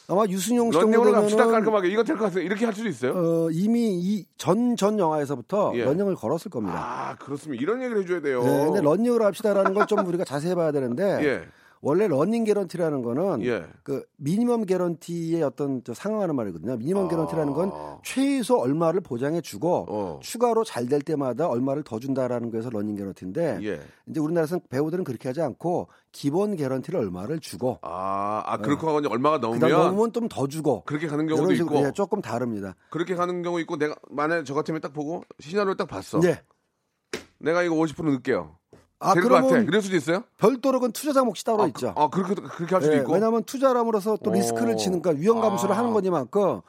아마 0.08 0.24
유승용 0.28 0.72
씨 0.72 0.78
런닝으로 0.78 1.12
갑시다 1.12 1.44
정도면 1.44 1.52
깔끔하게 1.52 1.88
이거 1.90 2.04
될 2.04 2.18
것 2.18 2.26
같아요. 2.26 2.44
이렇게 2.44 2.66
할 2.66 2.74
수도 2.74 2.88
있어요? 2.88 3.12
어, 3.16 3.50
이미 3.52 3.96
이전전 4.00 5.00
영화에서부터 5.00 5.72
예. 5.76 5.84
런닝을 5.84 6.16
걸었을 6.16 6.52
겁니다. 6.52 6.78
아 6.78 7.16
그렇습니다. 7.16 7.62
이런 7.62 7.82
얘기를 7.82 8.02
해줘야 8.04 8.22
돼요. 8.22 8.44
네, 8.44 8.66
근데 8.66 8.82
러닝을 8.82 9.22
합시다라는 9.24 9.74
걸 9.74 9.86
좀 9.86 10.06
우리가 10.08 10.24
자세히 10.24 10.56
봐야 10.56 10.72
되는데 10.72 11.04
예, 11.24 11.44
원래 11.86 12.08
러닝 12.08 12.46
개런티라는 12.46 13.04
거는 13.04 13.46
예. 13.46 13.64
그 13.84 14.04
minimum 14.18 14.66
개런티의 14.66 15.44
어떤 15.44 15.84
저 15.84 15.94
상응하는 15.94 16.36
말이거든요. 16.36 16.78
minimum 16.78 17.06
아. 17.06 17.08
개런티라는 17.08 17.54
건 17.54 17.72
최소 18.04 18.58
얼마를 18.58 19.02
보장해 19.02 19.40
주고 19.42 19.86
어. 19.88 20.20
추가로 20.24 20.64
잘 20.64 20.86
될 20.86 21.02
때마다 21.02 21.48
얼마를 21.48 21.84
더 21.84 22.00
준다라는 22.00 22.50
거에서 22.50 22.72
러닝 22.72 22.96
개런티인데 22.96 23.60
예. 23.64 23.82
이제 24.08 24.20
우리나라에서는 24.20 24.62
배우들은 24.70 25.04
그렇게 25.04 25.30
하지 25.30 25.42
않고 25.42 25.88
기본 26.12 26.56
개런티를 26.56 27.00
얼마를 27.00 27.40
주고 27.40 27.78
아, 27.84 28.42
아 28.46 28.58
그렇게 28.58 28.84
하고 28.88 29.00
이제 29.00 29.08
얼마가 29.08 29.38
넘으면 29.38 29.70
넘으면 29.70 30.12
좀 30.12 30.28
더 30.28 30.48
주고 30.48 30.84
그렇게 30.86 31.06
가는 31.06 31.28
경우도 31.28 31.54
있고 31.54 31.86
예, 31.86 31.92
조금 31.94 32.20
다릅니다. 32.20 32.76
그렇게 32.90 33.14
가는 33.14 33.44
경우 33.44 33.60
있고 33.60 33.78
내가 33.78 33.96
만약에 34.10 34.44
저 34.44 34.56
같으면 34.56 34.82
딱 34.82 34.92
보고 34.92 35.24
시나리오를 35.40 35.78
딱 35.78 35.88
봤어. 35.88 36.20
예. 36.24 36.42
내가 37.38 37.62
이거 37.62 37.76
50% 37.76 38.04
넣을게요. 38.06 38.58
아 39.06 39.14
될것 39.14 39.32
같아. 39.32 39.58
이럴 39.60 39.82
수도 39.82 39.96
있어요? 39.96 40.24
별도로 40.38 40.80
그건 40.80 40.92
투자자 40.92 41.24
몫이 41.24 41.44
따로 41.44 41.64
아, 41.64 41.68
있죠. 41.68 41.94
그, 41.94 42.02
아 42.02 42.08
그렇게 42.10 42.36
그렇게 42.36 42.76
할 42.76 42.82
수도 42.82 42.96
예, 42.96 43.00
있고. 43.00 43.14
왜냐하면 43.14 43.44
투자람으로서 43.44 44.18
또 44.24 44.32
리스크를 44.32 44.74
오. 44.74 44.78
지니까 44.78 45.12
위험 45.12 45.42
감수를 45.42 45.74
아. 45.76 45.78
하는 45.78 45.92
거니만큼 45.92 46.62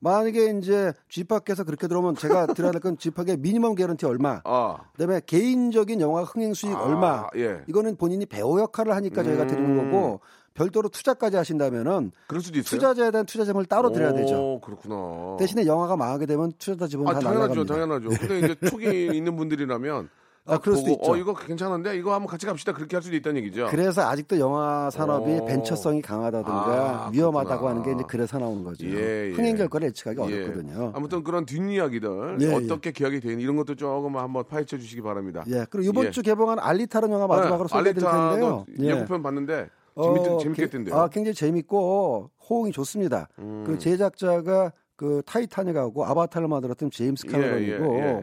만약에 0.00 0.58
이제 0.58 0.92
쥐팍께서 1.08 1.64
그렇게 1.64 1.88
들어오면 1.88 2.16
제가 2.16 2.46
드려야 2.48 2.72
될건 2.72 2.98
쥐팍의 2.98 3.38
미니멈 3.38 3.74
개런티 3.74 4.04
얼마, 4.04 4.40
아, 4.44 4.76
그다음에 4.92 5.20
개인적인 5.24 6.00
영화 6.00 6.22
흥행 6.22 6.52
수익 6.52 6.74
아, 6.76 6.82
얼마, 6.82 7.26
예. 7.36 7.62
이거는 7.68 7.96
본인이 7.96 8.26
배우 8.26 8.60
역할을 8.60 8.94
하니까 8.94 9.22
저희가 9.22 9.46
드리는 9.46 9.78
음. 9.78 9.90
거고 9.90 10.20
별도로 10.52 10.88
투자까지 10.88 11.36
하신다면은 11.36 12.12
그럴 12.26 12.42
수도 12.42 12.58
있어요. 12.58 12.68
투자자에 12.68 13.10
대한 13.10 13.26
투자금을 13.26 13.64
따로 13.64 13.90
드려야 13.90 14.12
되죠. 14.12 14.36
오, 14.36 14.60
그렇구나. 14.60 15.36
대신에 15.38 15.66
영화가 15.66 15.96
망하게 15.96 16.26
되면 16.26 16.52
투자자 16.58 16.86
지분 16.86 17.08
아, 17.08 17.14
다 17.14 17.20
당연하죠, 17.20 17.64
날라갑니다. 17.64 17.74
당연하죠. 17.74 18.08
근데 18.20 18.38
이제 18.38 18.54
촉이 18.70 19.16
있는 19.16 19.36
분들이라면 19.36 20.08
아, 20.46 20.58
그럴 20.58 20.76
수도 20.76 20.90
보고 20.90 21.02
있죠. 21.02 21.12
어 21.12 21.16
이거 21.16 21.34
괜찮은데 21.34 21.96
이거 21.96 22.12
한번 22.12 22.26
같이 22.28 22.44
갑시다 22.44 22.72
그렇게 22.72 22.96
할 22.96 23.02
수도 23.02 23.16
있다는 23.16 23.38
얘기죠. 23.42 23.66
그래서 23.70 24.02
아직도 24.02 24.38
영화 24.38 24.90
산업이 24.90 25.32
오. 25.40 25.44
벤처성이 25.46 26.02
강하다든가 26.02 26.52
아, 26.52 27.10
위험하다고 27.12 27.48
그렇구나. 27.62 27.70
하는 27.70 27.82
게 27.82 27.92
이제 27.92 28.04
그래서 28.06 28.38
나오는 28.38 28.62
거죠. 28.62 28.86
예, 28.86 29.30
예. 29.30 29.32
흥행 29.32 29.56
결과를 29.56 29.88
예측하기 29.88 30.20
예. 30.30 30.42
어렵거든요. 30.42 30.92
아무튼 30.94 31.24
그런 31.24 31.46
뒷이야기들 31.46 32.38
예, 32.42 32.52
어떻게 32.54 32.92
기억이 32.92 33.20
되는 33.20 33.40
이런 33.40 33.56
것도 33.56 33.74
조금 33.76 34.16
한번 34.18 34.44
파헤쳐 34.46 34.76
주시기 34.76 35.00
바랍니다. 35.00 35.44
예. 35.48 35.64
그리고 35.70 35.90
이번 35.90 36.06
예. 36.06 36.10
주 36.10 36.20
개봉한 36.20 36.58
알리타라는 36.58 37.14
영화 37.14 37.26
마지막으로 37.26 37.66
네, 37.68 37.78
소개해 37.78 37.94
드릴 37.94 38.06
텐데요. 38.10 38.64
알리타도 38.68 38.84
예고편 38.84 39.22
봤는데 39.22 39.68
어, 39.94 40.14
재밌, 40.14 40.40
재밌겠던데요. 40.42 40.94
아, 40.94 41.08
굉장히 41.08 41.34
재밌고 41.34 42.30
호응이 42.50 42.72
좋습니다. 42.72 43.28
음. 43.38 43.64
그 43.66 43.78
제작자가 43.78 44.72
그 44.96 45.22
타이타닉하고 45.24 46.04
아바타를 46.04 46.48
만들었던 46.48 46.90
제임스 46.90 47.26
예, 47.28 47.32
카메론이고 47.32 47.94
예, 47.94 47.98
예. 48.00 48.22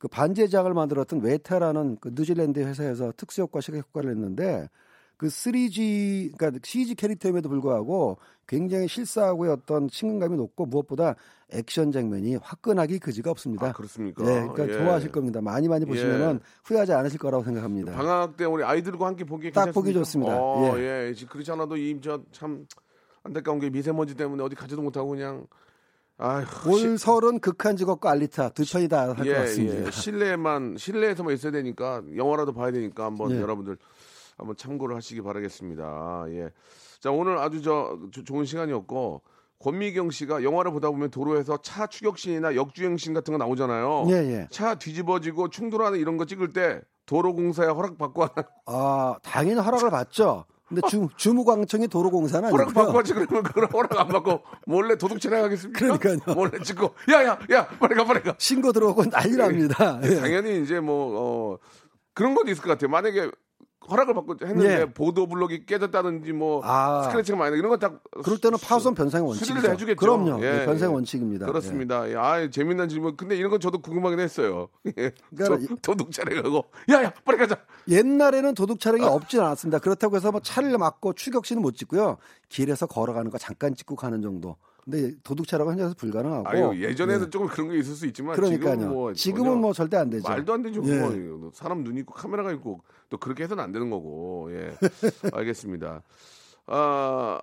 그 0.00 0.08
반제작을 0.08 0.72
만들었던 0.72 1.20
웨타라는 1.20 1.98
그 2.00 2.10
뉴질랜드 2.14 2.58
회사에서 2.58 3.12
특수효과 3.18 3.60
시각 3.60 3.78
효과를 3.80 4.10
했는데 4.10 4.66
그 5.18 5.26
3G 5.26 6.38
그러니까 6.38 6.58
CG 6.64 6.94
캐릭터임에도 6.94 7.50
불구하고 7.50 8.16
굉장히 8.46 8.88
실사하고의 8.88 9.52
어떤 9.52 9.88
친근감이 9.88 10.38
높고 10.38 10.64
무엇보다 10.64 11.16
액션 11.50 11.92
장면이 11.92 12.36
화끈하기 12.36 12.98
그지가 12.98 13.30
없습니다. 13.30 13.66
아, 13.66 13.72
그렇습니까? 13.72 14.24
네, 14.24 14.48
그러니까 14.48 14.68
예. 14.70 14.72
좋아하실 14.72 15.12
겁니다. 15.12 15.42
많이 15.42 15.68
많이 15.68 15.84
보시면은 15.84 16.40
후회하지 16.64 16.94
않으실 16.94 17.18
거라고 17.18 17.44
생각합니다. 17.44 17.92
방학 17.92 18.38
때 18.38 18.46
우리 18.46 18.64
아이들과 18.64 19.06
함께 19.06 19.24
보기 19.24 19.52
딱 19.52 19.70
보기 19.70 19.92
좋습니다. 19.92 20.34
어, 20.34 20.78
예. 20.78 21.08
예. 21.08 21.14
지- 21.14 21.26
그렇지 21.26 21.52
않아도 21.52 21.76
이저참 21.76 22.66
안타까운 23.22 23.58
게 23.58 23.68
미세먼지 23.68 24.14
때문에 24.14 24.42
어디 24.42 24.54
가지도 24.56 24.80
못하고 24.80 25.10
그냥 25.10 25.46
아휴 26.22 26.44
올 26.70 26.98
설은 26.98 27.40
극한 27.40 27.76
직업과 27.76 28.10
알리타 28.10 28.50
두 28.50 28.64
편이 28.70 28.88
다 28.88 29.08
할것 29.08 29.26
예, 29.26 29.32
같습니다. 29.34 29.86
예. 29.86 29.90
실내만 29.90 30.76
실내에서만 30.76 31.32
있어야 31.34 31.50
되니까 31.52 32.02
영화라도 32.14 32.52
봐야 32.52 32.70
되니까 32.70 33.04
한번 33.06 33.30
예. 33.32 33.40
여러분들 33.40 33.78
한번 34.36 34.54
참고를 34.56 34.94
하시기 34.96 35.22
바라겠습니다. 35.22 36.24
예. 36.28 36.50
자 37.00 37.10
오늘 37.10 37.38
아주 37.38 37.62
저 37.62 37.98
조- 38.12 38.22
좋은 38.22 38.44
시간이었고 38.44 39.22
권미경 39.60 40.10
씨가 40.10 40.42
영화를 40.42 40.72
보다 40.72 40.90
보면 40.90 41.10
도로에서 41.10 41.58
차 41.62 41.86
추격신이나 41.86 42.54
역주행신 42.54 43.14
같은 43.14 43.32
거 43.32 43.38
나오잖아요. 43.38 44.04
예, 44.08 44.12
예. 44.12 44.48
차 44.50 44.74
뒤집어지고 44.74 45.48
충돌하는 45.48 45.98
이런 45.98 46.18
거 46.18 46.26
찍을 46.26 46.52
때 46.52 46.82
도로공사에 47.06 47.66
허락 47.68 47.96
받고 47.98 48.24
하나 48.24 48.46
아, 48.66 49.16
당연히 49.22 49.60
허락을 49.60 49.90
받죠. 49.90 50.44
근데 50.70 50.82
주, 50.88 51.08
주무광청이 51.16 51.88
도로공사는 51.88 52.48
허락 52.50 52.68
아니고요. 52.68 52.84
받고 52.84 52.98
하지 52.98 53.12
그러면 53.12 53.42
그런 53.42 53.68
허락 53.70 53.98
안 53.98 54.08
받고 54.08 54.42
몰래 54.66 54.96
도둑 54.96 55.20
촬영하겠습니까? 55.20 55.78
그러니까요. 55.98 56.34
몰래 56.34 56.62
찍고 56.62 56.94
야야 57.10 57.38
야 57.52 57.66
빨리 57.80 57.94
가 57.96 58.04
빨리 58.04 58.22
가. 58.22 58.34
신고 58.38 58.72
들어오고 58.72 59.10
난리 59.10 59.36
납니다. 59.36 60.00
예. 60.04 60.14
당연히 60.20 60.62
이제 60.62 60.78
뭐 60.78 61.10
어, 61.18 61.58
그런 62.14 62.34
것도 62.36 62.50
있을 62.52 62.62
것 62.62 62.68
같아요. 62.70 62.88
만약에 62.88 63.30
허락을 63.90 64.14
받고 64.14 64.36
했는데 64.42 64.80
예. 64.80 64.84
보도 64.86 65.26
블록이 65.26 65.66
깨졌다든지 65.66 66.32
뭐 66.32 66.62
아. 66.64 67.02
스크래치가 67.04 67.36
많이 67.36 67.50
나 67.52 67.56
이런 67.56 67.70
거다 67.70 68.00
그럴 68.22 68.38
때는 68.38 68.58
파손 68.62 68.94
변상의 68.94 69.26
원칙이죠. 69.26 69.70
해주겠죠. 69.72 69.96
그럼요. 69.96 70.42
예, 70.42 70.60
예, 70.62 70.64
변상의 70.64 70.90
예. 70.90 70.94
원칙입니다. 70.94 71.46
그렇습니다. 71.46 72.08
예. 72.10 72.14
아 72.16 72.48
재밌는 72.48 72.88
질문. 72.88 73.16
근데 73.16 73.36
이런 73.36 73.50
건 73.50 73.60
저도 73.60 73.82
궁금하긴 73.82 74.20
했어요. 74.20 74.68
예. 74.98 75.12
그러니까 75.36 75.68
도, 75.68 75.76
도둑 75.82 76.12
촬영하고 76.12 76.64
야야 76.90 77.12
빨리 77.24 77.38
가자. 77.38 77.58
예. 77.88 77.96
옛날에는 77.96 78.54
도둑 78.54 78.80
차량이 78.80 79.04
아. 79.04 79.08
없진 79.08 79.40
않았습니다. 79.40 79.78
그렇다고 79.80 80.16
해서 80.16 80.30
뭐 80.30 80.40
차를 80.40 80.76
막고 80.78 81.14
추격시는 81.14 81.60
못 81.62 81.76
찍고요. 81.76 82.18
길에서 82.48 82.86
걸어가는 82.86 83.30
거 83.30 83.38
잠깐 83.38 83.74
찍고 83.74 83.96
가는 83.96 84.22
정도. 84.22 84.56
근데 84.90 85.14
도둑 85.22 85.46
차량은 85.46 85.72
현재에서 85.72 85.94
불가능하고. 85.94 86.48
아유 86.48 86.82
예전에는 86.82 87.26
예. 87.26 87.30
조금 87.30 87.46
그런 87.46 87.70
게 87.70 87.78
있을 87.78 87.94
수 87.94 88.06
있지만 88.06 88.34
그러니까요. 88.34 88.74
지금은 88.74 88.92
뭐 88.92 89.12
지금은 89.12 89.58
뭐 89.58 89.72
절대 89.72 89.96
안 89.96 90.10
되죠. 90.10 90.28
말도 90.28 90.52
안 90.52 90.62
되죠. 90.62 90.82
예. 90.84 90.98
그거. 90.98 91.50
사람 91.54 91.84
눈 91.84 91.96
있고 91.98 92.12
카메라가 92.12 92.52
있고 92.52 92.82
또 93.08 93.16
그렇게 93.16 93.44
해서는 93.44 93.62
안 93.62 93.72
되는 93.72 93.88
거고. 93.88 94.50
예. 94.52 94.74
알겠습니다. 95.32 96.02
아 96.66 97.38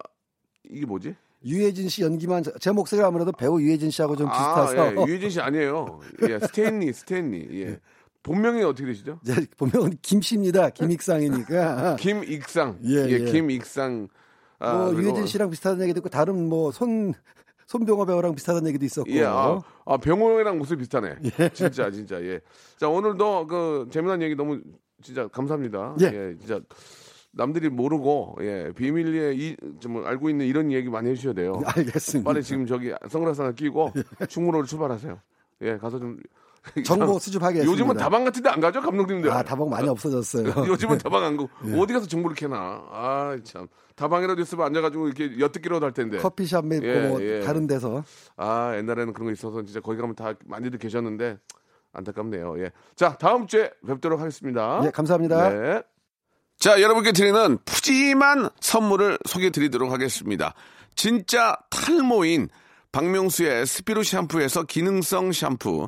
이게 0.70 0.86
뭐지? 0.86 1.16
유해진 1.46 1.88
씨 1.88 2.02
연기만 2.04 2.44
제 2.60 2.72
목소리가 2.72 3.08
아무래도 3.08 3.32
배우 3.32 3.62
유해진 3.62 3.90
씨하고 3.90 4.16
좀 4.16 4.28
비슷해서 4.30 4.82
아, 4.82 4.92
예. 4.92 5.06
유해진 5.08 5.30
씨 5.30 5.40
아니에요. 5.40 6.00
예, 6.28 6.40
스탠리, 6.40 6.92
스탠리. 6.92 7.48
예. 7.62 7.80
본명이 8.24 8.62
어떻게 8.64 8.88
되시죠? 8.88 9.20
이제 9.24 9.46
보면 9.56 9.98
김씨입니다. 10.02 10.72
김익상이니까. 10.72 11.96
김익상. 12.02 12.80
예, 12.84 13.06
예, 13.06 13.10
예. 13.12 13.32
김익상. 13.32 14.10
아, 14.60 14.74
뭐 14.74 14.94
유해진 14.96 15.26
씨랑 15.26 15.50
비슷한 15.50 15.82
얘기도 15.82 16.00
있고 16.00 16.10
다른 16.10 16.50
뭐손 16.50 17.14
손병호 17.68 18.06
배우랑 18.06 18.34
비슷한 18.34 18.66
얘기도 18.68 18.86
있었고. 18.86 19.12
예, 19.12 19.24
아, 19.26 19.62
아 19.86 19.98
병호랑 19.98 20.58
모습이 20.58 20.80
비슷하네. 20.80 21.18
진짜, 21.54 21.92
진짜, 21.92 22.22
예. 22.24 22.40
자, 22.78 22.88
오늘도 22.88 23.48
그 23.48 23.88
재미난 23.92 24.22
얘기 24.22 24.36
너무 24.36 24.62
진짜 25.02 25.28
감사합니다. 25.28 25.96
예. 26.02 26.36
진짜 26.40 26.62
남들이 27.32 27.70
모르고, 27.70 28.38
예, 28.42 28.72
비밀리에 28.76 29.34
이, 29.36 29.56
좀 29.80 30.04
알고 30.04 30.30
있는 30.30 30.46
이런 30.46 30.72
얘기 30.72 30.90
많이 30.90 31.10
해주셔야 31.10 31.34
돼요. 31.34 31.62
알겠습니다. 31.68 32.28
빨리 32.28 32.42
지금 32.42 32.66
저기 32.66 32.94
선글라스 33.10 33.42
하나 33.42 33.54
끼고 33.54 33.92
충무로를 34.30 34.66
출발하세요. 34.66 35.20
예, 35.62 35.78
가서 35.78 36.00
좀. 36.00 36.20
정보 36.86 37.18
수집하겠습니다. 37.20 37.72
요즘은 37.72 37.98
다방 37.98 38.24
같은 38.26 38.42
데 38.44 38.50
안 38.50 38.60
가죠, 38.60 38.82
감독님들? 38.82 39.32
아 39.32 39.44
다방 39.44 39.70
많이 39.70 39.88
없어졌어요. 39.90 40.46
요즘은 40.68 40.98
다방 41.00 41.24
안 41.24 41.38
가고 41.38 41.50
예. 41.68 41.80
어디 41.80 41.94
가서 41.94 42.08
정보를 42.08 42.36
캐나. 42.36 42.58
아, 42.92 43.38
참. 43.44 43.68
다방이라도 43.96 44.42
있으면 44.42 44.66
앉아 44.68 44.82
가지고 44.82 45.08
이렇게 45.08 45.40
엿듣기라도 45.40 45.86
할 45.86 45.92
텐데. 45.94 46.18
커피숍 46.20 46.66
맵고 46.66 46.86
예, 46.86 47.08
뭐 47.08 47.22
예. 47.22 47.42
다른 47.42 47.66
데서 47.68 48.04
아, 48.36 48.74
옛날에는 48.78 49.14
그런 49.14 49.28
거 49.28 49.32
있어서 49.34 49.64
진짜 49.64 49.80
거기 49.82 50.00
가면 50.00 50.16
다 50.16 50.34
많이들 50.46 50.78
계셨는데 50.80 51.38
안타깝네요. 51.94 52.60
예. 52.60 52.72
자, 52.96 53.18
다음 53.18 53.48
주에 53.48 53.72
뵙도록 53.88 54.20
하겠습니다. 54.20 54.82
예, 54.86 54.92
감사합니다. 54.92 55.50
네. 55.50 55.82
자, 56.60 56.82
여러분께 56.82 57.12
드리는 57.12 57.58
푸짐한 57.66 58.50
선물을 58.60 59.18
소개해 59.26 59.50
드리도록 59.52 59.92
하겠습니다. 59.92 60.54
진짜 60.96 61.56
탈모인 61.70 62.50
박명수의 62.92 63.66
스피루 63.68 64.04
샴푸에서 64.04 64.64
기능성 64.64 65.32
샴푸, 65.32 65.88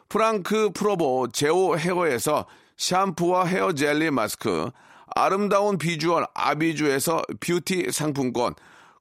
프랑크 0.11 0.71
프로보 0.73 1.29
제오 1.31 1.77
헤어에서 1.77 2.45
샴푸와 2.75 3.45
헤어 3.45 3.71
젤리 3.71 4.11
마스크, 4.11 4.69
아름다운 5.07 5.77
비주얼 5.77 6.25
아비주에서 6.33 7.21
뷰티 7.39 7.93
상품권, 7.93 8.53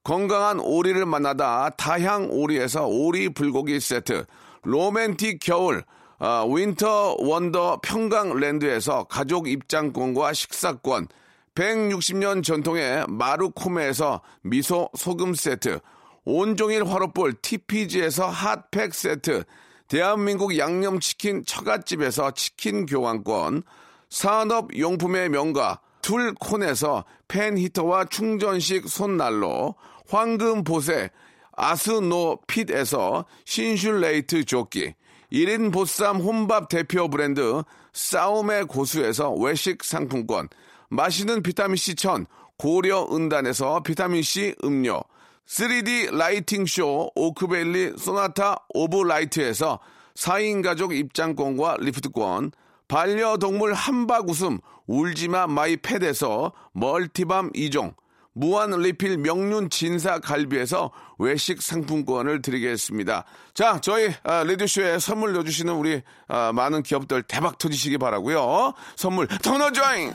건강한 0.05 0.61
오리를 0.61 1.05
만나다 1.07 1.71
다향 1.71 2.29
오리에서 2.31 2.87
오리 2.87 3.29
불고기 3.29 3.81
세트, 3.81 4.25
로맨틱 4.63 5.41
겨울 5.41 5.83
아, 6.21 6.45
윈터 6.49 7.17
원더 7.19 7.81
평강랜드에서 7.83 9.05
가족 9.05 9.49
입장권과 9.49 10.33
식사권, 10.33 11.09
160년 11.57 12.45
전통의 12.45 13.07
마루코메에서 13.09 14.21
미소 14.43 14.89
소금 14.95 15.35
세트, 15.35 15.81
온종일 16.25 16.85
화로볼 16.85 17.33
TPG에서 17.43 18.29
핫팩 18.29 18.95
세트, 18.95 19.43
대한민국 19.91 20.57
양념치킨 20.57 21.45
처갓집에서 21.45 22.31
치킨 22.31 22.87
교환권, 22.87 23.65
산업용품의 24.09 25.31
명가 25.31 25.81
툴콘에서 26.01 27.05
팬히터와 27.27 28.05
충전식 28.05 28.89
손난로, 28.89 29.75
황금보세 30.09 31.11
아스노핏에서 31.57 33.25
신슐레이트 33.45 34.45
조끼, 34.45 34.95
1인 35.33 35.73
보쌈 35.73 36.21
혼밥 36.21 36.69
대표 36.69 37.11
브랜드 37.11 37.65
싸움의 37.93 38.67
고수에서 38.67 39.33
외식 39.33 39.83
상품권, 39.83 40.49
마시는 40.89 41.43
비타민C 41.43 41.97
천 41.97 42.27
고려 42.57 43.09
은단에서 43.11 43.83
비타민C 43.83 44.55
음료, 44.63 45.03
3D 45.51 46.15
lighting 46.15 46.65
쇼 46.65 47.11
오크밸리 47.17 47.95
소나타 47.99 48.65
오브 48.69 49.03
라이트에서 49.03 49.81
4인 50.15 50.63
가족 50.63 50.95
입장권과 50.95 51.79
리프트권, 51.81 52.53
반려동물 52.87 53.75
함박 53.75 54.29
웃음 54.29 54.59
울지마 54.87 55.49
마이 55.49 55.77
펫에서 55.77 56.53
multi 56.73 57.16
balm 57.16 57.51
2종, 57.53 57.95
무한 58.33 58.71
리필 58.71 59.19
명륜 59.19 59.71
진사 59.71 60.21
갈비에서 60.21 60.93
외식 61.19 61.61
상품권을 61.61 62.43
드리겠습니다. 62.43 63.25
자, 63.53 63.81
저희 63.81 64.15
아, 64.23 64.45
레디쇼에 64.45 65.01
선물 65.01 65.33
넣어주시는 65.33 65.75
우리 65.75 66.03
아, 66.29 66.53
많은 66.53 66.85
기업들 66.85 67.25
대박 67.25 67.59
터지시기 67.59 67.99
바라고요. 67.99 68.73
선물 68.95 69.27
터너조잉! 69.27 70.13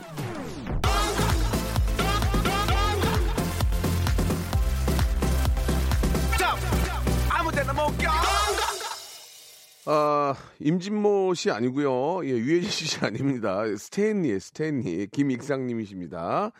아, 9.88 10.34
임진모 10.58 11.34
씨 11.34 11.50
아니고요. 11.52 12.26
예, 12.26 12.30
유해진 12.30 12.70
씨 12.70 13.04
아닙니다. 13.04 13.62
스탠리의 13.64 14.40
스탠리 14.40 15.06
김익상 15.06 15.66
님이십니다. 15.66 16.50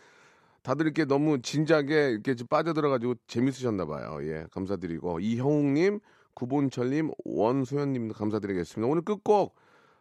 다들 0.63 0.87
이렇게 0.87 1.05
너무 1.05 1.43
진지하게 1.43 2.11
이렇게 2.11 2.37
좀 2.37 2.47
빠져들어 2.47 2.89
가지고 2.89 3.15
재밌으셨나 3.27 3.87
봐요. 3.87 4.19
예, 4.23 4.47
감사드리고 4.53 5.19
이형욱 5.21 5.65
님, 5.73 6.01
구본철 6.35 6.91
님, 6.91 7.11
원소연님도 7.25 8.15
감사드리겠습니다. 8.15 8.89
오늘 8.89 9.03
끝곡 9.03 9.57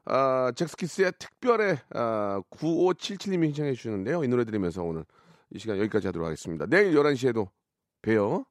아, 0.05 0.51
잭스키스의 0.55 1.13
특별의 1.17 1.79
아, 1.95 2.41
9577님이 2.51 3.45
신청해 3.45 3.73
주시는데요. 3.73 4.23
이 4.23 4.27
노래 4.27 4.45
들으면서 4.45 4.83
오늘 4.83 5.03
이 5.49 5.57
시간 5.57 5.79
여기까지 5.79 6.07
하도록 6.07 6.25
하겠습니다. 6.25 6.67
내일 6.67 6.93
11시에도 6.93 7.47
봬요. 8.03 8.45